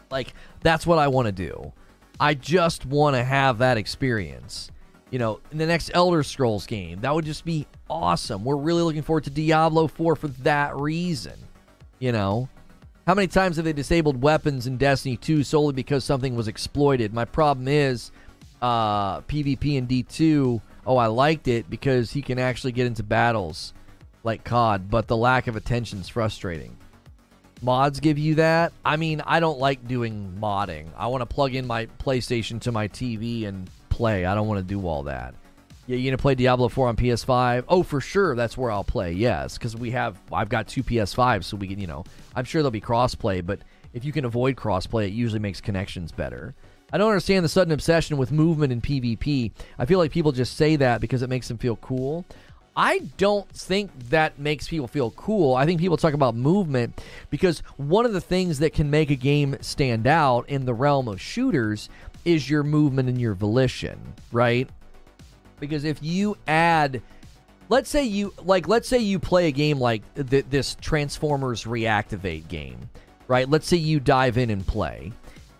[0.09, 1.71] Like, that's what I want to do.
[2.19, 4.71] I just want to have that experience.
[5.11, 8.43] You know, in the next Elder Scrolls game, that would just be awesome.
[8.43, 11.33] We're really looking forward to Diablo 4 for that reason.
[12.03, 12.49] You know,
[13.07, 17.13] how many times have they disabled weapons in Destiny 2 solely because something was exploited?
[17.13, 18.11] My problem is
[18.61, 20.61] uh, PvP in D2.
[20.85, 23.73] Oh, I liked it because he can actually get into battles
[24.25, 26.75] like COD, but the lack of attention is frustrating.
[27.61, 28.73] Mods give you that.
[28.83, 30.87] I mean, I don't like doing modding.
[30.97, 34.25] I want to plug in my PlayStation to my TV and play.
[34.25, 35.35] I don't want to do all that.
[35.85, 37.65] Yeah, you gonna play Diablo 4 on PS5?
[37.67, 39.11] Oh, for sure, that's where I'll play.
[39.11, 42.05] Yes, because we have I've got two PS5s, so we can you know
[42.35, 43.59] I'm sure there'll be crossplay, but
[43.93, 46.55] if you can avoid crossplay, it usually makes connections better.
[46.93, 49.51] I don't understand the sudden obsession with movement in PvP.
[49.77, 52.23] I feel like people just say that because it makes them feel cool.
[52.75, 55.55] I don't think that makes people feel cool.
[55.55, 59.15] I think people talk about movement because one of the things that can make a
[59.15, 61.89] game stand out in the realm of shooters
[62.25, 63.99] is your movement and your volition,
[64.31, 64.69] right?
[65.63, 67.01] Because if you add
[67.69, 72.49] let's say you like let's say you play a game like th- this Transformers Reactivate
[72.49, 72.89] game,
[73.29, 73.49] right?
[73.49, 75.13] Let's say you dive in and play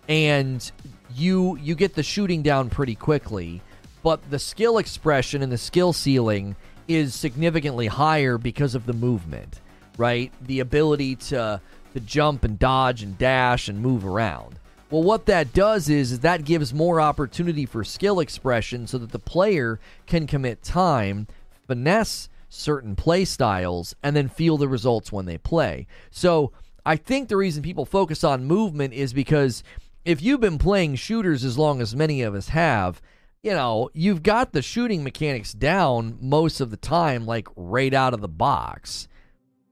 [0.08, 0.70] and
[1.14, 3.62] you you get the shooting down pretty quickly,
[4.02, 6.54] but the skill expression and the skill ceiling
[6.86, 9.62] is significantly higher because of the movement,
[9.96, 10.30] right?
[10.42, 11.60] The ability to
[11.94, 14.58] to jump and dodge and dash and move around.
[14.94, 19.10] Well, what that does is, is that gives more opportunity for skill expression so that
[19.10, 21.26] the player can commit time,
[21.66, 25.88] finesse certain play styles, and then feel the results when they play.
[26.12, 26.52] So
[26.86, 29.64] I think the reason people focus on movement is because
[30.04, 33.02] if you've been playing shooters as long as many of us have,
[33.42, 38.14] you know, you've got the shooting mechanics down most of the time, like right out
[38.14, 39.08] of the box.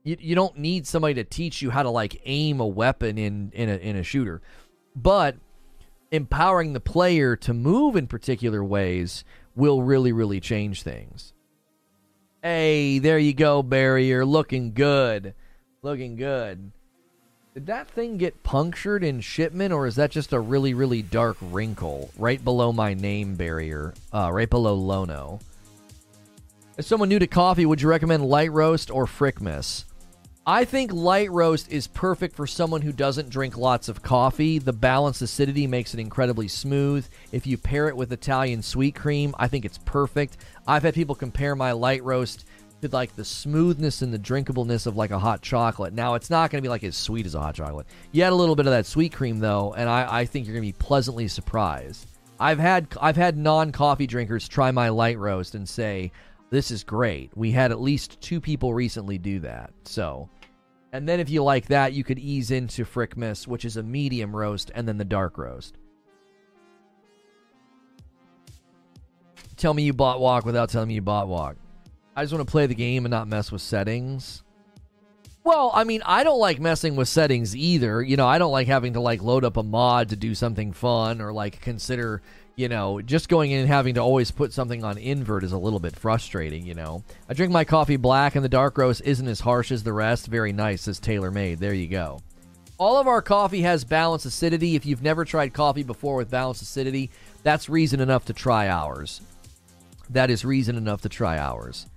[0.03, 3.53] You, you don't need somebody to teach you how to like aim a weapon in
[3.53, 4.41] in a, in a shooter
[4.95, 5.35] but
[6.11, 9.23] empowering the player to move in particular ways
[9.55, 11.33] will really, really change things.
[12.41, 14.25] Hey, there you go, Barrier.
[14.25, 15.33] Looking good.
[15.81, 16.71] Looking good.
[17.53, 21.37] Did that thing get punctured in shipment, or is that just a really, really dark
[21.39, 25.39] wrinkle right below my name barrier, uh, right below Lono?
[26.77, 29.85] As someone new to coffee, would you recommend light roast or Frickmas?
[30.45, 34.59] I think light roast is perfect for someone who doesn't drink lots of coffee.
[34.59, 37.07] The balanced acidity makes it incredibly smooth.
[37.31, 40.35] If you pair it with Italian sweet cream, I think it's perfect.
[40.67, 42.43] I've had people compare my light roast
[42.81, 45.93] to like the smoothness and the drinkableness of like a hot chocolate.
[45.93, 47.87] Now, it's not going to be like as sweet as a hot chocolate.
[48.11, 50.55] You add a little bit of that sweet cream though, and I, I think you're
[50.55, 52.05] going to be pleasantly surprised.
[52.37, 56.11] I've had I've had non-coffee drinkers try my light roast and say,
[56.49, 59.71] "This is great." We had at least two people recently do that.
[59.85, 60.27] So,
[60.93, 64.33] and then if you like that, you could ease into Frickmas, which is a medium
[64.33, 65.75] roast, and then the dark roast.
[69.57, 71.55] Tell me you bought walk without telling me you bought walk.
[72.15, 74.43] I just want to play the game and not mess with settings.
[75.43, 78.01] Well, I mean, I don't like messing with settings either.
[78.03, 80.73] You know, I don't like having to like load up a mod to do something
[80.73, 82.21] fun or like consider,
[82.55, 85.57] you know, just going in and having to always put something on invert is a
[85.57, 87.03] little bit frustrating, you know.
[87.27, 90.27] I drink my coffee black and the dark roast isn't as harsh as the rest.
[90.27, 91.59] Very nice, says Taylor Made.
[91.59, 92.21] There you go.
[92.77, 94.75] All of our coffee has balanced acidity.
[94.75, 97.09] If you've never tried coffee before with balanced acidity,
[97.41, 99.21] that's reason enough to try ours.
[100.09, 101.87] That is reason enough to try ours.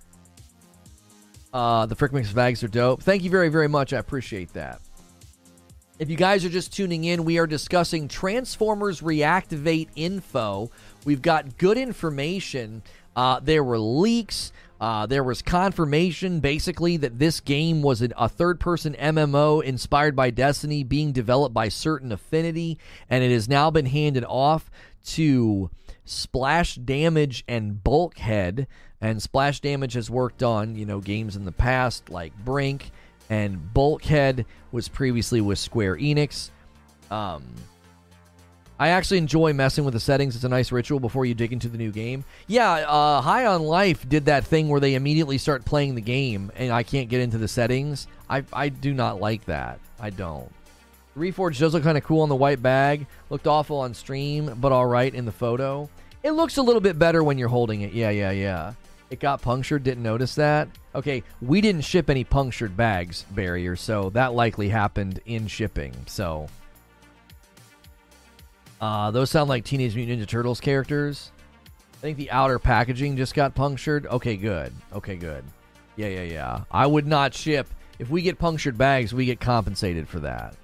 [1.52, 3.02] Uh, the Frickmas bags are dope.
[3.02, 3.92] Thank you very, very much.
[3.92, 4.80] I appreciate that.
[5.98, 10.70] If you guys are just tuning in, we are discussing Transformers Reactivate info.
[11.06, 12.82] We've got good information.
[13.14, 14.52] Uh, there were leaks.
[14.78, 20.28] Uh, there was confirmation, basically, that this game was a third person MMO inspired by
[20.28, 22.78] Destiny being developed by Certain Affinity,
[23.08, 24.70] and it has now been handed off
[25.06, 25.70] to
[26.04, 28.66] Splash Damage and Bulkhead.
[29.00, 32.90] And Splash Damage has worked on, you know, games in the past like Brink,
[33.30, 36.50] and Bulkhead was previously with Square Enix.
[37.10, 37.44] Um,
[38.78, 40.34] I actually enjoy messing with the settings.
[40.34, 42.24] It's a nice ritual before you dig into the new game.
[42.46, 46.52] Yeah, uh, High on Life did that thing where they immediately start playing the game,
[46.56, 48.06] and I can't get into the settings.
[48.28, 49.80] I, I do not like that.
[49.98, 50.52] I don't.
[51.16, 53.06] Reforged does look kind of cool on the white bag.
[53.30, 55.88] Looked awful on stream, but all right in the photo.
[56.22, 57.92] It looks a little bit better when you're holding it.
[57.94, 58.74] Yeah, yeah, yeah.
[59.10, 59.84] It got punctured.
[59.84, 60.68] Didn't notice that.
[60.94, 65.94] Okay, we didn't ship any punctured bags, barrier, so that likely happened in shipping.
[66.06, 66.48] So,
[68.80, 71.30] uh, those sound like Teenage Mutant Ninja Turtles characters.
[71.94, 74.06] I think the outer packaging just got punctured.
[74.06, 74.72] Okay, good.
[74.92, 75.44] Okay, good.
[75.96, 76.64] Yeah, yeah, yeah.
[76.70, 77.68] I would not ship.
[77.98, 80.54] If we get punctured bags, we get compensated for that.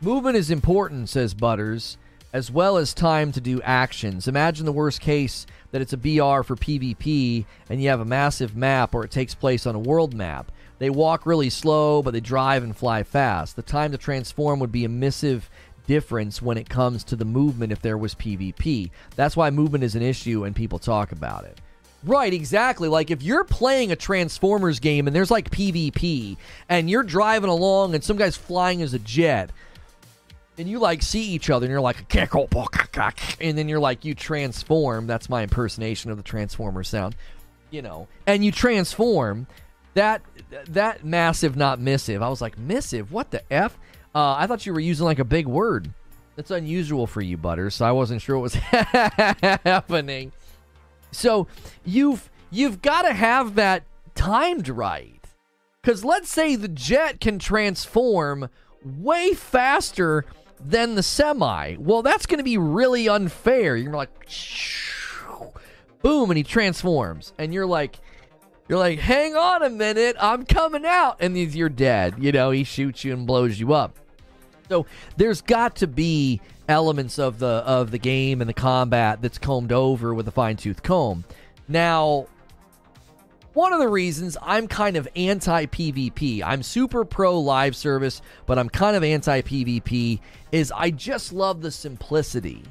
[0.00, 1.98] Movement is important, says Butters,
[2.32, 4.28] as well as time to do actions.
[4.28, 8.56] Imagine the worst case that it's a BR for PvP and you have a massive
[8.56, 10.50] map or it takes place on a world map.
[10.78, 13.56] They walk really slow, but they drive and fly fast.
[13.56, 15.50] The time to transform would be a missive
[15.86, 18.90] difference when it comes to the movement if there was PvP.
[19.16, 21.60] That's why movement is an issue and people talk about it.
[22.04, 22.88] Right, exactly.
[22.88, 26.36] Like if you're playing a Transformers game and there's like PvP
[26.68, 29.50] and you're driving along and some guy's flying as a jet
[30.58, 32.14] and you like see each other and you're like
[33.40, 35.06] and then you're like you transform.
[35.06, 37.14] That's my impersonation of the transformer sound
[37.70, 38.08] you know.
[38.26, 39.46] And you transform.
[39.94, 40.22] That
[40.68, 42.22] that massive not missive.
[42.22, 43.10] I was like missive?
[43.10, 43.76] What the f?
[44.14, 45.92] Uh, i thought you were using like a big word.
[46.36, 50.32] That's unusual for you butters so i wasn't sure what was happening.
[51.10, 51.48] So
[51.84, 53.84] you've you've got to have that
[54.14, 55.14] timed right.
[55.82, 58.50] Because let's say the jet can transform
[58.84, 60.24] way faster
[60.60, 61.76] than the semi.
[61.78, 63.76] Well, that's going to be really unfair.
[63.76, 64.10] You're like,
[66.02, 67.98] boom, and he transforms, and you're like,
[68.68, 72.16] you're like, hang on a minute, I'm coming out, and he's, you're dead.
[72.18, 73.96] You know, he shoots you and blows you up.
[74.68, 74.84] So
[75.16, 79.72] there's got to be elements of the of the game and the combat that's combed
[79.72, 81.24] over with a fine tooth comb.
[81.66, 82.26] Now,
[83.54, 88.58] one of the reasons I'm kind of anti PvP, I'm super pro live service, but
[88.58, 90.20] I'm kind of anti PvP,
[90.52, 92.62] is I just love the simplicity.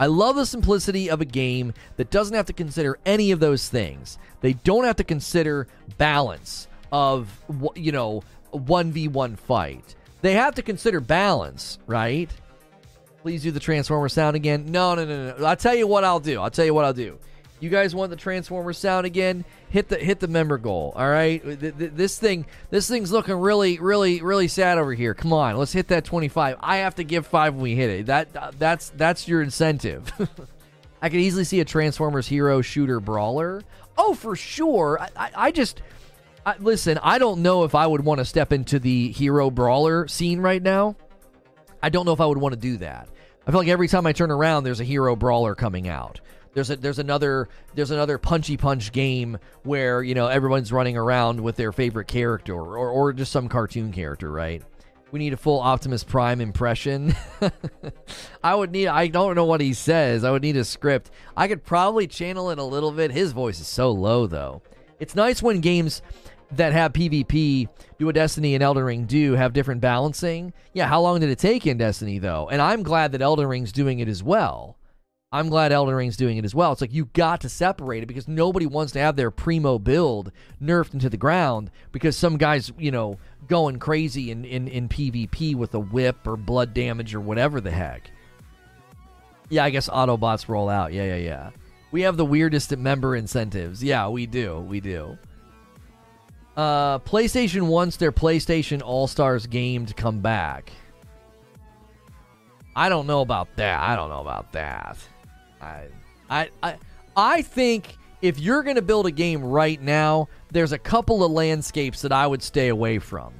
[0.00, 3.68] I love the simplicity of a game that doesn't have to consider any of those
[3.68, 4.18] things.
[4.40, 5.66] They don't have to consider
[5.96, 7.28] balance of,
[7.74, 8.22] you know,
[8.52, 9.96] 1v1 fight.
[10.20, 12.30] They have to consider balance, right?
[13.22, 14.66] Please do the Transformer sound again.
[14.70, 15.44] No, no, no, no.
[15.44, 16.40] I'll tell you what I'll do.
[16.40, 17.18] I'll tell you what I'll do.
[17.60, 19.44] You guys want the Transformer sound again?
[19.68, 20.92] Hit the hit the member goal.
[20.94, 25.14] All right, this thing this thing's looking really really really sad over here.
[25.14, 26.56] Come on, let's hit that 25.
[26.60, 28.06] I have to give five when we hit it.
[28.06, 30.12] That uh, that's that's your incentive.
[31.02, 33.62] I could easily see a Transformers hero shooter brawler.
[33.96, 34.98] Oh, for sure.
[35.00, 35.82] I, I, I just
[36.46, 36.98] I, listen.
[37.02, 40.62] I don't know if I would want to step into the hero brawler scene right
[40.62, 40.96] now.
[41.82, 43.08] I don't know if I would want to do that.
[43.46, 46.20] I feel like every time I turn around, there's a hero brawler coming out.
[46.54, 51.40] There's a there's another there's another punchy punch game where you know everyone's running around
[51.40, 54.62] with their favorite character or or just some cartoon character, right?
[55.10, 57.14] We need a full Optimus Prime impression.
[58.44, 60.24] I would need I don't know what he says.
[60.24, 61.10] I would need a script.
[61.36, 63.10] I could probably channel it a little bit.
[63.10, 64.62] His voice is so low though.
[65.00, 66.02] It's nice when games
[66.52, 67.68] that have PvP
[67.98, 70.52] do what Destiny and Elden Ring do have different balancing.
[70.72, 72.48] Yeah, how long did it take in Destiny though?
[72.50, 74.76] And I'm glad that Elden Ring's doing it as well.
[75.30, 76.72] I'm glad Elden Ring's doing it as well.
[76.72, 80.32] It's like you got to separate it because nobody wants to have their primo build
[80.62, 85.54] nerfed into the ground because some guys, you know, going crazy in, in, in PvP
[85.54, 88.10] with a whip or blood damage or whatever the heck.
[89.50, 90.94] Yeah, I guess Autobots roll out.
[90.94, 91.50] Yeah, yeah, yeah.
[91.90, 93.84] We have the weirdest member incentives.
[93.84, 94.60] Yeah, we do.
[94.60, 95.18] We do.
[96.56, 100.72] Uh, PlayStation wants their PlayStation All Stars game to come back.
[102.74, 103.80] I don't know about that.
[103.80, 104.96] I don't know about that.
[105.60, 105.86] I,
[106.28, 106.76] I, I,
[107.16, 111.30] I think if you're going to build a game right now, there's a couple of
[111.30, 113.32] landscapes that I would stay away from.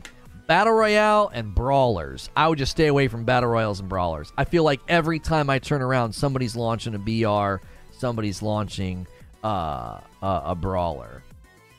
[0.47, 2.31] Battle Royale and Brawlers.
[2.35, 4.33] I would just stay away from Battle Royales and Brawlers.
[4.39, 7.62] I feel like every time I turn around, somebody's launching a BR,
[7.93, 9.07] somebody's launching
[9.45, 11.23] uh, a, a Brawler.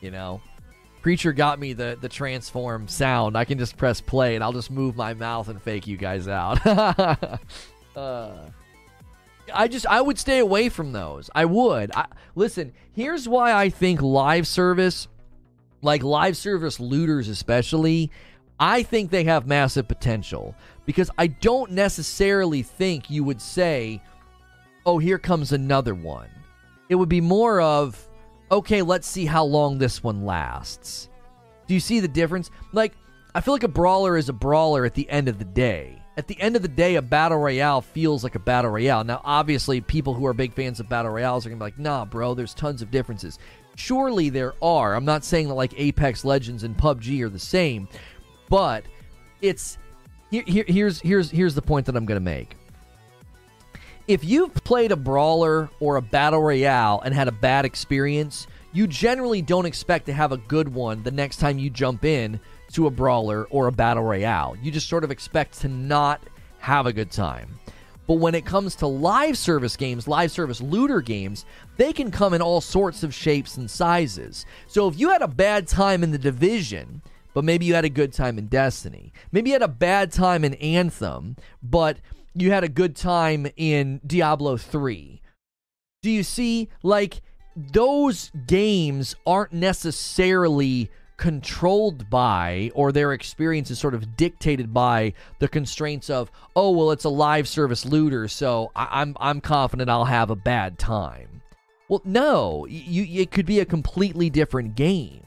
[0.00, 0.40] You know?
[1.02, 3.36] Preacher got me the, the transform sound.
[3.36, 6.28] I can just press play and I'll just move my mouth and fake you guys
[6.28, 6.64] out.
[7.96, 8.36] uh,
[9.52, 11.30] I just I would stay away from those.
[11.34, 11.90] I would.
[11.94, 15.08] I, listen, here's why I think live service,
[15.82, 18.10] like live service looters especially,
[18.58, 24.02] I think they have massive potential because I don't necessarily think you would say,
[24.84, 26.28] "Oh, here comes another one."
[26.88, 28.08] It would be more of,
[28.50, 31.08] "Okay, let's see how long this one lasts."
[31.66, 32.50] Do you see the difference?
[32.72, 32.94] Like,
[33.34, 35.99] I feel like a brawler is a brawler at the end of the day.
[36.20, 39.04] At the end of the day, a battle royale feels like a battle royale.
[39.04, 42.04] Now, obviously, people who are big fans of battle royales are gonna be like, "Nah,
[42.04, 43.38] bro, there's tons of differences."
[43.74, 44.94] Surely there are.
[44.94, 47.88] I'm not saying that like Apex Legends and PUBG are the same,
[48.50, 48.84] but
[49.40, 49.78] it's
[50.30, 52.54] here, here, here's here's here's the point that I'm to make.
[54.06, 58.86] If you've played a brawler or a battle royale and had a bad experience, you
[58.86, 62.40] generally don't expect to have a good one the next time you jump in
[62.74, 64.56] to a brawler or a battle royale.
[64.62, 66.22] You just sort of expect to not
[66.58, 67.58] have a good time.
[68.06, 71.44] But when it comes to live service games, live service looter games,
[71.76, 74.46] they can come in all sorts of shapes and sizes.
[74.66, 77.02] So if you had a bad time in the division,
[77.34, 79.12] but maybe you had a good time in Destiny.
[79.30, 81.98] Maybe you had a bad time in Anthem, but
[82.34, 85.22] you had a good time in Diablo 3.
[86.02, 86.68] Do you see?
[86.82, 87.22] Like,
[87.54, 90.90] those games aren't necessarily
[91.20, 96.90] controlled by or their experience is sort of dictated by the constraints of oh well
[96.92, 101.42] it's a live service looter so I- am I'm confident I'll have a bad time.
[101.90, 105.20] Well, no, you it could be a completely different game.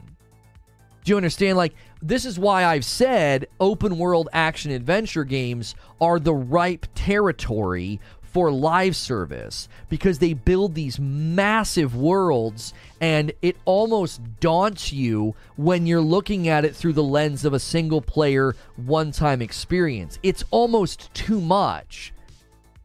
[1.03, 1.57] Do you understand?
[1.57, 7.99] Like, this is why I've said open world action adventure games are the ripe territory
[8.33, 15.85] for live service because they build these massive worlds and it almost daunts you when
[15.85, 20.17] you're looking at it through the lens of a single player one time experience.
[20.23, 22.11] It's almost too much.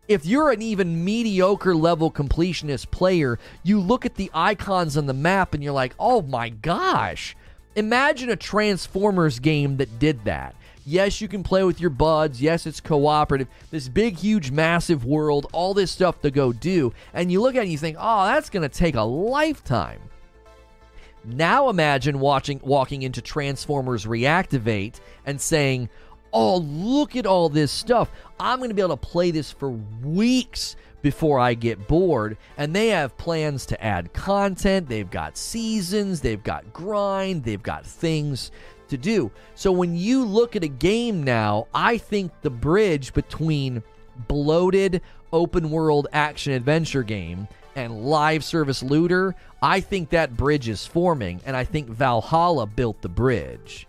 [0.07, 5.15] If you're an even mediocre level completionist player, you look at the icons on the
[5.15, 7.35] map and you're like, oh my gosh,
[7.79, 10.57] Imagine a Transformers game that did that.
[10.89, 12.41] Yes, you can play with your buds.
[12.41, 13.47] Yes, it's cooperative.
[13.71, 16.95] This big, huge, massive world, all this stuff to go do.
[17.13, 20.01] And you look at it and you think, oh, that's going to take a lifetime.
[21.27, 25.91] Now imagine watching, walking into Transformers Reactivate and saying,
[26.33, 28.11] oh, look at all this stuff.
[28.41, 32.39] I'm going to be able to play this for weeks before I get bored.
[32.57, 37.85] And they have plans to add content, they've got seasons, they've got grind, they've got
[37.85, 38.51] things
[38.89, 39.31] to do.
[39.55, 43.83] So when you look at a game now, I think the bridge between
[44.27, 45.03] bloated
[45.33, 51.41] open world action adventure game and live service looter, I think that bridge is forming,
[51.47, 53.87] and I think Valhalla built the bridge.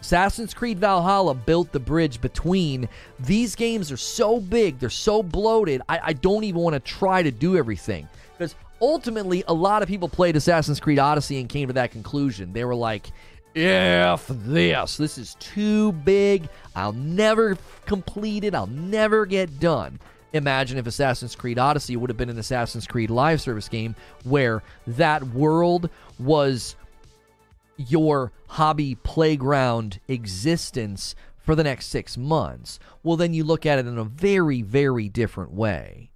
[0.00, 2.88] Assassin's Creed Valhalla built the bridge between
[3.18, 7.22] these games are so big, they're so bloated, I, I don't even want to try
[7.22, 8.08] to do everything.
[8.36, 12.52] Because ultimately, a lot of people played Assassin's Creed Odyssey and came to that conclusion.
[12.52, 13.10] They were like,
[13.54, 14.96] F this.
[14.96, 16.48] This is too big.
[16.76, 17.56] I'll never
[17.86, 18.54] complete it.
[18.54, 19.98] I'll never get done.
[20.32, 23.94] Imagine if Assassin's Creed Odyssey would have been an Assassin's Creed live service game
[24.24, 25.88] where that world
[26.18, 26.76] was
[27.78, 33.86] your hobby playground existence for the next six months, well, then you look at it
[33.86, 36.10] in a very, very different way.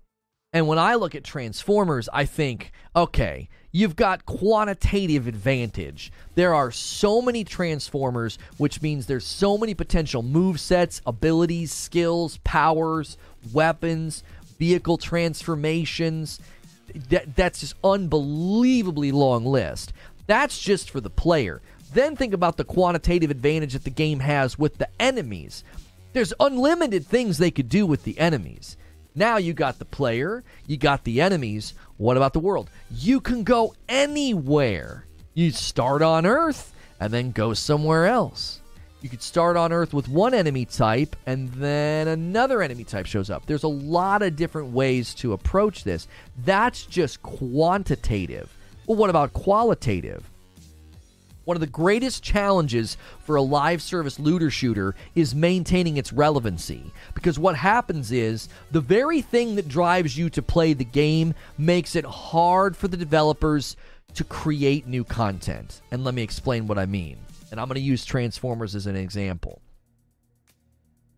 [0.53, 6.13] And when I look at Transformers, I think, okay, you've got quantitative advantage.
[6.35, 12.39] There are so many Transformers, which means there's so many potential move sets, abilities, skills,
[12.45, 13.17] powers,
[13.53, 14.23] weapons,
[14.59, 16.39] vehicle transformations.
[17.09, 19.93] That, that's just unbelievably long list.
[20.27, 21.63] That's just for the player.
[21.95, 25.65] Then think about the quantitative advantage that the game has with the enemies.
[26.13, 28.77] There's unlimited things they could do with the enemies.
[29.15, 31.75] Now you got the player, you got the enemies.
[31.99, 32.71] What about the world?
[32.91, 35.07] You can go anywhere.
[35.35, 38.61] You start on Earth and then go somewhere else.
[39.03, 43.31] You could start on Earth with one enemy type and then another enemy type shows
[43.31, 43.45] up.
[43.47, 46.07] There's a lot of different ways to approach this.
[46.45, 48.57] That's just quantitative.
[48.87, 50.31] Well, what about qualitative?
[51.45, 56.93] One of the greatest challenges for a live service looter shooter is maintaining its relevancy.
[57.15, 61.97] Because what happens is the very thing that drives you to play the game makes
[61.97, 63.77] it hard for the developers
[64.15, 65.81] to create new content.
[65.91, 67.19] And let me explain what I mean.
[67.51, 69.61] And I'm going to use Transformers as an example.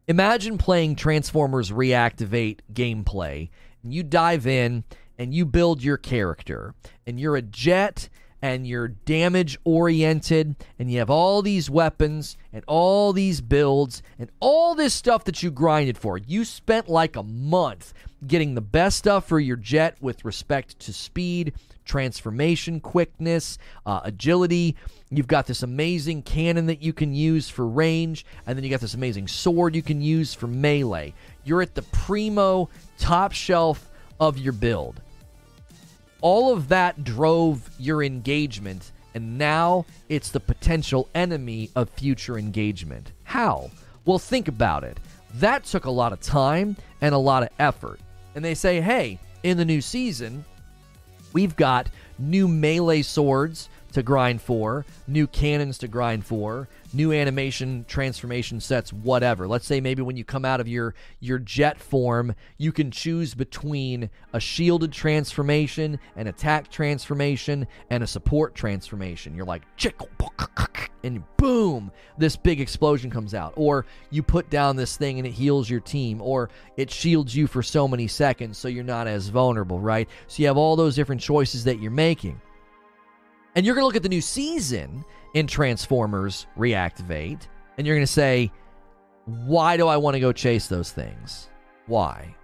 [0.07, 3.49] Imagine playing Transformers Reactivate gameplay,
[3.83, 4.85] and you dive in
[5.17, 6.75] and you build your character,
[7.07, 8.09] and you're a jet
[8.45, 14.31] and you're damage oriented and you have all these weapons and all these builds and
[14.39, 16.19] all this stuff that you grinded for.
[16.19, 17.95] You spent like a month
[18.27, 21.55] getting the best stuff for your jet with respect to speed,
[21.87, 23.57] transformation, quickness,
[23.87, 24.77] uh, agility.
[25.09, 28.83] You've got this amazing cannon that you can use for range, and then you got
[28.83, 31.15] this amazing sword you can use for melee.
[31.45, 32.69] You're at the primo
[32.99, 33.89] top shelf
[34.21, 35.01] of your build
[36.25, 43.13] all of that drove your engagement, and now it's the potential enemy of future engagement.
[43.25, 43.71] How?
[44.07, 44.99] Well, think about it.
[45.35, 48.01] That took a lot of time and a lot of effort.
[48.35, 50.47] And they say, hey, in the new season,
[51.35, 57.85] we've got new melee swords to grind for, new cannons to grind for, new animation
[57.89, 59.47] transformation sets whatever.
[59.47, 63.35] Let's say maybe when you come out of your your jet form you can choose
[63.35, 69.35] between a shielded transformation an attack transformation and a support transformation.
[69.35, 69.63] You're like
[71.03, 73.53] and boom this big explosion comes out.
[73.57, 77.47] Or you put down this thing and it heals your team or it shields you
[77.47, 80.09] for so many seconds so you're not as vulnerable right?
[80.27, 82.41] So you have all those different choices that you're making.
[83.55, 85.05] And you're going to look at the new season
[85.35, 88.51] in Transformers Reactivate, and you're going to say,
[89.27, 91.49] why do I want to go chase those things?
[91.87, 92.35] Why?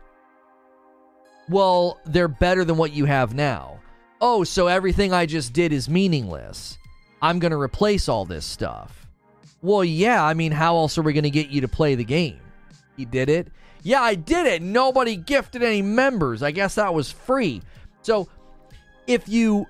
[1.48, 3.80] Well, they're better than what you have now.
[4.20, 6.78] Oh, so everything I just did is meaningless.
[7.22, 9.06] I'm going to replace all this stuff.
[9.62, 12.04] Well, yeah, I mean, how else are we going to get you to play the
[12.04, 12.40] game?
[12.96, 13.48] He did it?
[13.82, 14.62] Yeah, I did it.
[14.62, 16.42] Nobody gifted any members.
[16.42, 17.62] I guess that was free.
[18.02, 18.28] So,
[19.06, 19.66] if you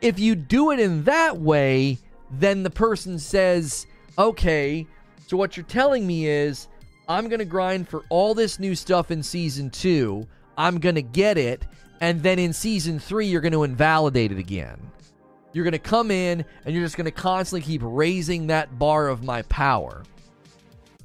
[0.00, 1.98] if you do it in that way,
[2.30, 3.86] then the person says,
[4.18, 4.86] okay,
[5.26, 6.68] so what you're telling me is
[7.08, 10.26] I'm going to grind for all this new stuff in season two.
[10.56, 11.64] I'm going to get it.
[12.00, 14.78] And then in season three, you're going to invalidate it again.
[15.52, 19.08] You're going to come in and you're just going to constantly keep raising that bar
[19.08, 20.02] of my power.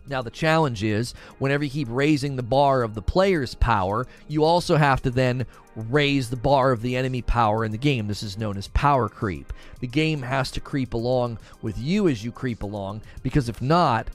[0.07, 4.43] Now, the challenge is whenever you keep raising the bar of the player's power, you
[4.43, 5.45] also have to then
[5.75, 8.07] raise the bar of the enemy power in the game.
[8.07, 9.51] This is known as power creep.
[9.79, 14.07] The game has to creep along with you as you creep along because if not,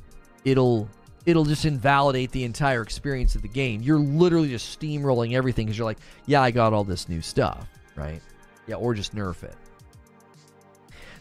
[0.44, 0.88] it'll
[1.26, 3.82] it'll just invalidate the entire experience of the game.
[3.82, 7.68] You're literally just steamrolling everything because you're like, yeah, I got all this new stuff,
[7.96, 8.22] right?
[8.66, 9.54] Yeah, or just nerf it.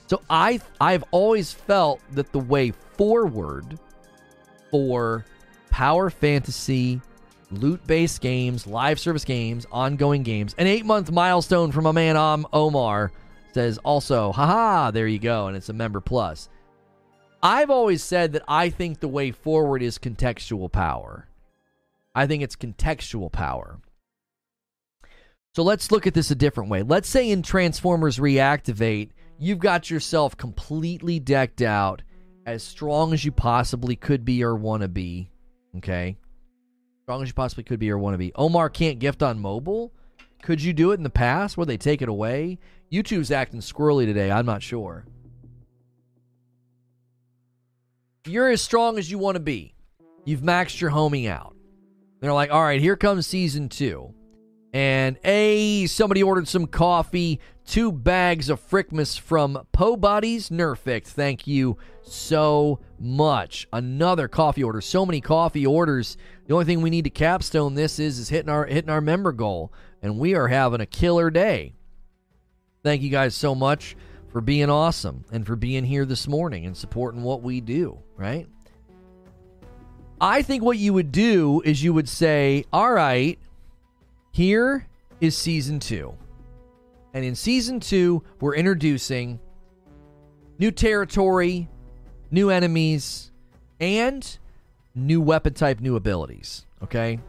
[0.07, 3.77] So I I've always felt that the way forward
[4.71, 5.25] for
[5.69, 7.01] power fantasy,
[7.51, 10.55] loot based games, live service games, ongoing games.
[10.57, 13.11] An eight month milestone from a man um, Omar
[13.53, 15.47] says also, haha, there you go.
[15.47, 16.49] And it's a member plus.
[17.41, 21.27] I've always said that I think the way forward is contextual power.
[22.13, 23.79] I think it's contextual power.
[25.55, 26.83] So let's look at this a different way.
[26.83, 29.09] Let's say in Transformers Reactivate,
[29.39, 32.01] you've got yourself completely decked out
[32.45, 35.31] as strong as you possibly could be or want to be.
[35.77, 36.17] Okay?
[37.07, 38.33] Strong as you possibly could be or want to be.
[38.35, 39.93] Omar can't gift on mobile?
[40.43, 41.55] Could you do it in the past?
[41.55, 42.59] Would they take it away?
[42.91, 44.29] YouTube's acting squirrely today.
[44.29, 45.05] I'm not sure.
[48.25, 49.73] You're as strong as you want to be.
[50.25, 51.55] You've maxed your homing out.
[52.19, 54.13] They're like, all right, here comes season two.
[54.73, 61.07] And A, somebody ordered some coffee two bags of Frickmas from Po Buddies Nerfict.
[61.07, 63.67] Thank you so much.
[63.71, 64.81] Another coffee order.
[64.81, 66.17] So many coffee orders.
[66.47, 69.33] The only thing we need to capstone this is is hitting our hitting our member
[69.33, 71.73] goal, and we are having a killer day.
[72.83, 73.97] Thank you guys so much
[74.31, 78.47] for being awesome and for being here this morning and supporting what we do, right?
[80.21, 83.37] I think what you would do is you would say, all right,
[84.31, 84.87] here
[85.19, 86.15] is season two.
[87.13, 89.39] And in season two, we're introducing
[90.59, 91.67] new territory,
[92.31, 93.31] new enemies,
[93.79, 94.37] and
[94.97, 96.65] new weapon type, new abilities.
[96.83, 97.19] Okay?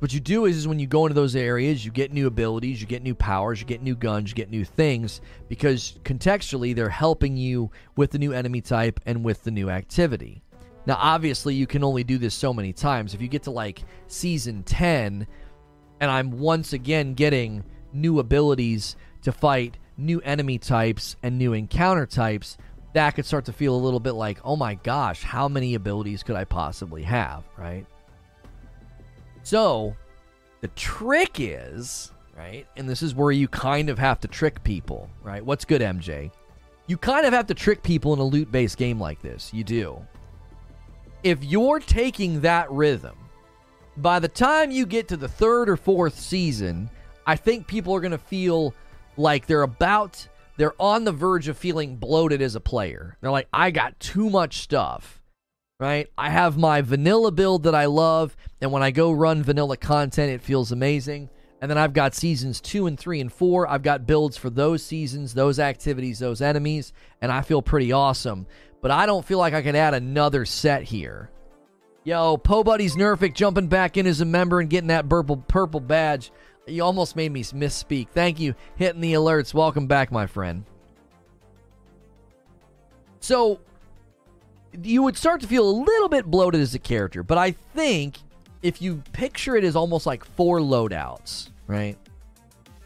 [0.00, 2.80] What you do is, is when you go into those areas, you get new abilities,
[2.80, 6.88] you get new powers, you get new guns, you get new things because contextually they're
[6.88, 10.42] helping you with the new enemy type and with the new activity.
[10.86, 13.12] Now, obviously, you can only do this so many times.
[13.12, 15.26] If you get to like season 10,
[16.00, 22.06] and I'm once again getting new abilities to fight new enemy types and new encounter
[22.06, 22.56] types,
[22.98, 26.22] that could start to feel a little bit like, oh my gosh, how many abilities
[26.22, 27.86] could I possibly have, right?
[29.42, 29.96] So,
[30.60, 35.08] the trick is, right, and this is where you kind of have to trick people,
[35.22, 35.44] right?
[35.44, 36.30] What's good, MJ?
[36.88, 39.54] You kind of have to trick people in a loot based game like this.
[39.54, 40.04] You do
[41.22, 43.16] if you're taking that rhythm,
[43.96, 46.88] by the time you get to the third or fourth season,
[47.26, 48.74] I think people are going to feel
[49.16, 50.26] like they're about,
[50.58, 53.16] they're on the verge of feeling bloated as a player.
[53.20, 55.22] They're like, I got too much stuff,
[55.80, 56.08] right?
[56.18, 60.30] I have my vanilla build that I love, and when I go run vanilla content,
[60.30, 61.30] it feels amazing.
[61.60, 63.66] And then I've got seasons two and three and four.
[63.66, 68.46] I've got builds for those seasons, those activities, those enemies, and I feel pretty awesome
[68.80, 71.30] but I don't feel like I can add another set here.
[72.04, 75.80] Yo, Po Buddy's Nerfic jumping back in as a member and getting that purple purple
[75.80, 76.30] badge.
[76.68, 78.08] You almost made me misspeak.
[78.10, 78.54] Thank you.
[78.76, 79.54] Hitting the alerts.
[79.54, 80.64] Welcome back, my friend.
[83.20, 83.60] So,
[84.82, 88.18] you would start to feel a little bit bloated as a character, but I think
[88.62, 91.96] if you picture it as almost like four loadouts, right?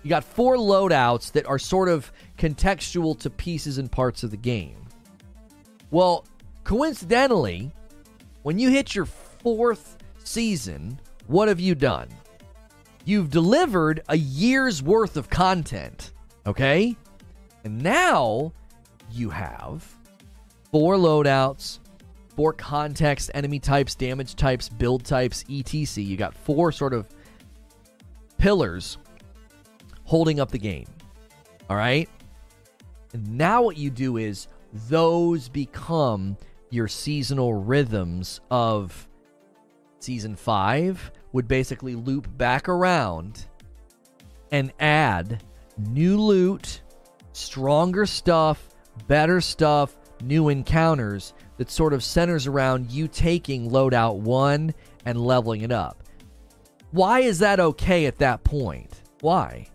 [0.02, 4.36] You got four loadouts that are sort of contextual to pieces and parts of the
[4.36, 4.76] game.
[5.90, 6.24] Well,
[6.64, 7.70] coincidentally,
[8.42, 12.08] when you hit your fourth season, what have you done?
[13.04, 16.12] You've delivered a year's worth of content,
[16.46, 16.96] okay?
[17.64, 18.52] And now
[19.10, 19.84] you have
[20.70, 21.80] four loadouts,
[22.36, 26.04] four context, enemy types, damage types, build types, etc.
[26.04, 27.06] You got four sort of
[28.38, 28.98] pillars
[30.04, 30.86] holding up the game.
[31.68, 32.08] All right?
[33.12, 34.48] And now what you do is
[34.88, 36.36] those become
[36.70, 39.08] your seasonal rhythms of
[39.98, 43.46] season five would basically loop back around
[44.50, 45.42] and add
[45.78, 46.82] new loot,
[47.32, 48.68] stronger stuff,
[49.06, 55.62] better stuff, new encounters that sort of centers around you taking loadout one and leveling
[55.62, 56.02] it up.
[56.90, 59.02] Why is that okay at that point?
[59.20, 59.68] Why?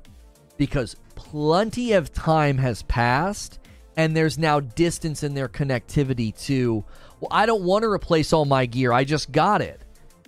[0.57, 3.59] Because plenty of time has passed
[3.97, 6.85] and there's now distance in their connectivity to
[7.19, 9.81] well i don't want to replace all my gear i just got it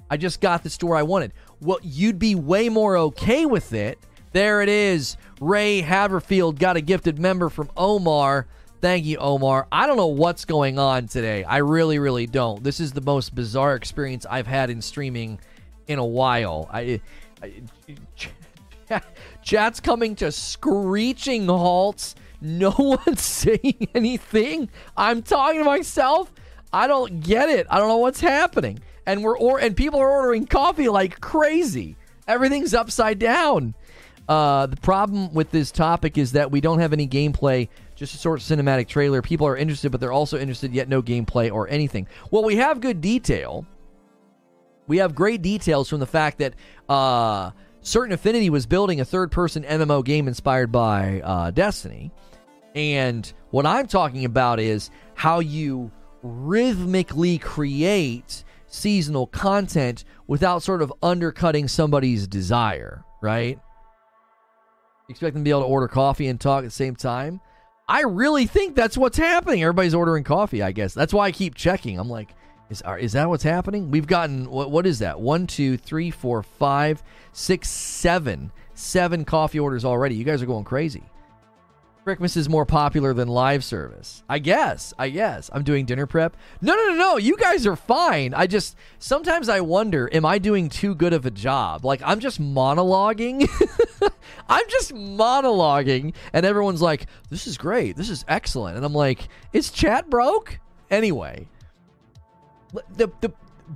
[0.10, 1.34] i just got the store i wanted.
[1.62, 4.00] Well you'd be way more okay with it.
[4.32, 5.18] There it is.
[5.42, 8.48] Ray haverfield got a gifted member from omar.
[8.82, 9.68] Thank you omar.
[9.72, 11.44] I don't know what's going on today.
[11.44, 12.64] I really really don't.
[12.64, 15.40] This is the most bizarre experience i've had in streaming
[15.88, 16.70] in a while.
[16.72, 17.02] I,
[17.42, 17.54] I
[19.44, 22.16] chat's coming to screeching halts.
[22.42, 22.74] No
[23.06, 24.70] one's saying anything.
[24.96, 26.32] I'm talking to myself.
[26.72, 27.68] I don't get it.
[27.70, 28.80] I don't know what's happening.
[29.06, 31.96] And we're or and people are ordering coffee like crazy.
[32.28, 33.74] Everything's upside down.
[34.30, 38.18] Uh, the problem with this topic is that we don't have any gameplay, just a
[38.18, 39.24] sort of cinematic trailer.
[39.24, 42.08] People are interested, but they're also interested, yet no gameplay or anything.
[42.30, 43.66] Well, we have good detail.
[44.86, 46.54] We have great details from the fact that
[46.88, 47.52] uh,
[47.82, 52.12] Certain Affinity was building a third person MMO game inspired by uh, Destiny.
[52.76, 55.90] And what I'm talking about is how you
[56.22, 63.60] rhythmically create seasonal content without sort of undercutting somebody's desire, right?
[65.10, 67.42] Expect them to be able to order coffee and talk at the same time.
[67.88, 69.64] I really think that's what's happening.
[69.64, 70.94] Everybody's ordering coffee, I guess.
[70.94, 72.00] That's why I keep checking.
[72.00, 72.30] I'm like,
[72.70, 73.90] is, is that what's happening?
[73.90, 75.20] We've gotten, what, what is that?
[75.20, 77.02] One, two, three, four, five,
[77.32, 78.52] six, seven.
[78.76, 80.16] Seven coffee orders already.
[80.16, 81.04] You guys are going crazy.
[82.04, 84.24] Christmas is more popular than live service.
[84.30, 84.94] I guess.
[84.98, 85.50] I guess.
[85.54, 86.36] I'm doing dinner prep.
[86.62, 87.18] No, no, no, no.
[87.18, 88.34] You guys are fine.
[88.34, 91.86] I just sometimes I wonder, am I doing too good of a job?
[91.86, 93.48] Like I'm just monologuing.
[94.50, 97.96] I'm just monologuing and everyone's like, "This is great.
[97.96, 100.60] This is excellent." And I'm like, "Is chat broke?"
[100.90, 101.48] Anyway,
[102.96, 103.32] the the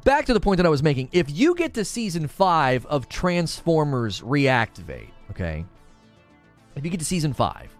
[0.05, 1.09] back to the point that I was making.
[1.11, 5.65] If you get to season 5 of Transformers Reactivate, okay?
[6.75, 7.72] If you get to season 5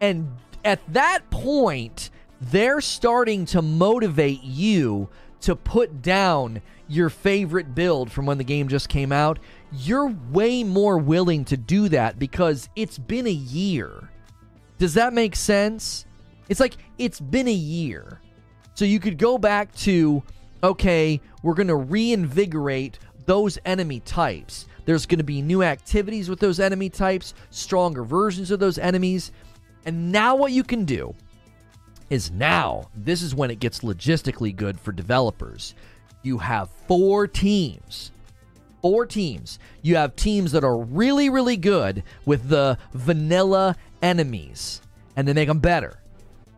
[0.00, 2.10] and at that point,
[2.40, 5.08] they're starting to motivate you
[5.40, 9.38] to put down your favorite build from when the game just came out.
[9.72, 14.10] You're way more willing to do that because it's been a year.
[14.78, 16.06] Does that make sense?
[16.48, 18.20] It's like it's been a year.
[18.74, 20.22] So you could go back to,
[20.62, 24.66] okay, we're going to reinvigorate those enemy types.
[24.86, 29.32] There's going to be new activities with those enemy types, stronger versions of those enemies.
[29.88, 31.14] And now what you can do
[32.10, 35.74] is now, this is when it gets logistically good for developers.
[36.22, 38.12] You have four teams.
[38.82, 39.58] Four teams.
[39.80, 44.82] You have teams that are really, really good with the vanilla enemies,
[45.16, 45.98] and they make them better,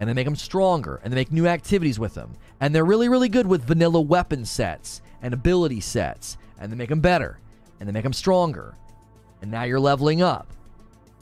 [0.01, 2.35] and they make them stronger, and they make new activities with them.
[2.59, 6.89] And they're really, really good with vanilla weapon sets and ability sets, and they make
[6.89, 7.39] them better,
[7.79, 8.75] and they make them stronger.
[9.41, 10.53] And now you're leveling up.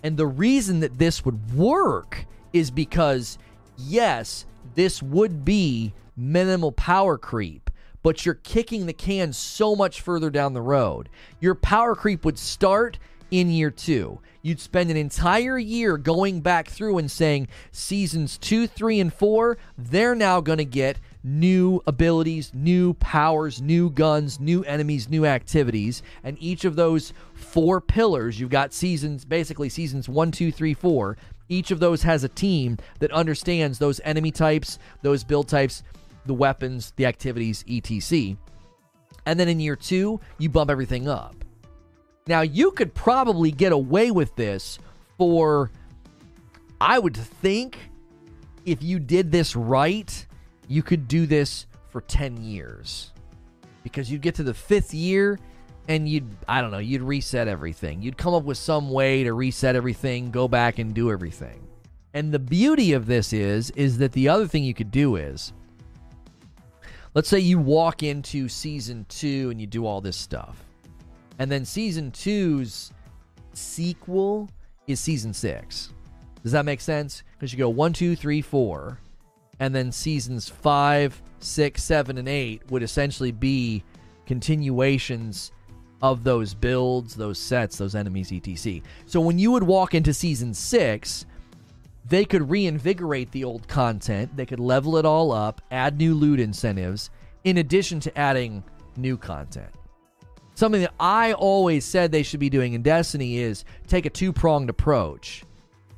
[0.03, 3.39] And the reason that this would work is because,
[3.77, 7.71] yes, this would be minimal power creep,
[8.03, 11.09] but you're kicking the can so much further down the road.
[11.41, 12.99] Your power creep would start
[13.31, 14.21] in year two.
[14.41, 19.59] You'd spend an entire year going back through and saying seasons two, three, and four,
[19.77, 26.03] they're now going to get new abilities, new powers, new guns, new enemies, new activities.
[26.25, 31.17] And each of those four pillars, you've got seasons, basically seasons one, two, three, four.
[31.49, 35.83] Each of those has a team that understands those enemy types, those build types,
[36.27, 38.37] the weapons, the activities, etc.
[39.27, 41.35] And then in year two, you bump everything up.
[42.27, 44.79] Now, you could probably get away with this
[45.17, 45.71] for,
[46.81, 47.79] I would think,
[48.67, 50.27] if you did this right,
[50.69, 53.13] you could do this for 10 years.
[53.83, 55.39] Because you'd get to the fifth year
[55.89, 58.03] and you'd, I don't know, you'd reset everything.
[58.03, 61.67] You'd come up with some way to reset everything, go back and do everything.
[62.15, 65.53] And the beauty of this is, is that the other thing you could do is,
[67.15, 70.63] let's say you walk into season two and you do all this stuff
[71.39, 72.93] and then season two's
[73.53, 74.49] sequel
[74.87, 75.93] is season six.
[76.43, 77.23] Does that make sense?
[77.33, 78.99] Because you go one, two, three, four,
[79.61, 83.83] and then seasons five, six, seven, and eight would essentially be
[84.27, 85.53] continuations
[86.03, 88.81] of those builds, those sets, those enemies, etc.
[89.07, 91.27] So when you would walk into season six,
[92.09, 96.41] they could reinvigorate the old content, they could level it all up, add new loot
[96.41, 97.11] incentives,
[97.45, 98.63] in addition to adding
[98.97, 99.71] new content.
[100.55, 104.33] Something that I always said they should be doing in Destiny is take a two
[104.33, 105.45] pronged approach.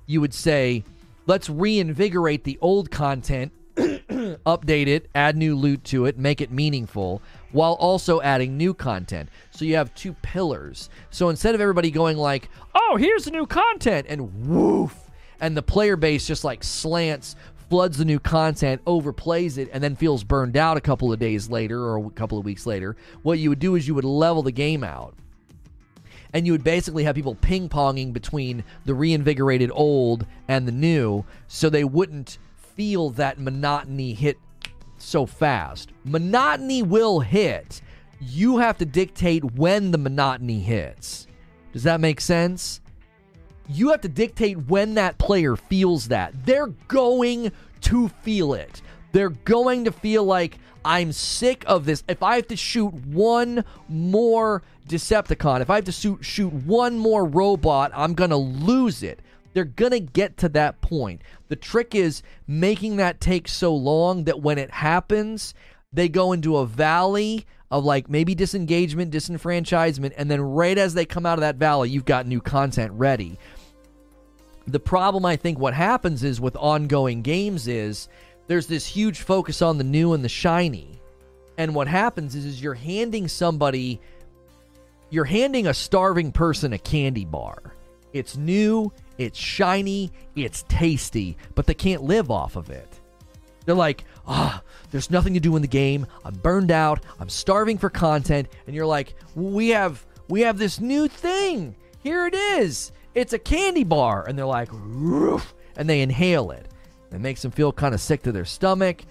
[0.06, 0.84] You would say,
[1.30, 7.22] let's reinvigorate the old content, update it, add new loot to it, make it meaningful,
[7.52, 9.28] while also adding new content.
[9.52, 10.90] So you have two pillars.
[11.10, 15.08] So instead of everybody going like, oh, here's the new content, and woof,
[15.40, 17.36] and the player base just like slants
[17.68, 21.48] floods the new content, overplays it, and then feels burned out a couple of days
[21.48, 24.42] later or a couple of weeks later, what you would do is you would level
[24.42, 25.14] the game out.
[26.32, 31.24] And you would basically have people ping ponging between the reinvigorated old and the new
[31.48, 34.38] so they wouldn't feel that monotony hit
[34.98, 35.90] so fast.
[36.04, 37.80] Monotony will hit.
[38.20, 41.26] You have to dictate when the monotony hits.
[41.72, 42.80] Does that make sense?
[43.72, 46.44] you have to dictate when that player feels that.
[46.44, 47.52] They're going
[47.82, 48.82] to feel it.
[49.12, 52.02] They're going to feel like I'm sick of this.
[52.08, 56.98] If I have to shoot one more Decepticon, if I have to shoot, shoot one
[56.98, 59.20] more robot, I'm going to lose it.
[59.52, 61.22] They're going to get to that point.
[61.48, 65.54] The trick is making that take so long that when it happens,
[65.92, 71.04] they go into a valley of like maybe disengagement, disenfranchisement, and then right as they
[71.04, 73.38] come out of that valley, you've got new content ready.
[74.66, 78.08] The problem, I think, what happens is with ongoing games is
[78.46, 81.00] there's this huge focus on the new and the shiny.
[81.58, 84.00] And what happens is, is you're handing somebody,
[85.10, 87.74] you're handing a starving person a candy bar.
[88.12, 92.88] It's new, it's shiny, it's tasty, but they can't live off of it.
[93.64, 96.06] They're like, ah, oh, there's nothing to do in the game.
[96.24, 97.04] I'm burned out.
[97.20, 98.48] I'm starving for content.
[98.66, 101.76] And you're like, we have we have this new thing.
[102.02, 104.24] Here it is it's a candy bar.
[104.26, 105.54] And they're like, Roof.
[105.76, 106.66] and they inhale it.
[107.12, 109.02] It makes them feel kind of sick to their stomach.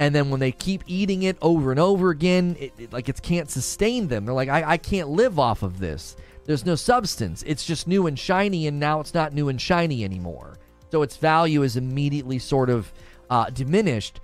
[0.00, 3.20] And then when they keep eating it over and over again, it, it like it
[3.20, 4.24] can't sustain them.
[4.24, 6.16] They're like, I, I can't live off of this.
[6.46, 7.44] There's no substance.
[7.46, 10.56] It's just new and shiny, and now it's not new and shiny anymore.
[10.90, 12.90] So its value is immediately sort of
[13.28, 14.20] uh, diminished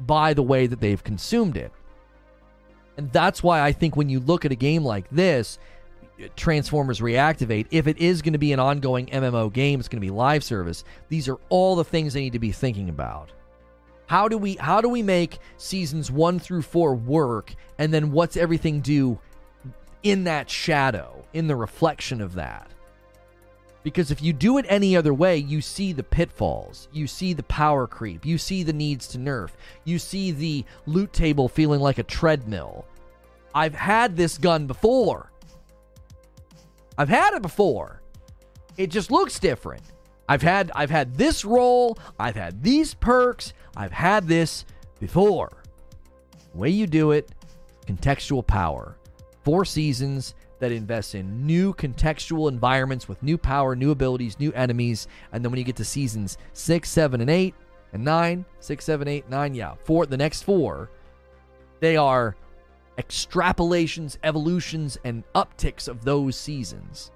[0.00, 1.72] by the way that they've consumed it.
[2.98, 5.58] And that's why I think when you look at a game like this,
[6.36, 10.06] Transformers Reactivate, if it is going to be an ongoing MMO game, it's going to
[10.06, 10.84] be live service.
[11.08, 13.32] These are all the things they need to be thinking about.
[14.12, 18.36] How do we how do we make seasons 1 through 4 work and then what's
[18.36, 19.18] everything do
[20.02, 22.70] in that shadow, in the reflection of that?
[23.82, 26.88] Because if you do it any other way, you see the pitfalls.
[26.92, 28.26] You see the power creep.
[28.26, 29.52] You see the needs to nerf.
[29.84, 32.84] You see the loot table feeling like a treadmill.
[33.54, 35.32] I've had this gun before.
[36.98, 38.02] I've had it before.
[38.76, 39.84] It just looks different.
[40.28, 44.64] I've had I've had this role, I've had these perks, I've had this
[45.00, 45.50] before.
[46.52, 47.30] The way you do it,
[47.86, 48.96] contextual power.
[49.44, 55.08] Four seasons that invests in new contextual environments with new power, new abilities, new enemies,
[55.32, 57.54] and then when you get to seasons six, seven, and eight,
[57.92, 60.90] and nine, six, seven, eight, nine, yeah, four, the next four,
[61.80, 62.36] they are
[62.98, 67.10] extrapolations, evolutions, and upticks of those seasons.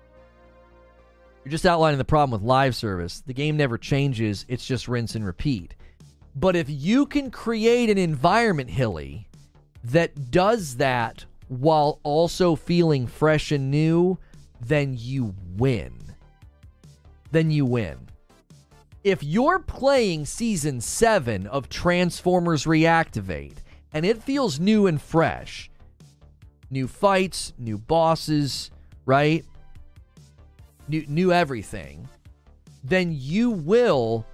[1.45, 3.23] You're just outlining the problem with live service.
[3.25, 5.77] The game never changes, it's just rinse and repeat.
[6.37, 9.27] But if you can create an environment, Hilly,
[9.85, 14.19] that does that while also feeling fresh and new,
[14.61, 15.97] then you win.
[17.33, 17.97] Then you win.
[19.03, 23.57] If you're playing season 7 of Transformers Reactivate
[23.93, 25.71] and it feels new and fresh,
[26.71, 28.71] new fights, new bosses,
[29.07, 29.45] right?
[30.89, 32.09] new, new everything,
[32.85, 34.27] then you will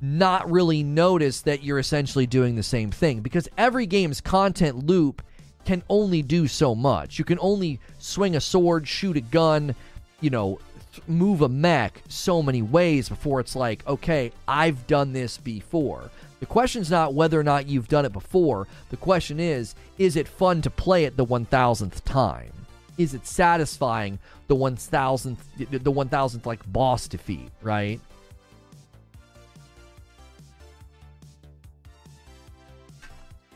[0.00, 5.22] not really notice that you're essentially doing the same thing because every game's content loop
[5.64, 7.18] can only do so much.
[7.18, 9.74] You can only swing a sword, shoot a gun,
[10.20, 10.58] you know,
[11.06, 16.10] move a mech so many ways before it's like, okay, I've done this before.
[16.40, 18.66] The question's not whether or not you've done it before.
[18.90, 22.52] The question is, is it fun to play it the 1000th time?
[22.98, 24.18] is it satisfying
[24.48, 28.00] the 1000th the 1000th like boss defeat, right?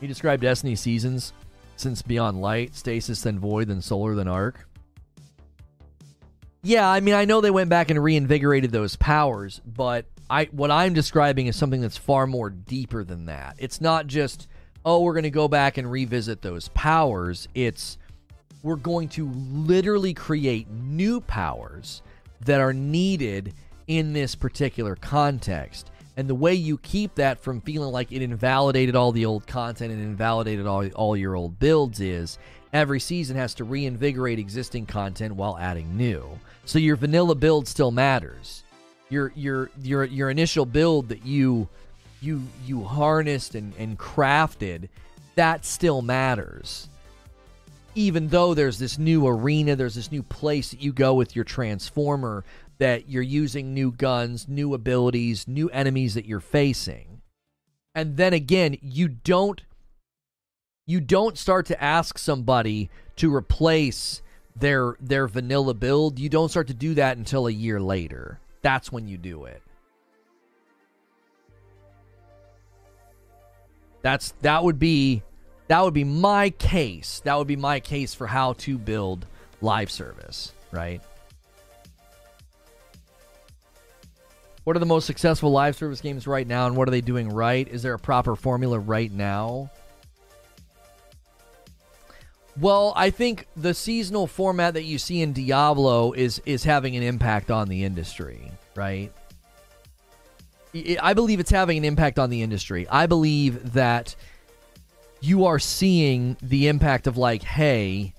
[0.03, 1.31] He described Destiny seasons
[1.77, 4.67] since Beyond Light, Stasis, then Void, then Solar, then Arc.
[6.61, 10.71] Yeah, I mean, I know they went back and reinvigorated those powers, but I what
[10.71, 13.55] I'm describing is something that's far more deeper than that.
[13.59, 14.49] It's not just,
[14.83, 17.47] oh, we're going to go back and revisit those powers.
[17.55, 17.97] It's
[18.61, 22.01] we're going to literally create new powers
[22.41, 23.53] that are needed
[23.87, 25.91] in this particular context.
[26.15, 29.91] And the way you keep that from feeling like it invalidated all the old content
[29.91, 32.37] and invalidated all, all your old builds is
[32.71, 36.27] every season has to reinvigorate existing content while adding new.
[36.65, 38.63] So your vanilla build still matters.
[39.09, 41.67] Your your your your initial build that you
[42.21, 44.89] you you harnessed and, and crafted,
[45.35, 46.89] that still matters
[47.95, 51.45] even though there's this new arena, there's this new place that you go with your
[51.45, 52.43] transformer
[52.77, 57.21] that you're using new guns, new abilities, new enemies that you're facing.
[57.95, 59.61] And then again, you don't
[60.85, 64.21] you don't start to ask somebody to replace
[64.55, 66.19] their their vanilla build.
[66.19, 68.39] You don't start to do that until a year later.
[68.61, 69.61] That's when you do it.
[74.01, 75.23] That's that would be
[75.67, 77.21] that would be my case.
[77.23, 79.25] That would be my case for how to build
[79.61, 81.01] live service, right?
[84.63, 87.29] What are the most successful live service games right now, and what are they doing
[87.29, 87.67] right?
[87.67, 89.69] Is there a proper formula right now?
[92.59, 97.03] Well, I think the seasonal format that you see in Diablo is is having an
[97.03, 99.11] impact on the industry, right?
[101.01, 102.87] I believe it's having an impact on the industry.
[102.89, 104.15] I believe that
[105.21, 108.13] you are seeing the impact of like, hey,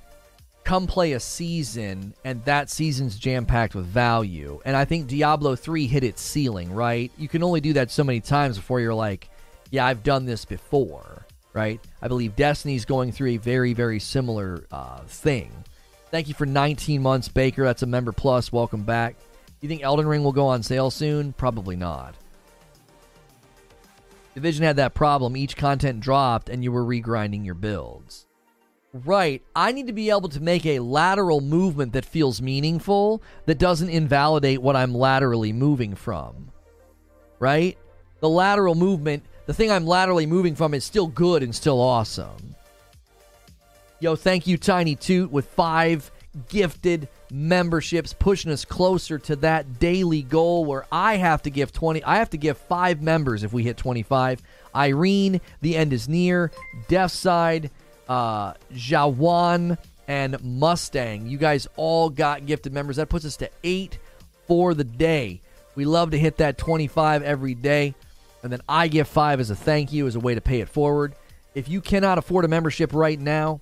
[0.65, 4.61] come play a season and that season's jam packed with value.
[4.65, 7.13] And I think Diablo 3 hit its ceiling, right?
[7.19, 9.29] You can only do that so many times before you're like,
[9.71, 11.81] yeah, I've done this before, right?
[12.01, 15.53] I believe Destiny's going through a very, very similar uh, thing.
[16.11, 17.65] Thank you for 19 months, Baker.
[17.65, 18.51] That's a member plus.
[18.53, 19.17] Welcome back.
[19.61, 21.33] You think Elden Ring will go on sale soon?
[21.33, 22.15] Probably not.
[24.35, 25.37] Division had that problem.
[25.37, 28.24] Each content dropped and you were regrinding your builds.
[28.95, 29.43] Right.
[29.57, 33.89] I need to be able to make a lateral movement that feels meaningful, that doesn't
[33.89, 36.53] invalidate what I'm laterally moving from.
[37.41, 37.77] right?
[38.21, 42.55] The lateral movement, the thing I'm laterally moving from is still good and still awesome.
[43.99, 46.11] Yo, thank you, Tiny Toot, with five
[46.49, 52.03] gifted memberships, pushing us closer to that daily goal where I have to give 20,
[52.05, 54.41] I have to give five members if we hit 25.
[54.75, 56.51] Irene, the end is near,
[56.89, 57.71] Deaf Side,
[58.09, 59.79] uh, Jawan,
[60.09, 61.27] and Mustang.
[61.27, 62.97] You guys all got gifted members.
[62.97, 63.99] That puts us to eight
[64.47, 65.41] for the day.
[65.75, 67.95] We love to hit that 25 every day.
[68.43, 70.69] And then I give five as a thank you, as a way to pay it
[70.69, 71.15] forward.
[71.55, 73.61] If you cannot afford a membership right now,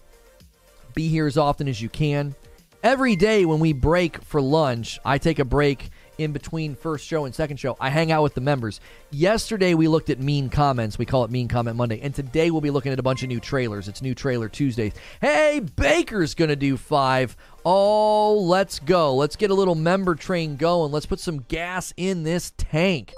[0.94, 2.34] be here as often as you can.
[2.82, 7.24] Every day when we break for lunch, I take a break in between first show
[7.24, 7.76] and second show.
[7.80, 8.80] I hang out with the members.
[9.10, 10.98] Yesterday we looked at mean comments.
[10.98, 12.00] We call it Mean Comment Monday.
[12.00, 13.88] And today we'll be looking at a bunch of new trailers.
[13.88, 14.92] It's new trailer Tuesdays.
[15.20, 17.36] Hey, Baker's going to do 5.
[17.64, 19.14] Oh, let's go.
[19.14, 20.92] Let's get a little member train going.
[20.92, 23.12] Let's put some gas in this tank.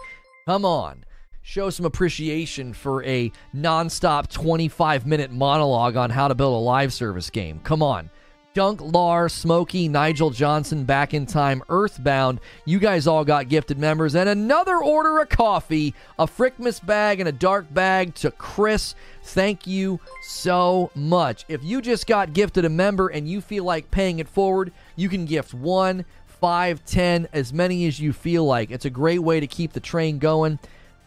[0.46, 1.04] Come on
[1.44, 6.92] show some appreciation for a nonstop 25 minute monologue on how to build a live
[6.92, 7.60] service game.
[7.62, 8.10] Come on.
[8.54, 12.38] Dunk Lar, Smokey, Nigel Johnson, Back in Time, Earthbound.
[12.64, 14.14] You guys all got gifted members.
[14.14, 18.94] And another order of coffee, a Frickmas bag, and a dark bag to Chris.
[19.24, 21.44] Thank you so much.
[21.48, 25.08] If you just got gifted a member and you feel like paying it forward, you
[25.08, 28.70] can gift one, five, ten, as many as you feel like.
[28.70, 30.60] It's a great way to keep the train going.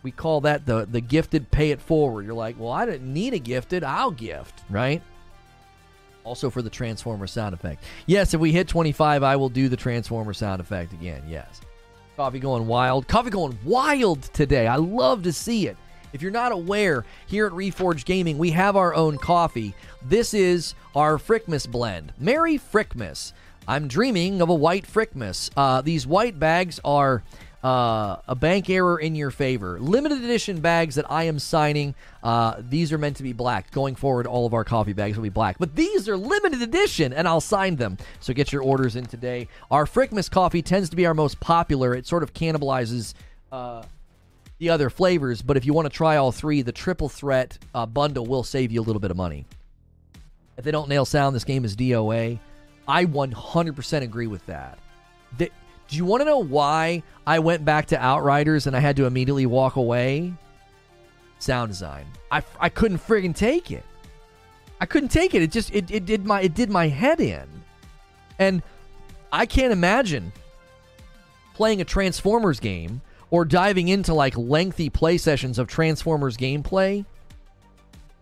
[0.03, 2.25] We call that the the gifted pay it forward.
[2.25, 5.01] You're like, well, I didn't need a gifted, I'll gift, right?
[6.27, 7.85] Also for the Transformer sound effect.
[8.05, 11.23] Yes, if we hit 25, I will do the Transformer sound effect again.
[11.25, 11.61] Yes.
[12.17, 13.07] Coffee going wild.
[13.07, 14.67] Coffee going wild today.
[14.67, 15.77] I love to see it.
[16.11, 19.73] If you're not aware, here at Reforge Gaming, we have our own coffee.
[20.01, 22.11] This is our Frickmas blend.
[22.19, 23.31] Merry Frickmas.
[23.65, 25.49] I'm dreaming of a white Frickmas.
[25.55, 27.23] Uh, these white bags are
[27.63, 29.79] uh, a bank error in your favor.
[29.79, 31.95] Limited edition bags that I am signing.
[32.23, 33.71] Uh, these are meant to be black.
[33.71, 35.57] Going forward, all of our coffee bags will be black.
[35.57, 37.97] But these are limited edition, and I'll sign them.
[38.19, 39.47] So get your orders in today.
[39.71, 41.93] Our Frickmas coffee tends to be our most popular.
[41.95, 43.13] It sort of cannibalizes.
[43.51, 43.83] Uh,
[44.59, 47.85] the other flavors, but if you want to try all three, the triple threat uh,
[47.85, 49.45] bundle will save you a little bit of money.
[50.57, 52.39] If they don't nail sound, this game is DOA.
[52.87, 54.79] I 100% agree with that.
[55.87, 59.05] Do you want to know why I went back to Outriders and I had to
[59.05, 60.33] immediately walk away?
[61.39, 62.05] Sound design.
[62.31, 63.83] I, I couldn't friggin' take it.
[64.79, 65.41] I couldn't take it.
[65.41, 67.47] It just it, it did my it did my head in.
[68.37, 68.61] And
[69.31, 70.31] I can't imagine
[71.53, 73.01] playing a Transformers game
[73.31, 77.05] or diving into like lengthy play sessions of Transformers gameplay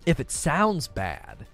[0.05, 1.45] if it sounds bad.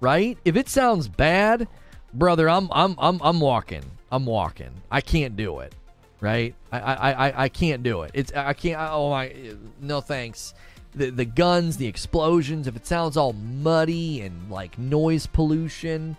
[0.00, 0.36] Right?
[0.44, 1.68] If it sounds bad,
[2.12, 3.84] brother, I'm I'm I'm I'm walking.
[4.10, 4.70] I'm walking.
[4.90, 5.74] I can't do it.
[6.20, 6.54] Right?
[6.72, 8.12] I I I, I can't do it.
[8.14, 8.80] It's I can't.
[8.80, 9.34] Oh my,
[9.80, 10.54] no thanks.
[10.94, 12.66] The the guns, the explosions.
[12.66, 16.16] If it sounds all muddy and like noise pollution,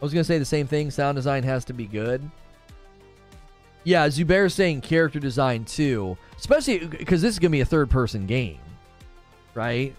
[0.00, 0.90] I was gonna say the same thing.
[0.90, 2.28] Sound design has to be good.
[3.84, 8.26] Yeah, Zubair saying character design too, especially because this is gonna be a third person
[8.26, 8.58] game,
[9.54, 9.94] right?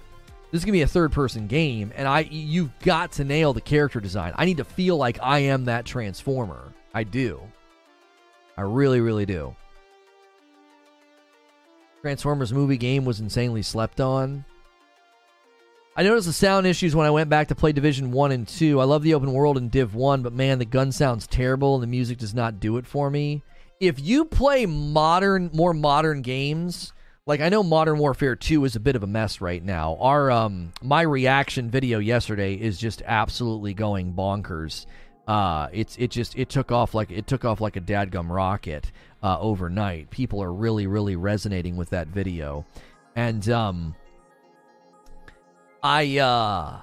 [0.52, 3.62] This is gonna be a third person game, and I you've got to nail the
[3.62, 4.34] character design.
[4.36, 6.73] I need to feel like I am that transformer.
[6.94, 7.42] I do.
[8.58, 9.56] I really, really do.
[12.02, 14.46] Transformers movie game was insanely slept on.
[15.96, 18.80] I noticed the sound issues when I went back to play Division 1 and 2.
[18.80, 21.84] I love the open world in Div 1, but man, the gun sounds terrible and
[21.84, 23.44] the music does not do it for me.
[23.80, 26.94] If you play modern, more modern games,
[27.26, 29.98] like I know Modern Warfare 2 is a bit of a mess right now.
[30.00, 34.86] Our um my reaction video yesterday is just absolutely going bonkers.
[35.28, 38.92] Uh, it's it just it took off like it took off like a dadgum rocket
[39.22, 40.10] uh, overnight.
[40.10, 42.66] People are really really resonating with that video,
[43.16, 43.96] and um,
[45.82, 46.82] I uh,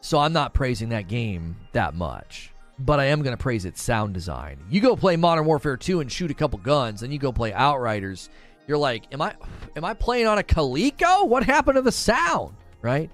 [0.00, 4.14] so I'm not praising that game that much, but I am gonna praise its sound
[4.14, 4.58] design.
[4.70, 7.52] You go play Modern Warfare 2 and shoot a couple guns, then you go play
[7.52, 8.30] Outriders.
[8.68, 9.34] You're like, am I
[9.74, 11.26] am I playing on a Coleco?
[11.26, 12.54] What happened to the sound?
[12.82, 13.10] Right?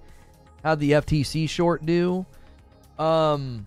[0.62, 2.27] How'd the FTC short do?
[2.98, 3.66] Um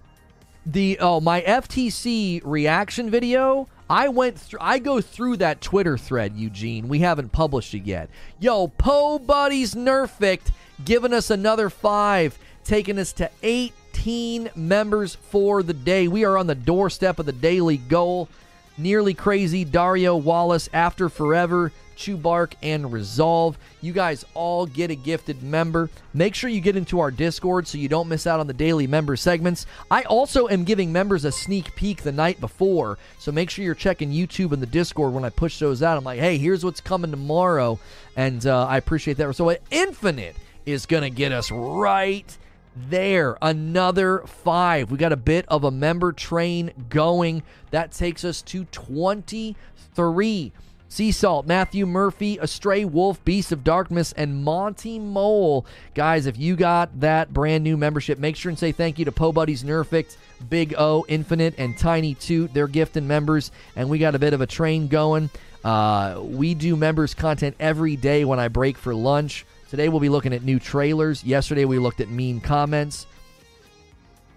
[0.71, 3.67] the oh my FTC reaction video.
[3.89, 4.59] I went through.
[4.61, 6.87] I go through that Twitter thread, Eugene.
[6.87, 8.09] We haven't published it yet.
[8.39, 10.51] Yo, Poe Buddies Nerfict
[10.85, 16.07] giving us another five, taking us to 18 members for the day.
[16.07, 18.29] We are on the doorstep of the daily goal.
[18.77, 23.57] Nearly crazy, Dario Wallace, After Forever, Chew Bark, and Resolve.
[23.81, 25.89] You guys all get a gifted member.
[26.13, 28.87] Make sure you get into our Discord so you don't miss out on the daily
[28.87, 29.65] member segments.
[29.91, 33.75] I also am giving members a sneak peek the night before, so make sure you're
[33.75, 35.97] checking YouTube and the Discord when I push those out.
[35.97, 37.77] I'm like, hey, here's what's coming tomorrow,
[38.15, 39.35] and uh, I appreciate that.
[39.35, 42.37] So, Infinite is going to get us right
[42.75, 43.37] there.
[43.41, 44.89] Another five.
[44.89, 47.43] We got a bit of a member train going.
[47.71, 50.51] That takes us to 23.
[50.91, 55.65] Sea Salt, Matthew Murphy, Astray Wolf, Beast of Darkness, and Monty Mole.
[55.93, 59.11] Guys, if you got that brand new membership, make sure and say thank you to
[59.11, 60.17] Po Buddies Nerfect,
[60.49, 62.53] Big O, Infinite, and Tiny Toot.
[62.55, 65.29] They're gifting members, and we got a bit of a train going.
[65.63, 69.45] Uh, we do members content every day when I break for lunch.
[69.69, 71.23] Today we'll be looking at new trailers.
[71.23, 73.05] Yesterday we looked at mean comments.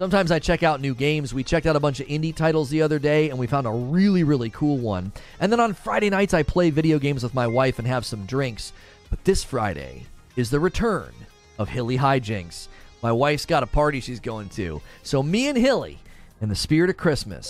[0.03, 1.33] Sometimes I check out new games.
[1.33, 3.71] We checked out a bunch of indie titles the other day and we found a
[3.71, 5.13] really, really cool one.
[5.39, 8.25] And then on Friday nights, I play video games with my wife and have some
[8.25, 8.73] drinks.
[9.09, 10.03] But this Friday
[10.35, 11.13] is the return
[11.57, 12.67] of Hilly Hijinks.
[13.01, 14.81] My wife's got a party she's going to.
[15.03, 15.99] So me and Hilly,
[16.41, 17.49] in the spirit of Christmas,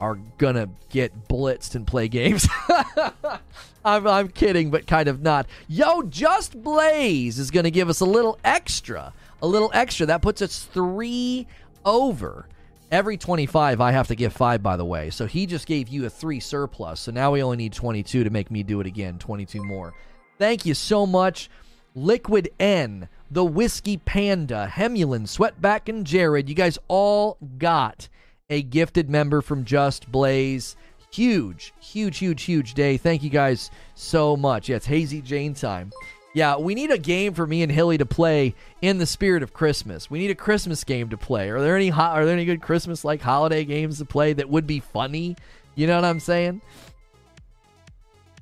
[0.00, 2.46] are gonna get blitzed and play games.
[3.84, 5.48] I'm, I'm kidding, but kind of not.
[5.66, 9.12] Yo, Just Blaze is gonna give us a little extra.
[9.42, 10.06] A little extra.
[10.06, 11.48] That puts us three
[11.84, 12.48] over.
[12.90, 15.10] Every 25, I have to give five, by the way.
[15.10, 17.00] So he just gave you a three surplus.
[17.00, 19.18] So now we only need 22 to make me do it again.
[19.18, 19.94] 22 more.
[20.38, 21.50] Thank you so much.
[21.94, 26.48] Liquid N, The Whiskey Panda, Hemulin, Sweatback, and Jared.
[26.48, 28.08] You guys all got
[28.48, 30.76] a gifted member from Just Blaze.
[31.10, 32.96] Huge, huge, huge, huge day.
[32.96, 34.68] Thank you guys so much.
[34.68, 35.90] Yeah, it's Hazy Jane time.
[36.38, 39.52] Yeah, we need a game for me and Hilly to play in the spirit of
[39.52, 40.08] Christmas.
[40.08, 41.50] We need a Christmas game to play.
[41.50, 44.48] Are there any ho- are there any good Christmas like holiday games to play that
[44.48, 45.34] would be funny?
[45.74, 46.62] You know what I'm saying?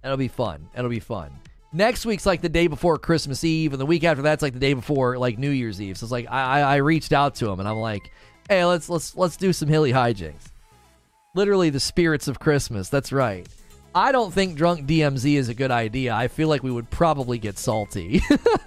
[0.04, 0.68] It'll be fun.
[0.76, 1.30] It'll be fun.
[1.72, 4.60] Next week's like the day before Christmas Eve, and the week after that's like the
[4.60, 5.96] day before like New Year's Eve.
[5.96, 8.12] So it's like I I reached out to him and I'm like,
[8.46, 10.52] hey, let's let's let's do some hilly hijinks.
[11.34, 12.90] Literally the spirits of Christmas.
[12.90, 13.48] That's right.
[13.96, 16.14] I don't think drunk DMZ is a good idea.
[16.14, 18.20] I feel like we would probably get salty.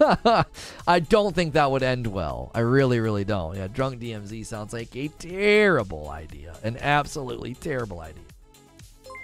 [0.88, 2.50] I don't think that would end well.
[2.52, 3.54] I really, really don't.
[3.54, 6.56] Yeah, drunk DMZ sounds like a terrible idea.
[6.64, 8.24] An absolutely terrible idea.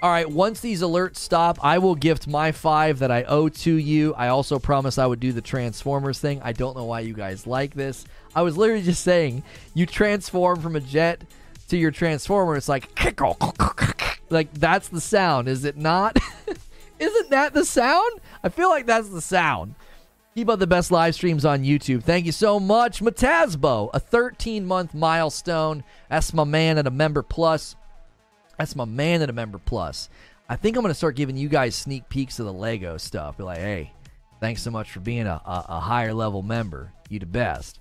[0.00, 3.74] All right, once these alerts stop, I will gift my five that I owe to
[3.74, 4.14] you.
[4.14, 6.40] I also promise I would do the Transformers thing.
[6.40, 8.04] I don't know why you guys like this.
[8.32, 9.42] I was literally just saying,
[9.74, 11.22] you transform from a jet
[11.66, 12.54] to your transformer.
[12.54, 12.94] It's like,
[14.30, 16.18] like that's the sound, is it not?
[16.98, 18.20] Isn't that the sound?
[18.42, 19.74] I feel like that's the sound.
[20.34, 22.02] Keep up the best live streams on YouTube.
[22.02, 25.82] Thank you so much, Matasbo, a 13 month milestone.
[26.10, 27.74] That's my man at a member plus.
[28.58, 30.08] That's my man at a member plus.
[30.48, 33.38] I think I'm to start giving you guys sneak peeks of the Lego stuff.
[33.38, 33.92] Be like, hey,
[34.40, 36.92] thanks so much for being a, a, a higher level member.
[37.08, 37.80] You the best.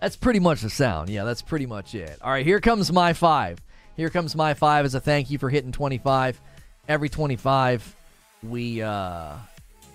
[0.00, 1.08] That's pretty much the sound.
[1.10, 2.18] Yeah, that's pretty much it.
[2.22, 3.60] All right, here comes my five.
[3.98, 6.40] Here comes my five as a thank you for hitting 25.
[6.86, 7.96] Every 25,
[8.44, 9.34] we, uh,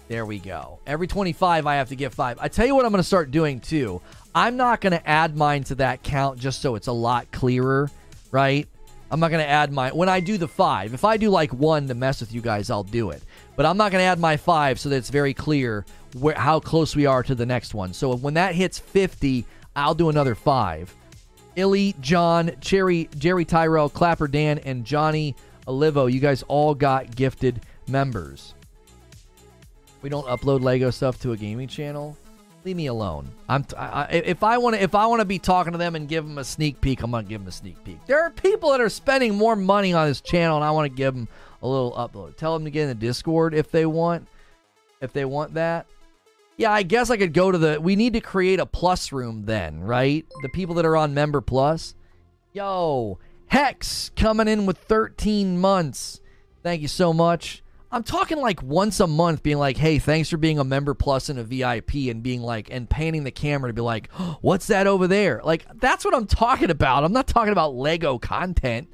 [0.10, 0.80] there we go.
[0.86, 2.38] Every 25, I have to give five.
[2.42, 4.02] I tell you what, I'm going to start doing too.
[4.36, 7.90] I'm not going to add mine to that count just so it's a lot clearer,
[8.30, 8.68] right?
[9.10, 10.94] I'm not going to add my when I do the five.
[10.94, 13.24] If I do like one to mess with you guys, I'll do it.
[13.56, 15.86] But I'm not going to add my five so that it's very clear
[16.20, 17.94] where how close we are to the next one.
[17.94, 19.46] So when that hits 50,
[19.78, 20.94] I'll do another five.
[21.56, 25.36] Illy, John, Cherry, Jerry Tyrell, Clapper Dan, and Johnny
[25.68, 26.08] Olivo.
[26.08, 28.54] You guys all got gifted members.
[30.02, 32.18] We don't upload Lego stuff to a gaming channel.
[32.66, 33.28] Leave me alone.
[33.50, 35.96] I'm t- I, if I want to if I want to be talking to them
[35.96, 38.06] and give them a sneak peek, I'm gonna give them a sneak peek.
[38.06, 40.96] There are people that are spending more money on this channel, and I want to
[40.96, 41.28] give them
[41.62, 42.38] a little upload.
[42.38, 44.28] Tell them to get in the Discord if they want,
[45.02, 45.88] if they want that.
[46.58, 47.82] Yeah, I guess I could go to the.
[47.82, 50.26] We need to create a plus room then, right?
[50.42, 51.96] The people that are on Member Plus.
[52.54, 53.18] Yo,
[53.48, 56.22] Hex coming in with 13 months.
[56.62, 57.64] Thank you so much.
[57.92, 61.30] I'm talking like once a month, being like, hey, thanks for being a Member Plus
[61.30, 64.12] and a VIP, and being like, and panning the camera to be like,
[64.42, 65.42] what's that over there?
[65.44, 67.04] Like, that's what I'm talking about.
[67.04, 68.90] I'm not talking about Lego content.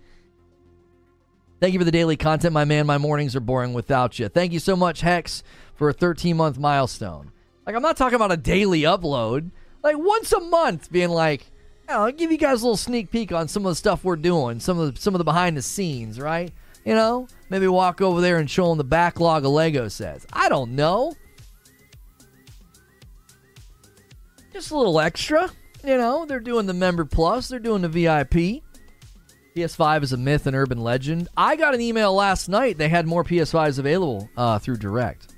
[1.59, 2.85] Thank you for the daily content, my man.
[2.85, 4.29] My mornings are boring without you.
[4.29, 5.43] Thank you so much, Hex,
[5.75, 7.31] for a 13 month milestone.
[7.69, 9.51] Like, I'm not talking about a daily upload.
[9.83, 11.45] Like, once a month, being like,
[11.87, 14.59] I'll give you guys a little sneak peek on some of the stuff we're doing,
[14.59, 16.51] some of the, some of the behind the scenes, right?
[16.83, 20.25] You know, maybe walk over there and show them the backlog of Lego sets.
[20.33, 21.13] I don't know.
[24.51, 25.51] Just a little extra.
[25.85, 28.63] You know, they're doing the member plus, they're doing the VIP.
[29.55, 31.27] PS5 is a myth and urban legend.
[31.37, 32.79] I got an email last night.
[32.79, 35.35] They had more PS5s available uh, through Direct.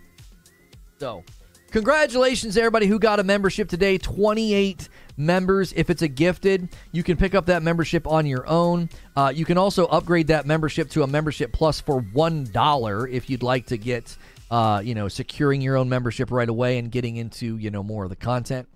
[0.98, 1.26] So,
[1.72, 3.98] congratulations to everybody who got a membership today.
[3.98, 5.74] 28 members.
[5.74, 8.90] If it's a gifted, you can pick up that membership on your own.
[9.16, 13.44] Uh, you can also upgrade that membership to a membership plus for $1 if you'd
[13.44, 14.16] like to get,
[14.52, 18.04] uh, you know, securing your own membership right away and getting into, you know, more
[18.04, 18.68] of the content.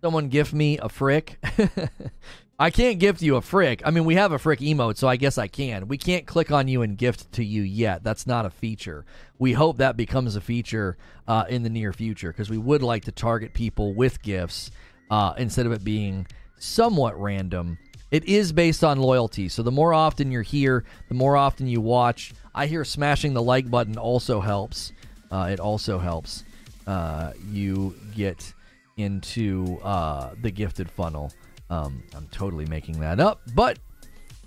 [0.00, 1.38] Someone gift me a frick.
[2.60, 3.82] I can't gift you a frick.
[3.84, 5.86] I mean, we have a frick emote, so I guess I can.
[5.86, 8.02] We can't click on you and gift to you yet.
[8.02, 9.04] That's not a feature.
[9.38, 10.96] We hope that becomes a feature
[11.28, 14.72] uh, in the near future because we would like to target people with gifts
[15.08, 16.26] uh, instead of it being
[16.58, 17.78] somewhat random.
[18.10, 21.80] It is based on loyalty, so the more often you're here, the more often you
[21.80, 22.32] watch.
[22.56, 24.92] I hear smashing the like button also helps.
[25.30, 26.42] Uh, it also helps
[26.88, 28.52] uh, you get
[28.96, 31.30] into uh, the gifted funnel.
[31.70, 33.78] Um, I'm totally making that up, but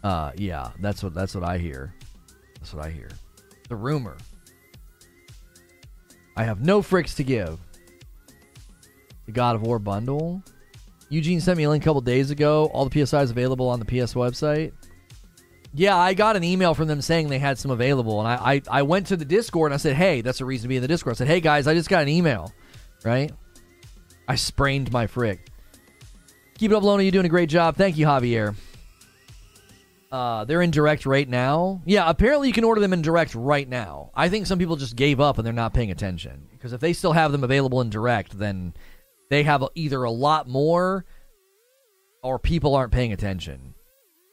[0.03, 1.93] uh, yeah, that's what that's what I hear.
[2.59, 3.09] That's what I hear.
[3.69, 4.17] The rumor.
[6.35, 7.59] I have no fricks to give.
[9.25, 10.43] The God of War bundle.
[11.09, 12.71] Eugene sent me a link a couple days ago.
[12.73, 14.71] All the PS5s available on the PS website.
[15.73, 18.61] Yeah, I got an email from them saying they had some available, and I, I,
[18.79, 20.81] I went to the Discord and I said, "Hey, that's a reason to be in
[20.81, 22.51] the Discord." I said, "Hey guys, I just got an email,
[23.05, 23.31] right?"
[24.27, 25.50] I sprained my frick.
[26.61, 27.01] Keep it up, Lono.
[27.01, 27.75] You're doing a great job.
[27.75, 28.53] Thank you, Javier.
[30.11, 31.81] Uh, they're in direct right now.
[31.87, 34.11] Yeah, apparently you can order them in direct right now.
[34.13, 36.93] I think some people just gave up and they're not paying attention because if they
[36.93, 38.75] still have them available in direct, then
[39.31, 41.03] they have either a lot more
[42.21, 43.73] or people aren't paying attention.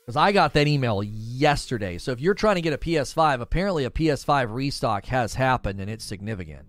[0.05, 1.96] Because I got that email yesterday.
[1.96, 5.88] So if you're trying to get a PS5, apparently a PS5 restock has happened and
[5.88, 6.66] it's significant.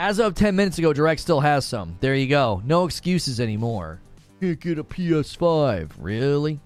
[0.00, 1.96] As of 10 minutes ago, Direct still has some.
[1.98, 2.62] There you go.
[2.64, 3.98] No excuses anymore.
[4.40, 5.90] Can't get a PS5.
[5.98, 6.60] Really?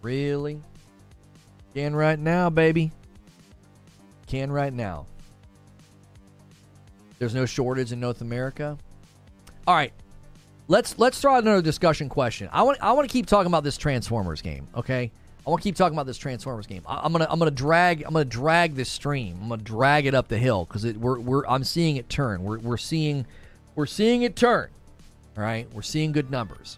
[0.00, 0.62] Really?
[1.74, 2.90] Can right now, baby.
[4.26, 5.04] Can right now.
[7.18, 8.78] There's no shortage in North America.
[9.66, 9.92] All right.
[10.68, 12.48] Let's let's throw out another discussion question.
[12.50, 15.12] I want I want to keep talking about this Transformers game, okay?
[15.46, 16.82] I want to keep talking about this Transformers game.
[16.86, 19.38] I, am gonna I'm gonna drag I'm gonna drag this stream.
[19.42, 22.42] I'm gonna drag it up the hill because it we're, we're I'm seeing it turn.
[22.42, 23.26] We're we're seeing
[23.74, 24.68] we're seeing it turn.
[25.36, 26.76] All right, we're seeing good numbers,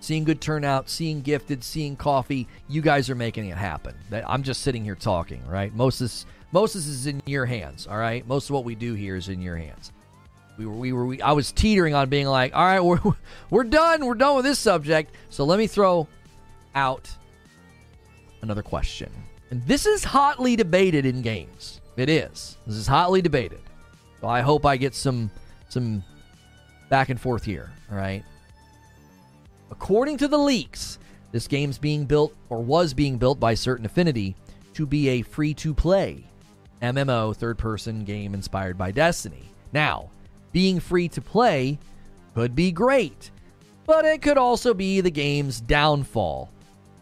[0.00, 2.46] seeing good turnout, seeing gifted, seeing coffee.
[2.68, 3.94] You guys are making it happen.
[4.12, 5.42] I'm just sitting here talking.
[5.48, 7.88] Right, most this most this is in your hands.
[7.88, 9.92] All right, most of what we do here is in your hands.
[10.56, 13.14] We were, we were, we, I was teetering on being like, all right, we're,
[13.48, 14.04] we're done.
[14.04, 15.14] We're done with this subject.
[15.30, 16.08] So let me throw
[16.74, 17.08] out
[18.42, 19.10] another question.
[19.50, 21.80] And this is hotly debated in games.
[21.96, 22.56] It is.
[22.66, 23.60] This is hotly debated.
[24.20, 25.30] So I hope I get some
[25.68, 26.02] some
[26.88, 28.24] back and forth here, all right?
[29.70, 30.98] According to the leaks,
[31.32, 34.34] this game's being built or was being built by Certain Affinity
[34.74, 36.24] to be a free-to-play
[36.80, 39.50] MMO third-person game inspired by Destiny.
[39.72, 40.08] Now,
[40.52, 41.78] being free to play
[42.34, 43.30] could be great,
[43.84, 46.48] but it could also be the game's downfall.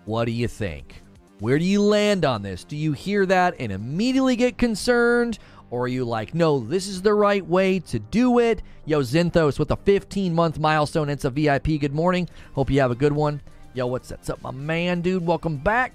[0.04, 1.02] What do you think?
[1.38, 2.64] Where do you land on this?
[2.64, 5.38] Do you hear that and immediately get concerned?
[5.70, 8.62] Or are you like, no, this is the right way to do it?
[8.86, 11.10] Yo, Zinthos with a 15 month milestone.
[11.10, 11.78] It's a VIP.
[11.78, 12.28] Good morning.
[12.54, 13.42] Hope you have a good one.
[13.74, 15.26] Yo, what's that's up, my man, dude?
[15.26, 15.92] Welcome back.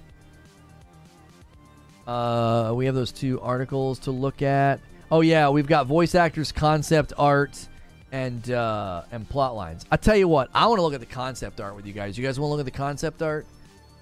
[2.06, 4.78] Uh, we have those two articles to look at.
[5.10, 7.68] Oh yeah, we've got voice actors, concept art,
[8.12, 9.84] and uh, and plot lines.
[9.90, 12.16] I tell you what, I want to look at the concept art with you guys.
[12.16, 13.46] You guys want to look at the concept art?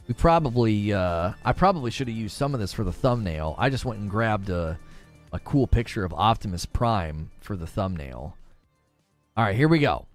[0.09, 3.55] We probably, uh, I probably should have used some of this for the thumbnail.
[3.59, 4.79] I just went and grabbed a,
[5.33, 8.37] a cool picture of Optimus Prime for the thumbnail.
[9.37, 10.07] All right, here we go.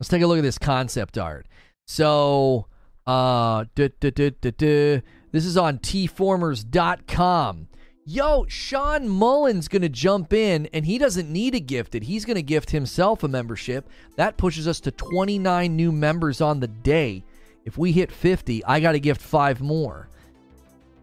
[0.00, 1.46] Let's take a look at this concept art.
[1.86, 2.66] So,
[3.06, 5.00] uh, duh, duh, duh,
[5.32, 7.68] this is on tformers.com.
[8.04, 12.04] Yo, Sean Mullen's going to jump in, and he doesn't need a gifted.
[12.04, 13.86] He's going to gift himself a membership.
[14.16, 17.22] That pushes us to 29 new members on the day.
[17.68, 20.08] If we hit 50, I got to gift five more.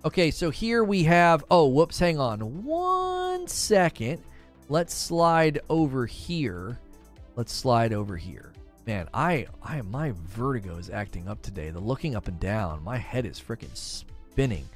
[0.04, 1.46] Okay, so here we have.
[1.52, 4.24] Oh, whoops, hang on one second.
[4.68, 6.80] Let's slide over here.
[7.36, 8.52] Let's slide over here.
[8.88, 11.70] Man, I, I, my vertigo is acting up today.
[11.70, 14.68] The looking up and down, my head is freaking spinning,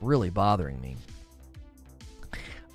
[0.00, 0.96] really bothering me.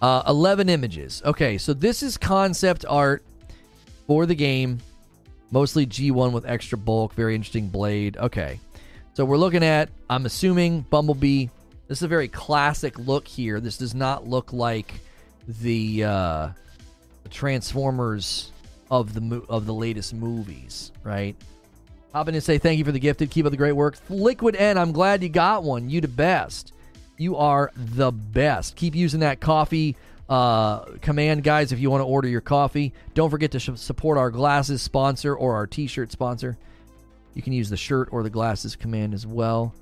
[0.02, 1.22] Uh, 11 images.
[1.24, 3.24] Okay, so this is concept art
[4.06, 4.80] for the game.
[5.52, 7.14] Mostly G1 with extra bulk.
[7.14, 8.18] Very interesting blade.
[8.18, 8.60] Okay.
[9.14, 11.48] So we're looking at, I'm assuming, Bumblebee.
[11.88, 13.60] This is a very classic look here.
[13.60, 14.94] This does not look like
[15.48, 16.50] the, uh,
[17.30, 18.52] Transformers
[18.92, 21.36] of the mo- of the latest movies, right?
[22.14, 23.30] Hop in and say thank you for the gifted.
[23.30, 23.98] Keep up the great work.
[24.10, 25.90] Liquid N, I'm glad you got one.
[25.90, 26.74] You the best.
[27.18, 28.76] You are the best.
[28.76, 29.96] Keep using that coffee
[30.30, 32.94] uh, command, guys, if you want to order your coffee.
[33.16, 36.58] Don't forget to sh- support our glasses sponsor or our t shirt sponsor.
[37.34, 39.74] You can use the shirt or the glasses command as well.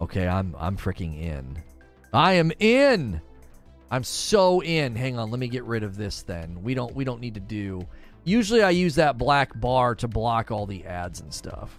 [0.00, 1.62] Okay, I'm I'm freaking in.
[2.12, 3.20] I am in.
[3.90, 4.96] I'm so in.
[4.96, 6.62] Hang on, let me get rid of this then.
[6.62, 7.86] We don't we don't need to do.
[8.24, 11.78] Usually I use that black bar to block all the ads and stuff.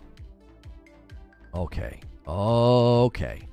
[1.56, 2.00] Okay.
[2.28, 3.48] Okay.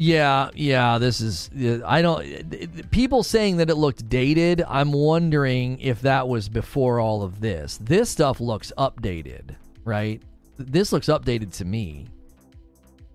[0.00, 1.50] Yeah, yeah, this is
[1.84, 7.22] I don't people saying that it looked dated, I'm wondering if that was before all
[7.22, 7.78] of this.
[7.78, 10.22] This stuff looks updated, right?
[10.56, 12.06] This looks updated to me.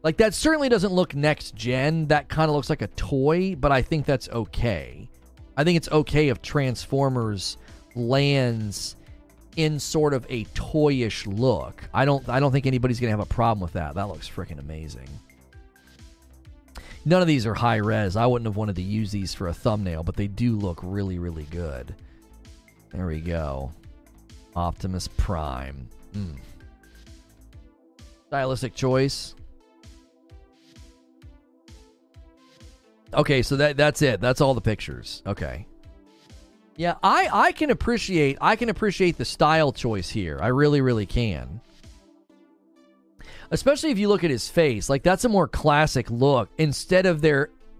[0.03, 2.07] Like that certainly doesn't look next gen.
[2.07, 5.09] That kind of looks like a toy, but I think that's okay.
[5.55, 7.57] I think it's okay if Transformers
[7.95, 8.97] lands
[9.55, 11.81] in sort of a toyish look.
[11.93, 13.95] I don't I don't think anybody's going to have a problem with that.
[13.95, 15.07] That looks freaking amazing.
[17.05, 18.15] None of these are high res.
[18.15, 21.19] I wouldn't have wanted to use these for a thumbnail, but they do look really,
[21.19, 21.93] really good.
[22.93, 23.71] There we go.
[24.55, 25.89] Optimus Prime.
[26.15, 26.37] Mm.
[28.27, 29.35] Stylistic choice.
[33.13, 34.21] Okay, so that that's it.
[34.21, 35.21] That's all the pictures.
[35.27, 35.67] Okay.
[36.75, 40.39] Yeah, I I can appreciate I can appreciate the style choice here.
[40.41, 41.61] I really really can
[43.53, 44.89] especially if you look at his face.
[44.89, 47.49] Like that's a more classic look instead of their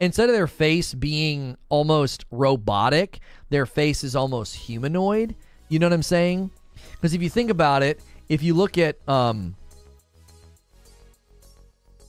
[0.00, 5.34] instead of their face being almost robotic, their face is almost humanoid.
[5.70, 6.50] You know what I'm saying?
[6.92, 9.56] Because if you think about it, if you look at um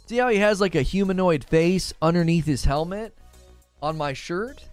[0.08, 3.18] See how he has like a humanoid face underneath his helmet
[3.82, 4.64] on my shirt?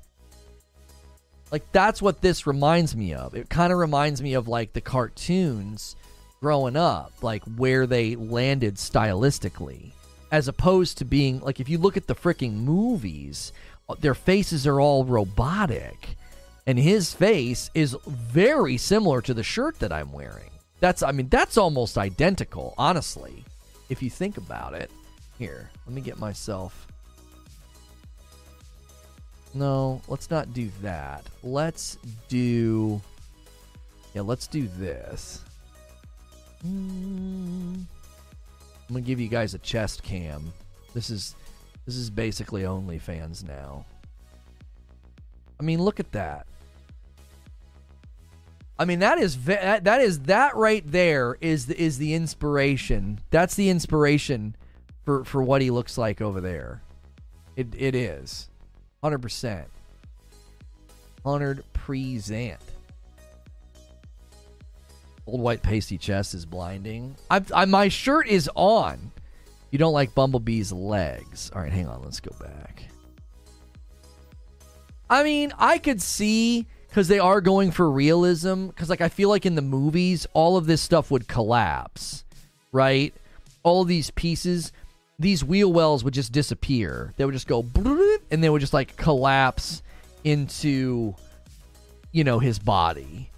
[1.50, 3.34] Like that's what this reminds me of.
[3.34, 5.96] It kind of reminds me of like the cartoons
[6.42, 9.92] growing up, like where they landed stylistically,
[10.32, 13.52] as opposed to being like if you look at the freaking movies,
[13.88, 16.16] uh, their faces are all robotic,
[16.66, 20.50] and his face is very similar to the shirt that I'm wearing.
[20.80, 23.44] That's I mean that's almost identical, honestly,
[23.88, 24.90] if you think about it.
[25.38, 26.88] Here, let me get myself.
[29.54, 31.24] No, let's not do that.
[31.44, 31.98] Let's
[32.28, 33.00] do.
[34.12, 35.42] Yeah, let's do this.
[36.64, 37.86] I'm
[38.88, 40.52] gonna give you guys a chest cam.
[40.94, 41.34] This is
[41.86, 43.84] this is basically OnlyFans now.
[45.58, 46.46] I mean, look at that.
[48.78, 53.20] I mean, that is that is that right there is the, is the inspiration.
[53.30, 54.56] That's the inspiration
[55.04, 56.82] for for what he looks like over there.
[57.54, 58.48] It it is,
[59.02, 59.68] hundred percent,
[61.24, 62.60] hundred percent.
[65.26, 67.14] Old white pasty chest is blinding.
[67.30, 69.12] I, I, my shirt is on.
[69.70, 71.50] You don't like Bumblebee's legs.
[71.54, 72.02] All right, hang on.
[72.02, 72.84] Let's go back.
[75.08, 78.66] I mean, I could see because they are going for realism.
[78.66, 82.24] Because, like, I feel like in the movies, all of this stuff would collapse,
[82.70, 83.14] right?
[83.62, 84.72] All these pieces,
[85.18, 87.14] these wheel wells would just disappear.
[87.16, 87.64] They would just go,
[88.30, 89.82] and they would just like collapse
[90.24, 91.14] into,
[92.10, 93.31] you know, his body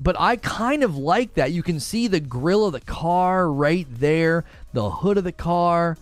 [0.00, 1.52] but I kind of like that.
[1.52, 5.96] You can see the grill of the car right there, the hood of the car.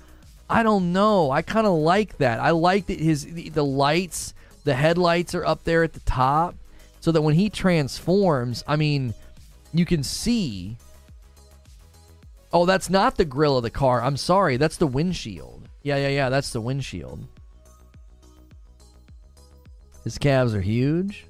[0.49, 1.31] I don't know.
[1.31, 2.41] I kind of like that.
[2.41, 4.35] I like that his the lights,
[4.65, 6.55] the headlights are up there at the top,
[7.01, 9.15] so that when he transforms, I mean,
[9.73, 10.77] you can see.
[12.53, 14.01] Oh, that's not the grill of the car.
[14.01, 14.57] I'm sorry.
[14.57, 15.69] That's the windshield.
[15.83, 16.29] Yeah, yeah, yeah.
[16.29, 17.27] That's the windshield.
[20.05, 21.27] His calves are huge.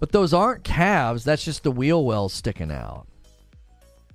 [0.00, 1.24] But those aren't calves.
[1.24, 3.06] That's just the wheel wells sticking out.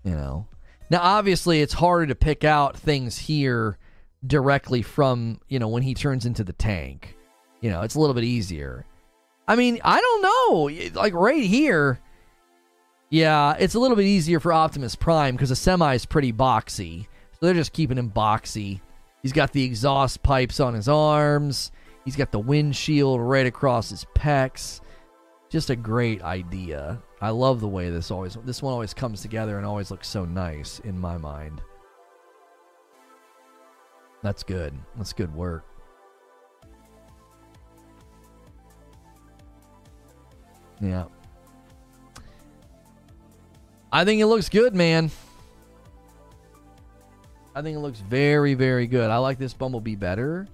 [0.04, 0.48] You know.
[0.90, 3.78] Now, obviously, it's harder to pick out things here
[4.26, 7.16] directly from you know when he turns into the tank.
[7.62, 8.86] You know, it's a little bit easier.
[9.48, 11.00] I mean, I don't know.
[11.00, 12.00] Like right here,
[13.10, 17.04] yeah, it's a little bit easier for Optimus Prime because the semi is pretty boxy.
[17.34, 18.82] So they're just keeping him boxy.
[19.22, 21.72] He's got the exhaust pipes on his arms.
[22.06, 24.82] He's got the windshield right across his pecs
[25.56, 27.02] just a great idea.
[27.22, 30.26] I love the way this always this one always comes together and always looks so
[30.26, 31.62] nice in my mind.
[34.22, 34.74] That's good.
[34.98, 35.64] That's good work.
[40.82, 41.06] Yeah.
[43.94, 45.10] I think it looks good, man.
[47.56, 49.10] I think it looks very, very good.
[49.10, 50.50] I like this Bumblebee better.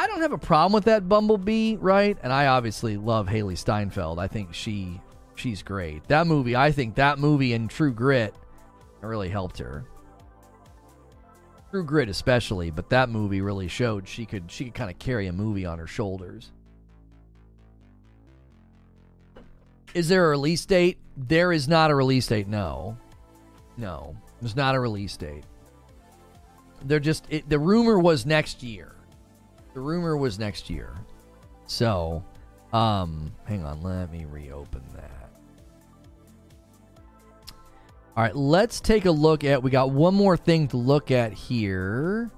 [0.00, 2.16] I don't have a problem with that Bumblebee, right?
[2.22, 4.18] And I obviously love Hailee Steinfeld.
[4.18, 4.98] I think she
[5.34, 6.08] she's great.
[6.08, 8.34] That movie, I think that movie and True Grit
[9.02, 9.84] really helped her.
[11.70, 15.26] True Grit especially, but that movie really showed she could she could kind of carry
[15.26, 16.50] a movie on her shoulders.
[19.92, 20.96] Is there a release date?
[21.14, 22.48] There is not a release date.
[22.48, 22.96] No,
[23.76, 25.44] no, there's not a release date.
[26.86, 28.94] They're just it, the rumor was next year.
[29.74, 30.94] The rumor was next year.
[31.66, 32.24] So,
[32.72, 35.30] um, hang on, let me reopen that.
[38.16, 39.62] All right, let's take a look at.
[39.62, 42.30] We got one more thing to look at here,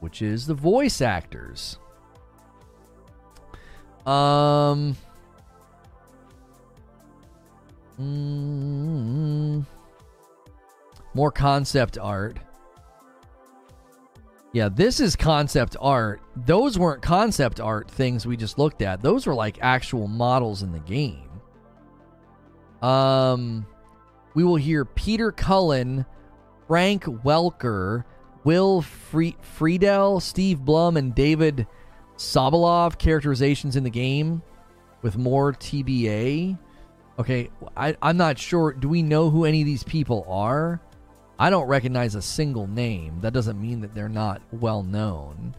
[0.00, 1.78] which is the voice actors.
[4.04, 4.96] Um.
[8.00, 9.64] Mm,
[11.14, 12.38] more concept art.
[14.52, 16.22] Yeah, this is concept art.
[16.34, 19.02] Those weren't concept art things we just looked at.
[19.02, 21.28] Those were like actual models in the game.
[22.82, 23.66] Um
[24.34, 26.06] we will hear Peter Cullen,
[26.66, 28.04] Frank Welker,
[28.44, 31.66] Will Friedle, Steve Blum, and David
[32.16, 34.42] Sobolov characterizations in the game
[35.02, 36.58] with more TBA.
[37.18, 38.72] Okay, I, I'm not sure.
[38.72, 40.80] Do we know who any of these people are?
[41.38, 43.20] I don't recognize a single name.
[43.20, 45.54] That doesn't mean that they're not well known.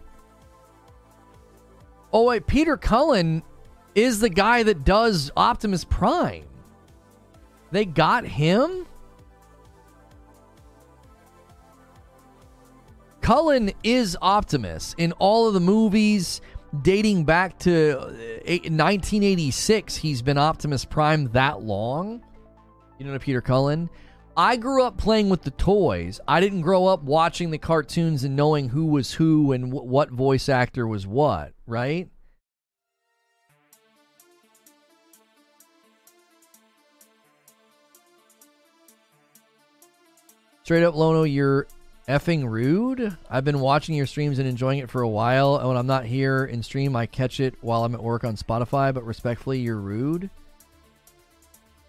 [2.12, 3.42] Oh, wait, Peter Cullen
[3.94, 6.44] is the guy that does Optimus Prime.
[7.70, 8.86] They got him?
[13.20, 16.40] Cullen is Optimus in all of the movies
[16.82, 19.96] dating back to 1986.
[19.96, 22.22] Uh, He's been Optimus Prime that long.
[22.98, 23.88] You know Peter Cullen?
[24.36, 26.20] I grew up playing with the toys.
[26.26, 30.10] I didn't grow up watching the cartoons and knowing who was who and w- what
[30.10, 32.08] voice actor was what, right?
[40.62, 41.66] Straight up, Lono, you're
[42.08, 43.16] effing rude.
[43.28, 45.56] I've been watching your streams and enjoying it for a while.
[45.56, 48.36] And when I'm not here in stream, I catch it while I'm at work on
[48.36, 50.30] Spotify, but respectfully, you're rude.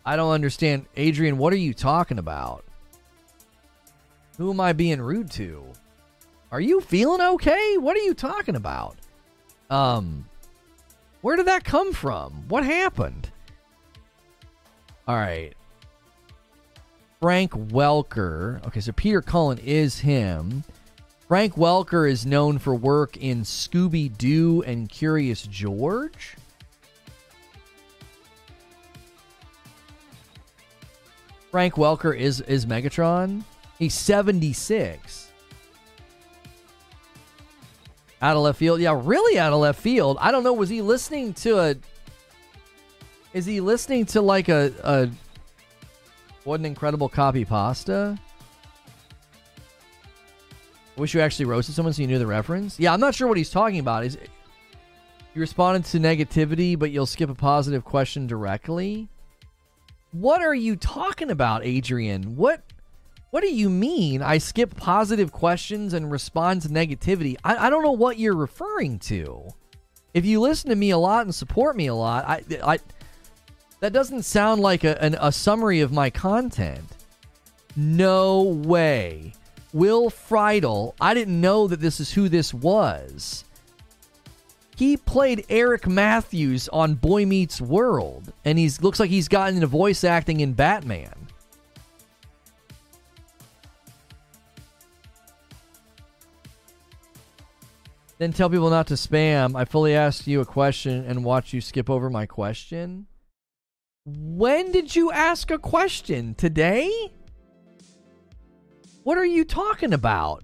[0.06, 0.86] I don't understand.
[0.96, 2.66] Adrian, what are you talking about?
[4.38, 5.66] Who am I being rude to?
[6.52, 7.78] Are you feeling okay?
[7.78, 8.98] What are you talking about?
[9.70, 10.28] Um,
[11.22, 12.46] where did that come from?
[12.48, 13.30] What happened?
[15.08, 15.54] All right.
[17.22, 18.66] Frank Welker.
[18.66, 20.64] Okay, so Peter Cullen is him.
[21.28, 26.36] Frank Welker is known for work in Scooby Doo and Curious George.
[31.52, 33.44] Frank Welker is is Megatron.
[33.78, 35.32] He's 76.
[38.22, 38.80] Out of left field.
[38.80, 40.18] Yeah, really out of left field.
[40.22, 40.54] I don't know.
[40.54, 41.76] Was he listening to a.
[43.34, 44.72] Is he listening to like a.
[44.84, 45.10] a
[46.44, 48.18] what an incredible copy pasta?
[50.96, 52.80] Wish you actually roasted someone so you knew the reference.
[52.80, 54.06] Yeah, I'm not sure what he's talking about.
[54.06, 54.18] Is
[55.34, 59.10] you responded to negativity, but you'll skip a positive question directly?
[60.12, 62.36] What are you talking about, Adrian?
[62.36, 62.62] What
[63.30, 64.22] what do you mean?
[64.22, 67.38] I skip positive questions and respond to negativity.
[67.46, 69.48] I, I don't know what you're referring to.
[70.14, 72.80] If you listen to me a lot and support me a lot, I, I
[73.80, 76.86] that doesn't sound like a, an, a summary of my content.
[77.78, 79.34] No way.
[79.72, 83.46] Will Friedle, I didn't know that this is who this was.
[84.82, 89.68] He played Eric Matthews on Boy Meets World, and he looks like he's gotten into
[89.68, 91.14] voice acting in Batman.
[98.18, 99.56] Then tell people not to spam.
[99.56, 103.06] I fully asked you a question and watch you skip over my question.
[104.06, 106.34] When did you ask a question?
[106.34, 106.90] Today?
[109.04, 110.42] What are you talking about?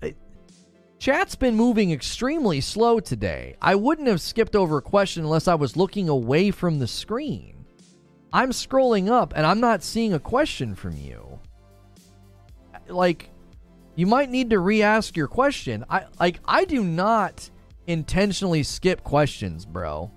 [1.00, 3.56] Chat's been moving extremely slow today.
[3.62, 7.66] I wouldn't have skipped over a question unless I was looking away from the screen.
[8.34, 11.40] I'm scrolling up and I'm not seeing a question from you.
[12.88, 13.30] Like,
[13.96, 15.86] you might need to re-ask your question.
[15.90, 17.50] I like I do not
[17.86, 20.12] intentionally skip questions, bro.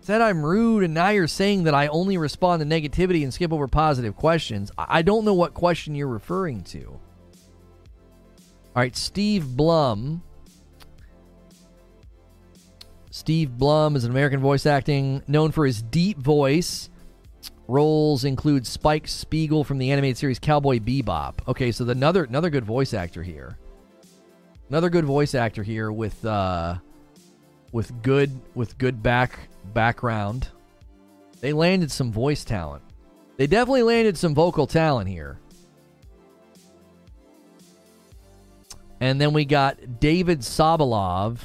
[0.00, 3.52] Said I'm rude, and now you're saying that I only respond to negativity and skip
[3.52, 4.70] over positive questions.
[4.78, 6.98] I don't know what question you're referring to.
[8.74, 10.22] All right, Steve Blum.
[13.10, 16.88] Steve Blum is an American voice acting known for his deep voice.
[17.66, 21.34] Roles include Spike Spiegel from the animated series Cowboy Bebop.
[21.48, 23.58] Okay, so the, another another good voice actor here.
[24.68, 26.76] Another good voice actor here with uh
[27.72, 30.48] with good with good back background.
[31.40, 32.84] They landed some voice talent.
[33.36, 35.40] They definitely landed some vocal talent here.
[39.00, 41.38] And then we got David Sobolov,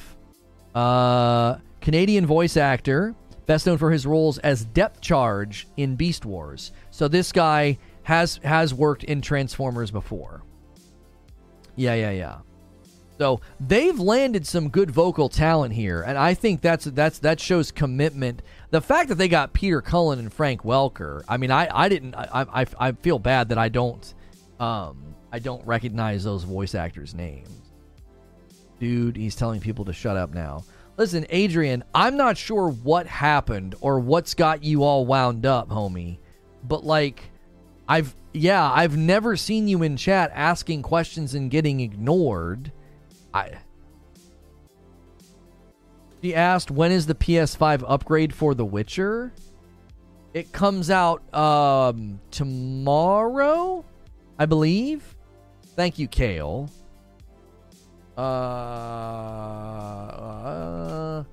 [0.74, 3.14] uh, Canadian voice actor,
[3.46, 6.72] best known for his roles as Depth Charge in Beast Wars.
[6.90, 10.42] So this guy has has worked in Transformers before.
[11.76, 12.38] Yeah, yeah, yeah.
[13.18, 17.70] So they've landed some good vocal talent here, and I think that's that's that shows
[17.70, 18.42] commitment.
[18.70, 21.24] The fact that they got Peter Cullen and Frank Welker.
[21.26, 22.14] I mean, I I didn't.
[22.14, 24.14] I I, I feel bad that I don't
[24.60, 27.50] um I don't recognize those voice actors' names.
[28.78, 30.64] Dude, he's telling people to shut up now.
[30.96, 36.18] Listen, Adrian, I'm not sure what happened or what's got you all wound up, homie.
[36.64, 37.30] But like
[37.88, 42.72] I've yeah, I've never seen you in chat asking questions and getting ignored.
[43.32, 43.52] I
[46.22, 49.32] She asked when is the PS5 upgrade for The Witcher?
[50.34, 53.84] It comes out um tomorrow,
[54.38, 55.15] I believe.
[55.76, 56.70] Thank you, Kale.
[58.16, 58.20] Uh,
[61.20, 61.24] uh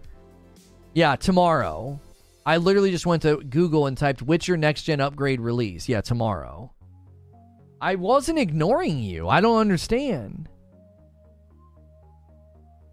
[0.93, 1.99] yeah, tomorrow.
[2.45, 5.87] I literally just went to Google and typed Witcher next gen upgrade release.
[5.87, 6.73] Yeah, tomorrow.
[7.79, 9.29] I wasn't ignoring you.
[9.29, 10.49] I don't understand.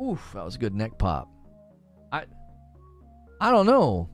[0.03, 1.29] Oof, that was a good neck pop.
[2.13, 2.25] I
[3.41, 4.09] I don't know.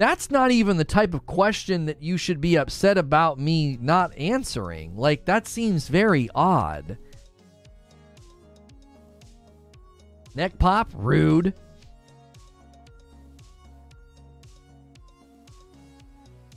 [0.00, 4.16] That's not even the type of question that you should be upset about me not
[4.16, 4.96] answering.
[4.96, 6.96] Like that seems very odd.
[10.34, 11.52] Neck pop, rude.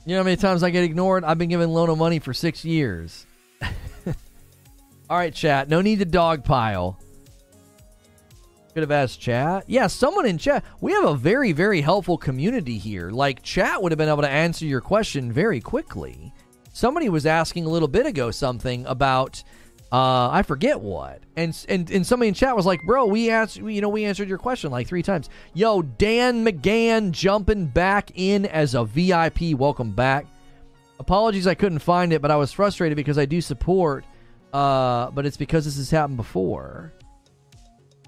[0.06, 1.22] You know how many times I get ignored?
[1.22, 3.26] I've been giving Lono money for six years.
[5.10, 5.68] All right, chat.
[5.68, 6.96] No need to dogpile.
[8.74, 9.64] Could have asked chat.
[9.68, 10.64] Yeah, someone in chat.
[10.80, 13.10] We have a very, very helpful community here.
[13.10, 16.32] Like, chat would have been able to answer your question very quickly.
[16.72, 19.44] Somebody was asking a little bit ago something about
[19.92, 21.22] uh, I forget what.
[21.36, 24.28] And and and somebody in chat was like, "Bro, we asked, you know, we answered
[24.28, 29.54] your question like three times." Yo, Dan McGann jumping back in as a VIP.
[29.56, 30.26] Welcome back.
[30.98, 34.04] Apologies, I couldn't find it, but I was frustrated because I do support.
[34.52, 36.92] Uh, but it's because this has happened before.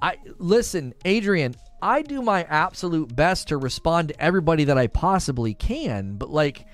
[0.02, 1.55] I listen, Adrian.
[1.82, 6.66] I do my absolute best to respond to everybody that I possibly can, but like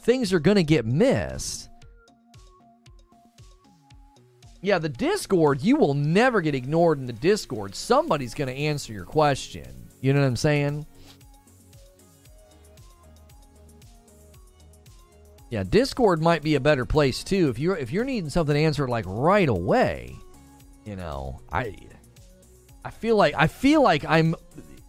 [0.00, 1.68] things are gonna get missed.
[4.64, 7.74] Yeah, the Discord, you will never get ignored in the Discord.
[7.74, 9.88] Somebody's going to answer your question.
[10.00, 10.86] You know what I'm saying?
[15.50, 18.88] Yeah, Discord might be a better place too if you're if you're needing something answered
[18.88, 20.16] like right away.
[20.86, 21.76] You know, I
[22.84, 24.34] I feel like I feel like I'm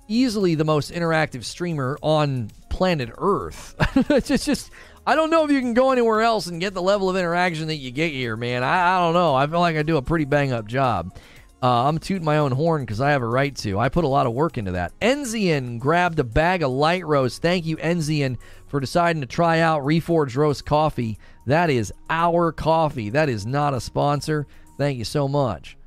[0.08, 3.76] easily the most interactive streamer on planet Earth.
[4.10, 4.72] it's just,
[5.06, 7.68] I don't know if you can go anywhere else and get the level of interaction
[7.68, 8.64] that you get here, man.
[8.64, 9.36] I, I don't know.
[9.36, 11.16] I feel like I do a pretty bang up job.
[11.62, 13.80] Uh, I'm tooting my own horn because I have a right to.
[13.80, 14.92] I put a lot of work into that.
[15.00, 17.42] Enzian grabbed a bag of light roast.
[17.42, 18.38] Thank you, Enzian,
[18.68, 21.18] for deciding to try out Reforged Roast Coffee.
[21.46, 23.12] That is our coffee.
[23.12, 24.46] That is not a sponsor.
[24.78, 25.78] Thank you so much.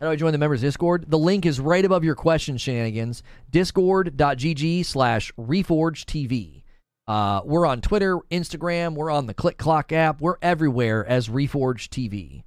[0.00, 1.04] How do I join the members Discord?
[1.08, 3.22] The link is right above your question shenanigans.
[3.50, 6.06] Discord.gg slash reforged
[7.10, 11.88] uh, we're on Twitter, Instagram, we're on the Click Clock app, we're everywhere as Reforge
[11.88, 12.44] TV.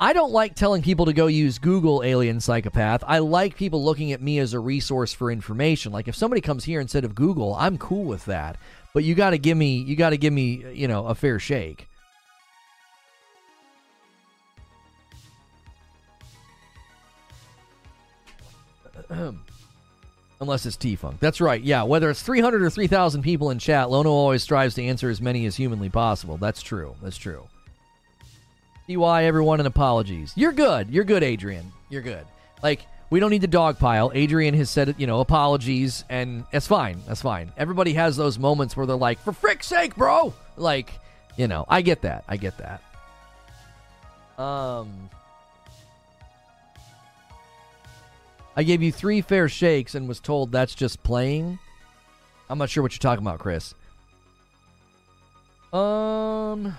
[0.00, 3.04] I don't like telling people to go use Google Alien Psychopath.
[3.06, 5.92] I like people looking at me as a resource for information.
[5.92, 8.56] Like if somebody comes here instead of Google, I'm cool with that.
[8.94, 11.38] But you got to give me you got to give me, you know, a fair
[11.38, 11.86] shake.
[20.40, 21.20] Unless it's T Funk.
[21.20, 21.62] That's right.
[21.62, 25.20] Yeah, whether it's 300 or 3,000 people in chat, Lono always strives to answer as
[25.20, 26.36] many as humanly possible.
[26.36, 26.96] That's true.
[27.00, 27.46] That's true.
[28.88, 30.32] TY, everyone, and apologies.
[30.34, 30.90] You're good.
[30.90, 31.70] You're good, Adrian.
[31.88, 32.26] You're good.
[32.62, 34.10] Like, we don't need the dog pile.
[34.14, 37.00] Adrian has said, you know, apologies, and it's fine.
[37.06, 37.52] That's fine.
[37.56, 40.34] Everybody has those moments where they're like, for frick's sake, bro!
[40.56, 40.90] Like,
[41.36, 42.24] you know, I get that.
[42.26, 42.82] I get that.
[44.42, 45.10] Um.
[48.56, 51.58] I gave you three fair shakes and was told that's just playing.
[52.50, 53.74] I'm not sure what you're talking about, Chris.
[55.72, 56.76] Um.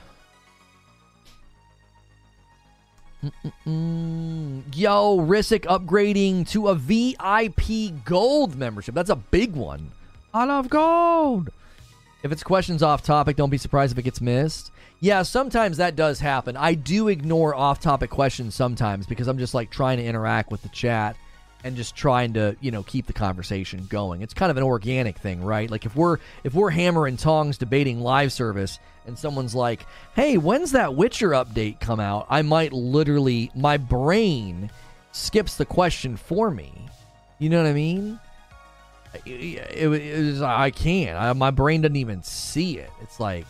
[3.23, 4.63] Mm-mm-mm.
[4.75, 8.93] Yo, Risic upgrading to a VIP gold membership.
[8.93, 9.91] That's a big one.
[10.33, 11.49] I love gold.
[12.21, 14.71] If it's questions off topic, don't be surprised if it gets missed.
[14.99, 16.55] Yeah, sometimes that does happen.
[16.55, 20.61] I do ignore off topic questions sometimes because I'm just like trying to interact with
[20.61, 21.17] the chat
[21.63, 24.21] and just trying to, you know, keep the conversation going.
[24.21, 25.69] It's kind of an organic thing, right?
[25.69, 29.85] Like if we're if we're hammer and tongs debating live service and someone's like,
[30.15, 34.69] "Hey, when's that Witcher update come out?" I might literally my brain
[35.11, 36.73] skips the question for me.
[37.39, 38.19] You know what I mean?
[39.25, 41.17] It, it, it I can't.
[41.17, 42.89] I, my brain doesn't even see it.
[43.01, 43.45] It's like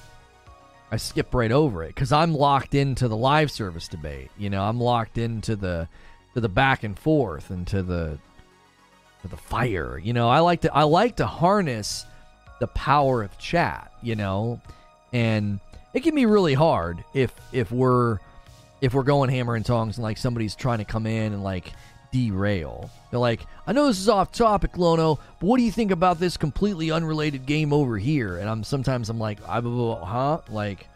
[0.92, 4.30] I skip right over it because I'm locked into the live service debate.
[4.38, 5.88] You know, I'm locked into the
[6.34, 8.18] to the back and forth and to the
[9.22, 9.98] to the fire.
[9.98, 12.06] You know, I like to I like to harness
[12.60, 13.92] the power of chat.
[14.02, 14.62] You know,
[15.12, 15.60] and
[15.94, 18.20] it can be really hard if if we're
[18.82, 21.72] if we're going hammer and tongs and like somebody's trying to come in and like
[22.12, 22.90] derail.
[23.10, 26.20] They're like, I know this is off topic, Lono, but what do you think about
[26.20, 28.38] this completely unrelated game over here?
[28.38, 30.42] And I'm sometimes I'm like, I huh?
[30.50, 30.88] Like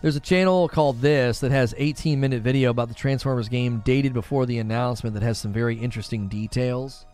[0.00, 4.12] There's a channel called This that has 18 minute video about the Transformers game dated
[4.12, 7.04] before the announcement that has some very interesting details.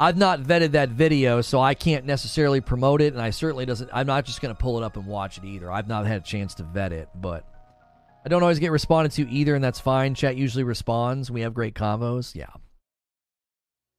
[0.00, 3.90] I've not vetted that video, so I can't necessarily promote it, and I certainly doesn't.
[3.92, 5.70] I'm not just going to pull it up and watch it either.
[5.70, 7.44] I've not had a chance to vet it, but
[8.24, 10.14] I don't always get responded to either, and that's fine.
[10.14, 11.30] Chat usually responds.
[11.30, 12.34] We have great convos.
[12.34, 12.50] Yeah.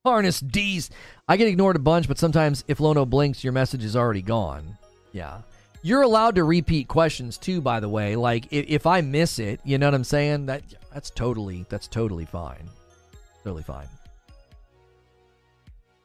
[0.03, 0.89] Harness D's.
[1.27, 4.77] I get ignored a bunch, but sometimes if Lono blinks, your message is already gone.
[5.13, 5.41] Yeah.
[5.85, 8.15] You're allowed to repeat questions too, by the way.
[8.15, 10.45] Like if, if I miss it, you know what I'm saying?
[10.45, 12.69] That that's totally that's totally fine.
[13.43, 13.87] Totally fine.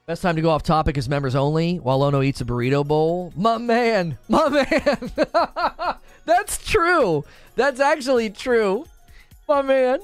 [0.07, 3.33] Best time to go off topic is members only while Lono eats a burrito bowl.
[3.37, 5.13] My man, my man.
[6.25, 7.25] That's true.
[7.57, 8.87] That's actually true.
[9.47, 10.01] My man.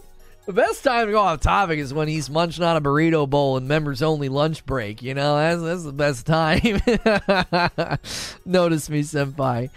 [0.46, 3.56] The best time to go off topic is when he's munching on a burrito bowl
[3.56, 5.02] and members only lunch break.
[5.02, 6.60] You know, that's, that's the best time.
[8.44, 9.70] Notice me, senpai.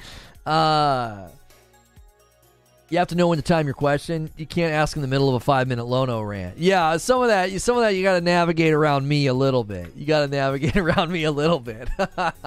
[0.45, 1.29] Uh,
[2.89, 4.29] you have to know when to time your question.
[4.35, 6.57] You can't ask in the middle of a five minute Lono rant.
[6.57, 9.63] Yeah, some of that, some of that, you got to navigate around me a little
[9.63, 9.93] bit.
[9.95, 11.87] You got to navigate around me a little bit.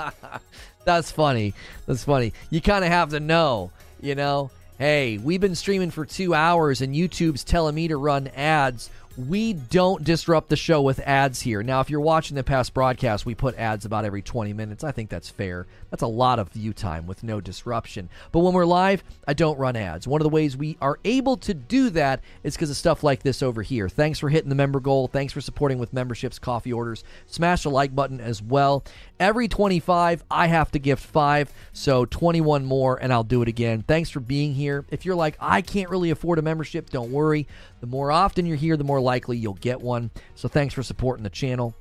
[0.84, 1.54] That's funny.
[1.86, 2.34] That's funny.
[2.50, 3.70] You kind of have to know,
[4.00, 4.50] you know.
[4.80, 8.88] Hey, we've been streaming for two hours and YouTube's telling me to run ads
[9.28, 11.62] we don't disrupt the show with ads here.
[11.62, 14.84] Now, if you're watching the past broadcast, we put ads about every 20 minutes.
[14.84, 15.66] I think that's fair.
[15.90, 18.08] That's a lot of view time with no disruption.
[18.32, 20.06] But when we're live, I don't run ads.
[20.06, 23.22] One of the ways we are able to do that is because of stuff like
[23.22, 23.88] this over here.
[23.88, 25.08] Thanks for hitting the member goal.
[25.08, 27.04] Thanks for supporting with memberships, coffee orders.
[27.26, 28.84] Smash the like button as well.
[29.18, 31.52] Every 25, I have to gift five.
[31.72, 33.82] So 21 more, and I'll do it again.
[33.82, 34.84] Thanks for being here.
[34.90, 37.46] If you're like, I can't really afford a membership, don't worry.
[37.80, 40.10] The more often you're here, the more likely you'll get one.
[40.34, 41.74] So thanks for supporting the channel.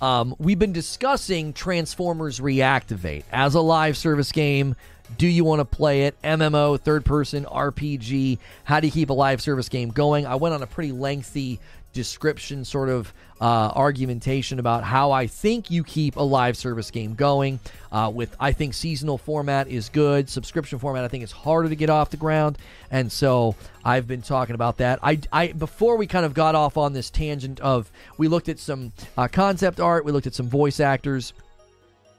[0.00, 4.74] Um, we've been discussing Transformers Reactivate as a live service game.
[5.16, 6.20] Do you want to play it?
[6.22, 8.38] MMO, third person, RPG.
[8.64, 10.26] How do you keep a live service game going?
[10.26, 11.60] I went on a pretty lengthy
[11.92, 13.14] description, sort of
[13.44, 17.60] uh, argumentation about how I think you keep a live service game going.
[17.92, 21.76] Uh, with I think seasonal format is good, subscription format I think is harder to
[21.76, 22.56] get off the ground,
[22.90, 23.54] and so
[23.84, 24.98] I've been talking about that.
[25.02, 28.58] I, I before we kind of got off on this tangent of we looked at
[28.58, 31.34] some uh, concept art, we looked at some voice actors.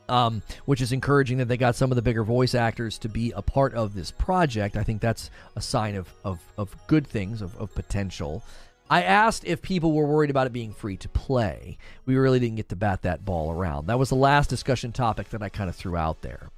[0.08, 3.32] Um, which is encouraging that they got some of the bigger voice actors to be
[3.32, 4.78] a part of this project.
[4.78, 8.44] I think that's a sign of, of, of good things, of, of potential.
[8.90, 11.78] I asked if people were worried about it being free to play.
[12.06, 13.88] We really didn't get to bat that ball around.
[13.88, 16.50] That was the last discussion topic that I kind of threw out there.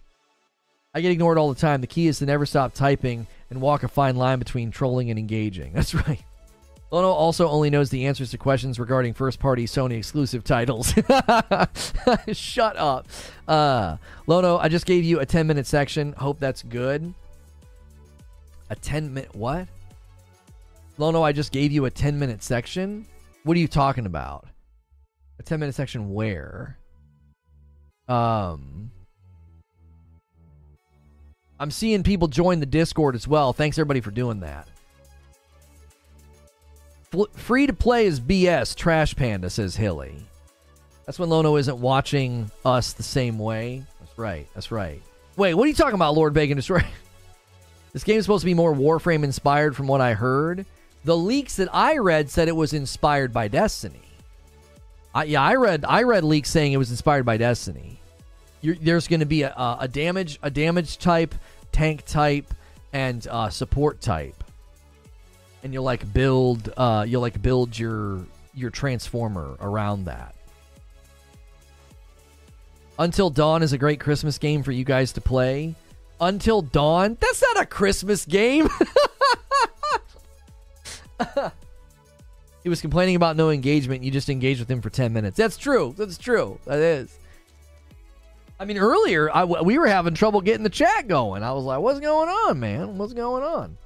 [0.93, 1.81] I get ignored all the time.
[1.81, 5.17] The key is to never stop typing and walk a fine line between trolling and
[5.17, 5.71] engaging.
[5.75, 6.21] That's right.
[6.89, 10.93] Lono also only knows the answers to questions regarding first party Sony exclusive titles.
[12.31, 13.07] Shut up.
[13.45, 16.13] Uh, Lono, I just gave you a 10 minute section.
[16.13, 17.13] Hope that's good.
[18.69, 19.67] A 10 minute what?
[20.97, 23.05] Lono, I just gave you a 10 minute section.
[23.43, 24.47] What are you talking about?
[25.39, 26.77] A 10 minute section where?
[28.07, 28.91] Um.
[31.59, 33.53] I'm seeing people join the Discord as well.
[33.53, 34.67] Thanks everybody for doing that.
[37.13, 38.75] F- free to play is BS.
[38.75, 40.15] Trash Panda says Hilly.
[41.05, 43.83] That's when Lono isn't watching us the same way.
[43.99, 44.47] That's right.
[44.53, 45.01] That's right.
[45.35, 46.83] Wait, what are you talking about, Lord Bacon Destroy?
[47.93, 50.65] this game is supposed to be more Warframe inspired from what I heard.
[51.07, 54.01] The leaks that I read said it was inspired by Destiny.
[55.15, 58.01] I, yeah, I read I read leaks saying it was inspired by Destiny.
[58.59, 61.33] You're, there's going to be a, a, damage a damage type,
[61.71, 62.53] tank type,
[62.91, 64.43] and uh, support type,
[65.63, 68.19] and you'll like build uh, you'll like build your
[68.53, 70.35] your transformer around that.
[72.99, 75.73] Until Dawn is a great Christmas game for you guys to play.
[76.19, 77.15] Until Dawn?
[77.21, 78.67] That's not a Christmas game.
[82.63, 84.03] he was complaining about no engagement.
[84.03, 85.37] You just engaged with him for 10 minutes.
[85.37, 85.93] That's true.
[85.97, 86.59] That's true.
[86.65, 87.17] That is.
[88.59, 91.43] I mean, earlier I, we were having trouble getting the chat going.
[91.43, 92.97] I was like, "What's going on, man?
[92.97, 93.77] What's going on?"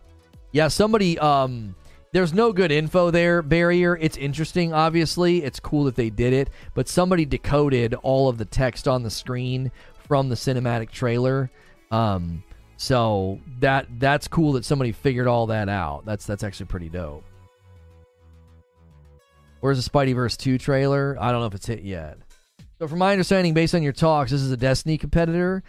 [0.53, 1.19] Yeah, somebody.
[1.19, 1.75] Um,
[2.13, 3.41] there's no good info there.
[3.41, 3.97] Barrier.
[3.97, 4.73] It's interesting.
[4.73, 9.03] Obviously, it's cool that they did it, but somebody decoded all of the text on
[9.03, 9.71] the screen
[10.07, 11.49] from the cinematic trailer.
[11.89, 12.43] Um,
[12.81, 16.03] so that that's cool that somebody figured all that out.
[16.03, 17.23] That's that's actually pretty dope.
[19.59, 21.15] Where's the Spideyverse 2 trailer?
[21.19, 22.17] I don't know if it's hit yet.
[22.79, 25.61] So, from my understanding, based on your talks, this is a Destiny competitor.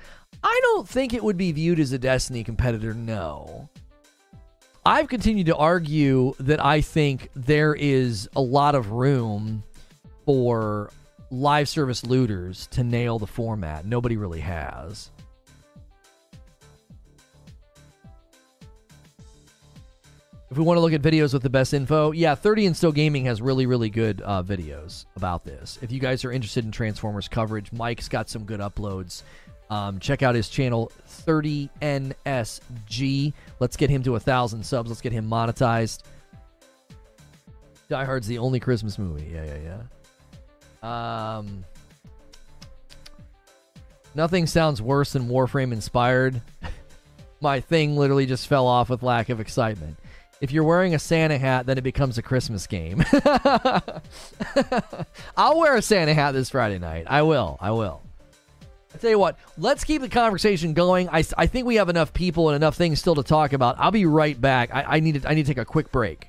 [0.43, 3.69] I don't think it would be viewed as a Destiny competitor, no.
[4.87, 9.63] I've continued to argue that I think there is a lot of room
[10.25, 10.91] for
[11.31, 13.85] live service looters to nail the format.
[13.85, 15.11] Nobody really has.
[20.53, 22.93] If we want to look at videos with the best info, yeah, 30 and Still
[22.93, 25.79] Gaming has really, really good uh, videos about this.
[25.81, 29.23] If you guys are interested in Transformers coverage, Mike's got some good uploads.
[29.71, 33.33] Um, check out his channel, 30NSG.
[33.61, 34.91] Let's get him to a thousand subs.
[34.91, 36.03] Let's get him monetized.
[37.89, 39.31] Die Hard's the only Christmas movie.
[39.33, 39.79] Yeah, yeah,
[40.83, 41.39] yeah.
[41.39, 41.65] Um,
[44.15, 46.43] nothing sounds worse than Warframe inspired.
[47.41, 49.97] My thing literally just fell off with lack of excitement.
[50.43, 53.05] If you're wearing a Santa hat, then it becomes a Christmas game.
[55.37, 57.07] I'll wear a Santa hat this Friday night.
[57.07, 57.57] I will.
[57.61, 58.03] I will.
[58.93, 61.09] I tell you what, let's keep the conversation going.
[61.11, 63.77] I, I think we have enough people and enough things still to talk about.
[63.79, 64.75] I'll be right back.
[64.75, 66.29] I, I need to, I need to take a quick break.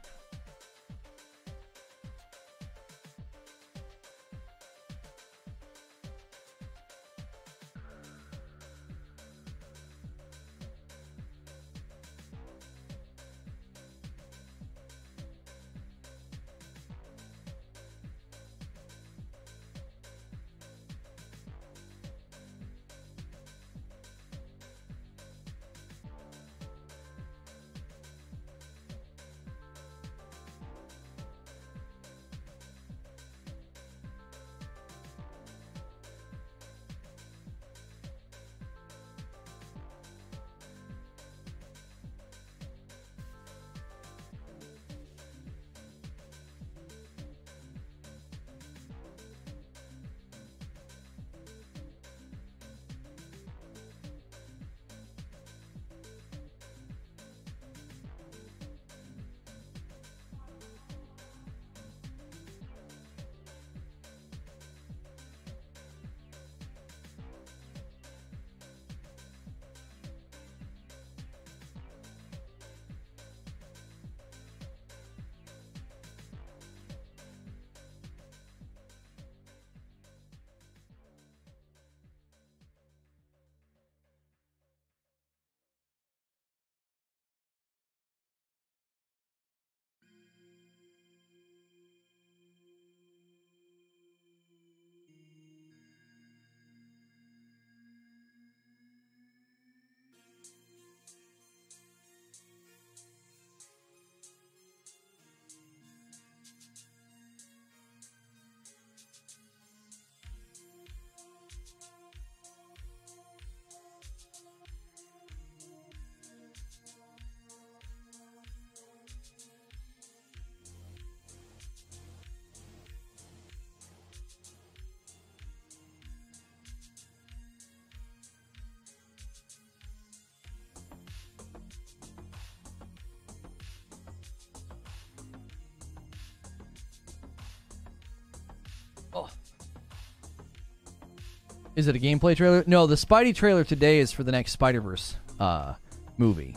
[141.76, 142.64] Is it a gameplay trailer?
[142.68, 145.74] No, the Spidey trailer today is for the next Spider Verse uh,
[146.18, 146.56] movie.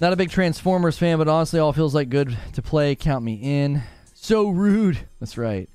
[0.00, 2.94] Not a big Transformers fan, but honestly, all feels like good to play.
[2.94, 3.82] Count me in.
[4.14, 4.98] So rude.
[5.18, 5.68] That's right.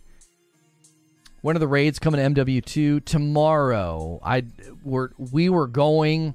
[1.41, 4.19] When are the raids coming to MW2 tomorrow?
[4.23, 4.45] I
[4.84, 6.34] we're we were going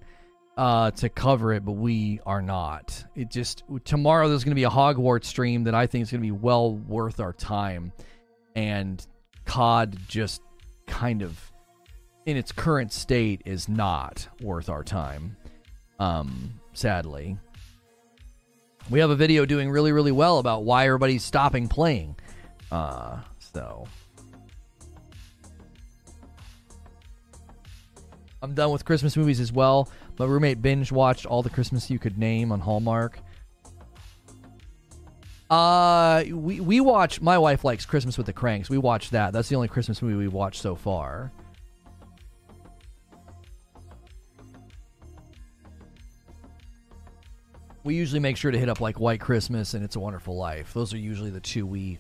[0.57, 3.05] uh, to cover it, but we are not.
[3.17, 6.21] It just tomorrow there's going to be a Hogwarts stream that I think is going
[6.21, 7.93] to be well worth our time,
[8.55, 9.05] and
[9.51, 10.43] COD just
[10.87, 11.37] kind of
[12.25, 15.37] in its current state is not worth our time.
[15.99, 17.37] Um, sadly,
[18.91, 22.15] we have a video doing really, really well about why everybody's stopping playing.
[22.71, 23.89] Uh, so
[28.41, 29.89] I'm done with Christmas movies as well.
[30.17, 33.19] My roommate binge watched all the Christmas you could name on Hallmark.
[35.51, 37.21] Uh, we we watch.
[37.21, 38.71] My wife likes Christmas with the Cranks.
[38.71, 39.33] We watch that.
[39.33, 41.33] That's the only Christmas movie we watched so far.
[47.83, 50.73] We usually make sure to hit up like White Christmas and It's a Wonderful Life.
[50.73, 51.99] Those are usually the two we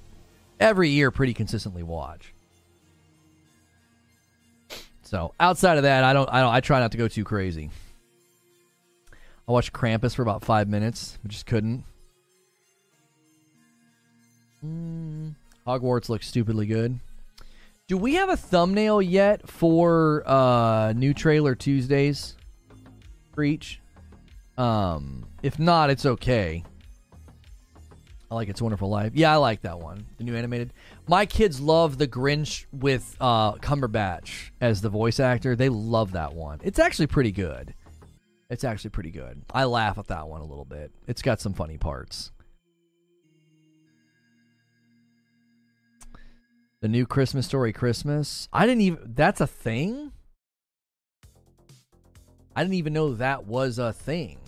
[0.61, 2.35] every year pretty consistently watch.
[5.03, 6.29] So outside of that, I don't.
[6.31, 6.53] I don't.
[6.53, 7.71] I try not to go too crazy.
[9.49, 11.83] I watched Krampus for about five minutes, but just couldn't.
[14.65, 15.35] Mm,
[15.67, 16.99] Hogwarts looks stupidly good.
[17.89, 22.37] Do we have a thumbnail yet for uh new trailer Tuesdays?
[23.33, 23.81] Preach.
[24.59, 26.63] Um, if not, it's okay.
[28.31, 29.13] I like It's Wonderful Life.
[29.15, 30.07] Yeah, I like that one.
[30.19, 30.73] The new animated.
[31.09, 35.57] My kids love the Grinch with uh, Cumberbatch as the voice actor.
[35.57, 36.61] They love that one.
[36.63, 37.75] It's actually pretty good.
[38.49, 39.43] It's actually pretty good.
[39.53, 40.93] I laugh at that one a little bit.
[41.09, 42.31] It's got some funny parts.
[46.81, 48.49] The new Christmas story Christmas.
[48.55, 50.13] I didn't even that's a thing?
[52.57, 54.39] I didn't even know that was a thing.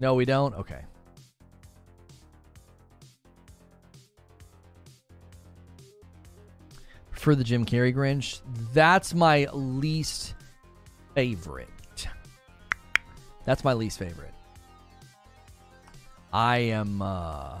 [0.00, 0.52] No, we don't.
[0.54, 0.80] Okay.
[7.12, 8.40] For the Jim Carrey Grinch,
[8.72, 10.34] that's my least
[11.14, 11.68] favorite.
[13.44, 14.34] That's my least favorite.
[16.32, 17.58] I am uh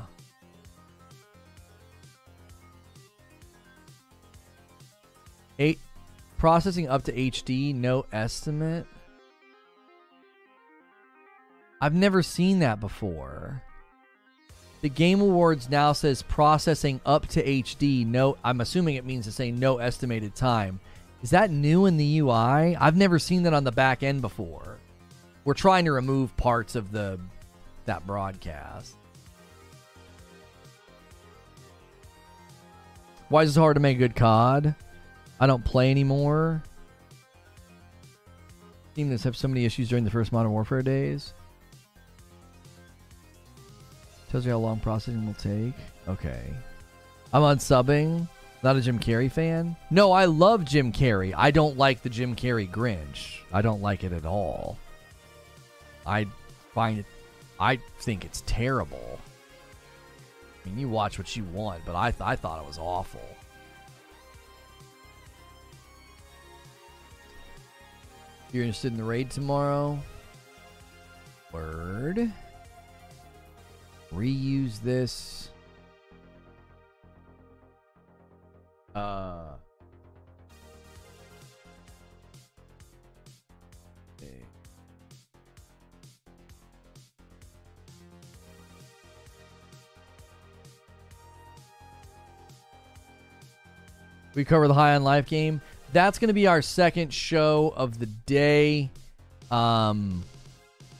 [5.58, 5.78] Eight
[6.38, 8.86] processing up to HD, no estimate.
[11.80, 13.62] I've never seen that before.
[14.80, 18.06] The Game Awards now says processing up to HD.
[18.06, 20.80] No, I'm assuming it means to say no estimated time.
[21.22, 22.76] Is that new in the UI?
[22.76, 24.78] I've never seen that on the back end before.
[25.44, 27.18] We're trying to remove parts of the
[27.86, 28.94] that broadcast.
[33.28, 34.74] Why is it hard to make good COD?
[35.40, 36.62] I don't play anymore.
[38.94, 41.34] Team that's have so many issues during the first Modern Warfare days.
[44.30, 45.74] Tells you how long processing will take.
[46.08, 46.42] Okay.
[47.32, 48.28] I'm unsubbing.
[48.62, 49.76] Not a Jim Carrey fan.
[49.90, 51.34] No, I love Jim Carrey.
[51.36, 53.40] I don't like the Jim Carrey Grinch.
[53.52, 54.78] I don't like it at all.
[56.06, 56.26] I
[56.72, 57.06] find it.
[57.60, 59.20] I think it's terrible.
[60.64, 63.20] I mean, you watch what you want, but I, th- I thought it was awful.
[68.54, 69.98] You're interested in the raid tomorrow?
[71.50, 72.32] Word.
[74.14, 75.48] Reuse this.
[78.94, 79.54] Uh.
[94.36, 95.60] We cover the High on Life game
[95.94, 98.90] that's going to be our second show of the day.
[99.50, 100.24] Um,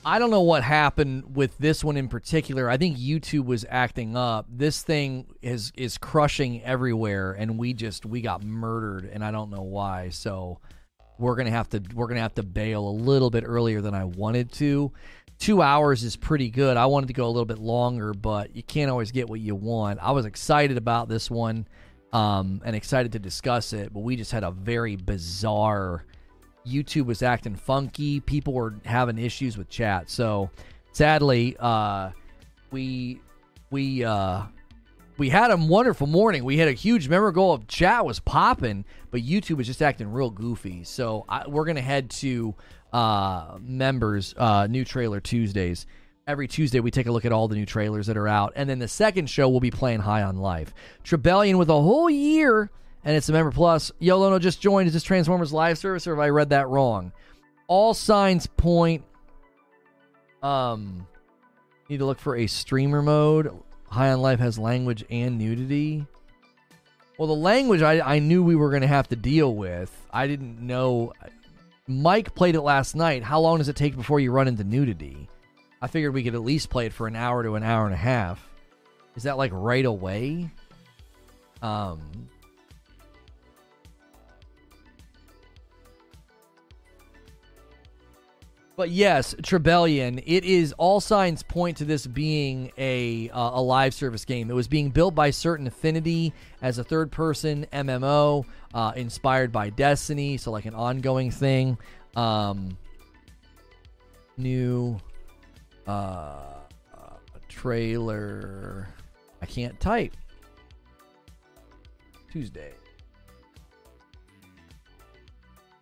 [0.07, 2.71] I don't know what happened with this one in particular.
[2.71, 4.47] I think YouTube was acting up.
[4.49, 9.51] This thing is is crushing everywhere, and we just we got murdered, and I don't
[9.51, 10.11] know why.
[10.11, 10.61] So
[11.19, 14.05] we're gonna have to we're gonna have to bail a little bit earlier than I
[14.05, 14.93] wanted to.
[15.41, 16.77] Two hours is pretty good.
[16.77, 19.57] I wanted to go a little bit longer, but you can't always get what you
[19.57, 19.99] want.
[20.01, 21.67] I was excited about this one
[22.15, 23.93] um, and excited to discuss it.
[23.93, 26.05] But we just had a very bizarre.
[26.67, 28.21] YouTube was acting funky.
[28.21, 30.09] People were having issues with chat.
[30.09, 30.49] So
[30.93, 32.11] sadly, uh,
[32.71, 33.21] we
[33.71, 34.45] we uh,
[35.19, 36.45] we had a wonderful morning.
[36.45, 40.11] We had a huge member goal of chat was popping, but YouTube was just acting
[40.11, 40.85] real goofy.
[40.85, 42.55] So I, we're gonna head to
[42.93, 45.87] uh, members uh, new trailer Tuesdays
[46.27, 48.53] every Tuesday we take a look at all the new trailers that are out.
[48.57, 50.75] And then the second show we'll be playing High on Life.
[51.05, 52.71] Trebellion with a whole year,
[53.05, 53.93] and it's a member plus.
[54.01, 54.87] Yolono just joined.
[54.87, 57.13] Is this Transformers live service or have I read that wrong?
[57.67, 59.05] All signs point.
[60.43, 61.07] Um,
[61.89, 63.51] need to look for a streamer mode.
[63.89, 66.07] High on Life has language and nudity.
[67.19, 69.91] Well, the language I, I knew we were going to have to deal with.
[70.13, 71.13] I didn't know.
[71.87, 73.23] Mike played it last night.
[73.23, 75.29] How long does it take before you run into nudity?
[75.85, 77.93] I figured we could at least play it for an hour to an hour and
[77.93, 78.49] a half.
[79.17, 80.51] Is that like right away?
[81.61, 82.01] Um,
[88.77, 90.23] But yes, Trebellion.
[90.27, 94.51] It is all signs point to this being a uh, a live service game.
[94.51, 96.33] It was being built by Certain Affinity
[96.63, 101.77] as a third person MMO, uh, inspired by Destiny, so like an ongoing thing.
[102.17, 102.79] Um,
[104.39, 104.99] new
[105.87, 106.55] uh,
[107.49, 108.89] trailer.
[109.41, 110.17] I can't type.
[112.31, 112.73] Tuesday.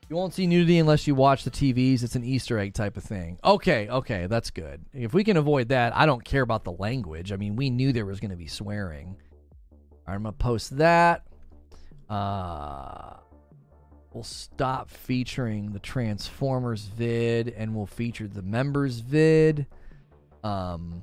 [0.08, 2.02] You won't see nudity unless you watch the TVs.
[2.02, 3.38] It's an Easter egg type of thing.
[3.42, 4.84] Okay, okay, that's good.
[4.92, 7.32] If we can avoid that, I don't care about the language.
[7.32, 9.16] I mean, we knew there was going to be swearing.
[10.06, 11.26] Right, I'm going to post that.
[12.10, 13.14] Uh,
[14.12, 19.66] we'll stop featuring the Transformers vid and we'll feature the members vid.
[20.42, 21.02] Um,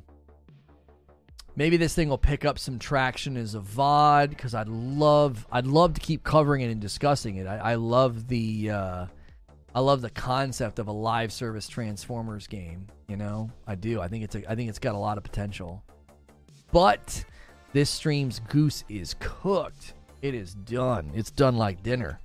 [1.55, 5.67] maybe this thing will pick up some traction as a VOD because I'd love I'd
[5.67, 7.47] love to keep covering it and discussing it.
[7.47, 9.05] I, I love the uh,
[9.73, 12.87] I love the concept of a live service Transformers game.
[13.07, 14.01] You know, I do.
[14.01, 15.83] I think it's a, I think it's got a lot of potential.
[16.71, 17.23] But
[17.73, 19.93] this stream's goose is cooked.
[20.21, 21.11] It is done.
[21.13, 22.19] It's done like dinner.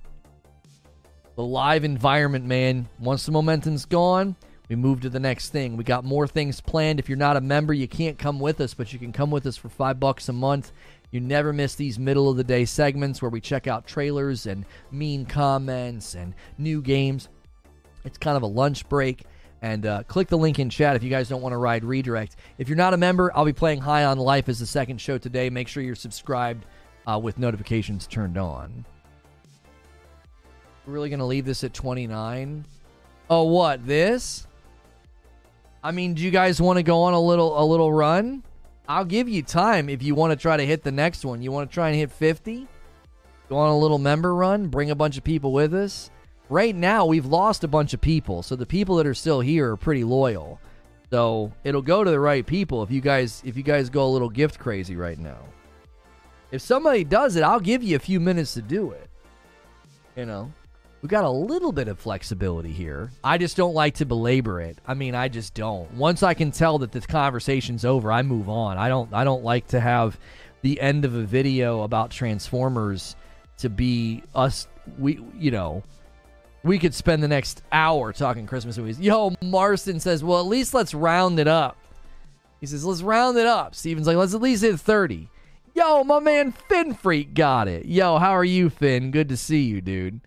[1.35, 2.87] The live environment, man.
[2.99, 4.35] Once the momentum's gone,
[4.69, 5.77] we move to the next thing.
[5.77, 6.99] We got more things planned.
[6.99, 9.45] If you're not a member, you can't come with us, but you can come with
[9.45, 10.71] us for five bucks a month.
[11.11, 14.65] You never miss these middle of the day segments where we check out trailers and
[14.91, 17.29] mean comments and new games.
[18.03, 19.23] It's kind of a lunch break.
[19.61, 22.35] And uh, click the link in chat if you guys don't want to ride redirect.
[22.57, 25.17] If you're not a member, I'll be playing High on Life as the second show
[25.17, 25.49] today.
[25.49, 26.65] Make sure you're subscribed
[27.07, 28.85] uh, with notifications turned on.
[30.85, 32.65] We're really going to leave this at 29?
[33.29, 33.87] Oh, what?
[33.87, 34.45] This?
[35.85, 38.41] I mean, do you guys want to go on a little a little run?
[38.89, 41.43] I'll give you time if you want to try to hit the next one.
[41.43, 42.67] You want to try and hit 50?
[43.49, 46.09] Go on a little member run, bring a bunch of people with us.
[46.49, 49.73] Right now, we've lost a bunch of people, so the people that are still here
[49.73, 50.59] are pretty loyal.
[51.11, 54.09] So it'll go to the right people if you guys if you guys go a
[54.09, 55.37] little gift crazy right now.
[56.49, 59.07] If somebody does it, I'll give you a few minutes to do it.
[60.15, 60.51] You know
[61.05, 63.11] we got a little bit of flexibility here.
[63.23, 64.79] I just don't like to belabor it.
[64.87, 65.93] I mean, I just don't.
[65.93, 68.79] Once I can tell that the conversation's over, I move on.
[68.79, 70.17] I don't I don't like to have
[70.63, 73.15] the end of a video about Transformers
[73.59, 74.67] to be us
[74.97, 75.83] we you know,
[76.63, 78.99] we could spend the next hour talking Christmas movies.
[78.99, 81.77] Yo, Marston says, "Well, at least let's round it up."
[82.61, 85.29] He says, "Let's round it up." Steven's like, "Let's at least hit 30."
[85.75, 87.85] Yo, my man Finn Freak got it.
[87.85, 89.11] Yo, how are you, Finn?
[89.11, 90.19] Good to see you, dude.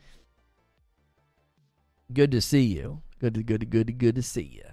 [2.12, 3.02] Good to see you.
[3.20, 4.64] Good to good to good to good to see you.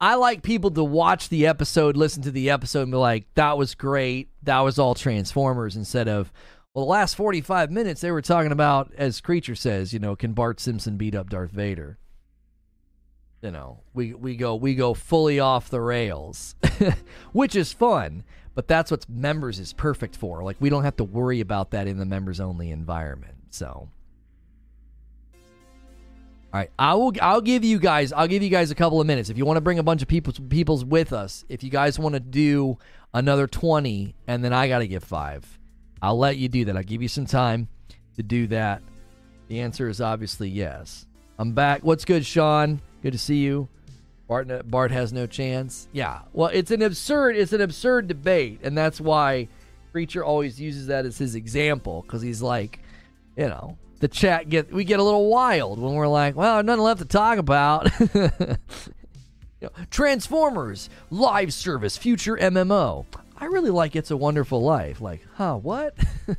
[0.00, 3.58] I like people to watch the episode, listen to the episode, and be like, "That
[3.58, 4.28] was great.
[4.42, 6.32] That was all Transformers." Instead of,
[6.74, 10.34] well, the last forty-five minutes they were talking about, as Creature says, you know, can
[10.34, 11.98] Bart Simpson beat up Darth Vader?
[13.42, 16.54] You know, we we go we go fully off the rails,
[17.32, 18.24] which is fun.
[18.54, 20.42] But that's what members is perfect for.
[20.42, 23.36] Like we don't have to worry about that in the members only environment.
[23.50, 23.88] So
[26.52, 27.12] all right, I will.
[27.20, 28.12] I'll give you guys.
[28.12, 30.00] I'll give you guys a couple of minutes if you want to bring a bunch
[30.00, 31.44] of people people's with us.
[31.50, 32.78] If you guys want to do
[33.12, 35.58] another twenty, and then I got to give five,
[36.00, 36.76] I'll let you do that.
[36.76, 37.68] I'll give you some time
[38.16, 38.82] to do that.
[39.48, 41.06] The answer is obviously yes.
[41.38, 41.84] I'm back.
[41.84, 42.80] What's good, Sean?
[43.02, 43.68] Good to see you.
[44.26, 45.88] Bart, Bart has no chance.
[45.92, 46.20] Yeah.
[46.32, 47.36] Well, it's an absurd.
[47.36, 49.48] It's an absurd debate, and that's why
[49.92, 52.80] Creature always uses that as his example because he's like,
[53.38, 56.82] you know, the chat get we get a little wild when we're like, well, nothing
[56.82, 57.88] left to talk about.
[58.14, 58.56] you
[59.62, 63.06] know, Transformers live service future MMO.
[63.36, 65.00] I really like It's a Wonderful Life.
[65.00, 65.96] Like, huh, what?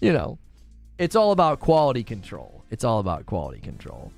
[0.00, 0.38] You know,
[0.98, 2.64] it's all about quality control.
[2.70, 4.10] It's all about quality control.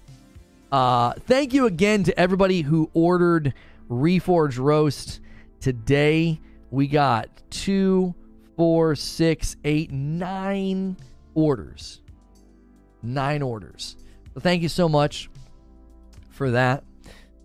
[0.71, 3.53] Uh, thank you again to everybody who ordered
[3.91, 5.21] Reforge Roast
[5.61, 6.41] today.
[6.71, 8.15] We got two,
[8.57, 10.97] four, six, eight, nine
[11.35, 12.01] orders.
[13.03, 13.97] Nine orders.
[14.35, 15.29] So thank you so much
[16.31, 16.85] for that.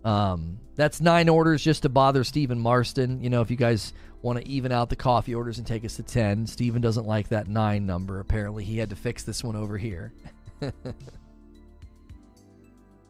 [0.04, 3.22] Um, that's nine orders just to bother Stephen Marston.
[3.22, 3.92] You know, if you guys
[4.22, 7.28] want to even out the coffee orders and take us to 10, Stephen doesn't like
[7.28, 8.20] that nine number.
[8.20, 10.12] Apparently, he had to fix this one over here.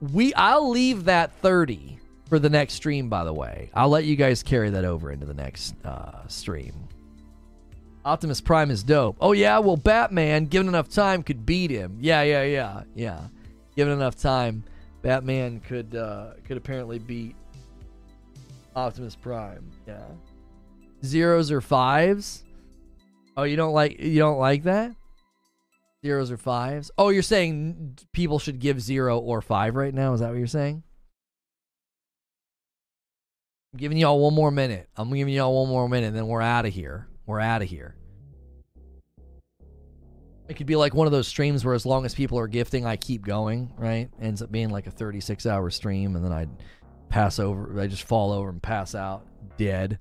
[0.01, 1.99] we I'll leave that 30
[2.29, 3.71] for the next stream by the way.
[3.75, 6.88] I'll let you guys carry that over into the next uh, stream.
[8.09, 9.19] Optimus Prime is dope.
[9.21, 11.99] Oh yeah, well Batman, given enough time, could beat him.
[12.01, 13.21] Yeah, yeah, yeah, yeah.
[13.77, 14.65] Given enough time,
[15.03, 17.37] Batman could uh, could apparently beat
[18.75, 19.71] Optimus Prime.
[19.87, 20.07] Yeah.
[21.05, 22.45] Zeros or fives?
[23.37, 24.97] Oh, you don't like you don't like that?
[26.03, 26.91] Zeros or fives?
[26.97, 30.15] Oh, you're saying people should give zero or five right now?
[30.15, 30.83] Is that what you're saying?
[33.75, 34.89] I'm giving y'all one more minute.
[34.97, 37.07] I'm giving y'all one more minute, then we're out of here.
[37.27, 37.95] We're out of here.
[40.49, 42.87] It could be like one of those streams where, as long as people are gifting,
[42.87, 43.71] I keep going.
[43.77, 44.09] Right?
[44.21, 46.51] Ends up being like a 36 hour stream, and then I'd
[47.11, 47.79] pass over.
[47.81, 49.27] I just fall over and pass out
[49.59, 49.99] dead.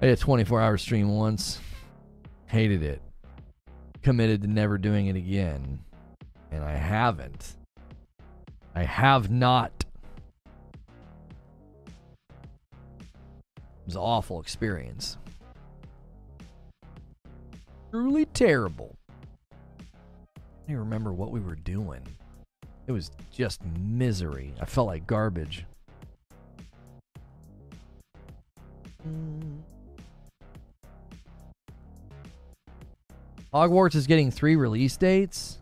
[0.00, 1.60] I did a 24 hour stream once.
[2.46, 3.02] Hated it.
[4.02, 5.78] Committed to never doing it again.
[6.50, 7.56] And I haven't.
[8.74, 9.84] I have not.
[13.46, 15.18] It was an awful experience.
[17.90, 18.96] Truly terrible.
[20.68, 22.00] I don't remember what we were doing.
[22.86, 24.54] It was just misery.
[24.60, 25.64] I felt like garbage.
[33.52, 35.58] Hogwarts is getting three release dates.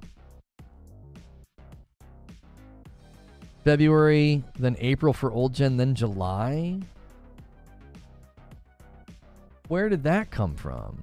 [3.64, 6.80] February, then April for old gen, then July.
[9.68, 10.98] Where did that come from?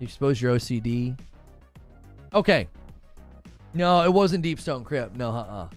[0.00, 1.18] You expose your OCD.
[2.34, 2.68] Okay.
[3.74, 5.16] No, it wasn't Deep Stone Crypt.
[5.16, 5.68] No, uh uh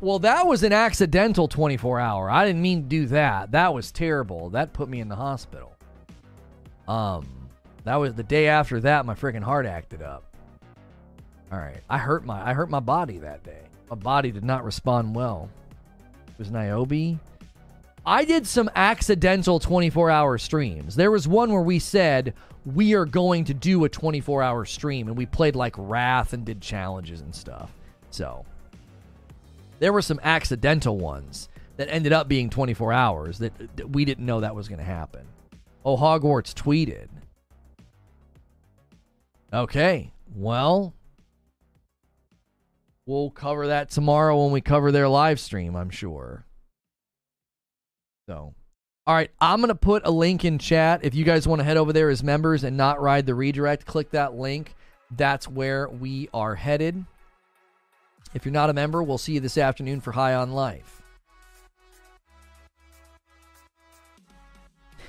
[0.00, 2.30] Well, that was an accidental 24 hour.
[2.30, 3.52] I didn't mean to do that.
[3.52, 4.50] That was terrible.
[4.50, 5.76] That put me in the hospital.
[6.88, 7.26] Um,
[7.84, 9.06] that was the day after that.
[9.06, 10.24] My freaking heart acted up.
[11.52, 13.62] All right, I hurt my I hurt my body that day.
[13.88, 15.48] My body did not respond well.
[16.28, 17.18] It was Niobe.
[18.04, 20.94] I did some accidental 24 hour streams.
[20.96, 22.34] There was one where we said
[22.66, 26.44] we are going to do a 24 hour stream and we played like Wrath and
[26.44, 27.70] did challenges and stuff.
[28.10, 28.44] So
[29.78, 34.26] there were some accidental ones that ended up being 24 hours that, that we didn't
[34.26, 35.24] know that was going to happen.
[35.84, 37.08] Oh, Hogwarts tweeted.
[39.52, 40.92] Okay, well,
[43.06, 46.44] we'll cover that tomorrow when we cover their live stream, I'm sure.
[48.28, 48.54] So,
[49.06, 51.00] all right, I'm going to put a link in chat.
[51.04, 53.86] If you guys want to head over there as members and not ride the redirect,
[53.86, 54.74] click that link.
[55.12, 57.04] That's where we are headed.
[58.34, 61.02] If you're not a member, we'll see you this afternoon for High on Life.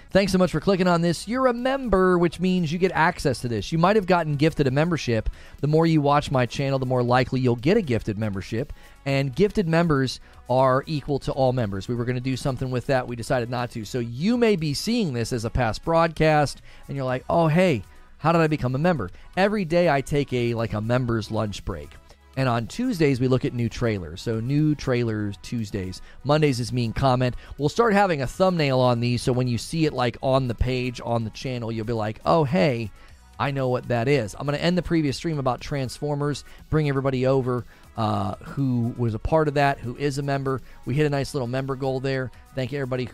[0.10, 1.28] Thanks so much for clicking on this.
[1.28, 3.74] You're a member, which means you get access to this.
[3.74, 5.30] You might have gotten gifted a membership.
[5.60, 8.72] The more you watch my channel, the more likely you'll get a gifted membership.
[9.06, 11.90] And gifted members are equal to all members.
[11.90, 13.08] We were going to do something with that.
[13.08, 13.84] We decided not to.
[13.84, 17.84] So you may be seeing this as a past broadcast, and you're like, oh, hey,
[18.20, 19.12] how did I become a member?
[19.36, 21.90] Every day I take a like a members lunch break.
[22.38, 24.22] And on Tuesdays, we look at new trailers.
[24.22, 26.04] So, new trailers Tuesdays.
[26.24, 27.36] Mondays is mean comment.
[27.58, 29.24] We'll start having a thumbnail on these.
[29.24, 32.22] So, when you see it like on the page on the channel, you'll be like,
[32.26, 32.92] oh, hey,
[33.40, 34.36] I know what that is.
[34.38, 37.66] I'm going to end the previous stream about Transformers, bring everybody over
[37.98, 40.62] uh, who was a part of that, who is a member.
[40.86, 42.32] We hit a nice little member goal there.
[42.54, 43.14] Thank everybody who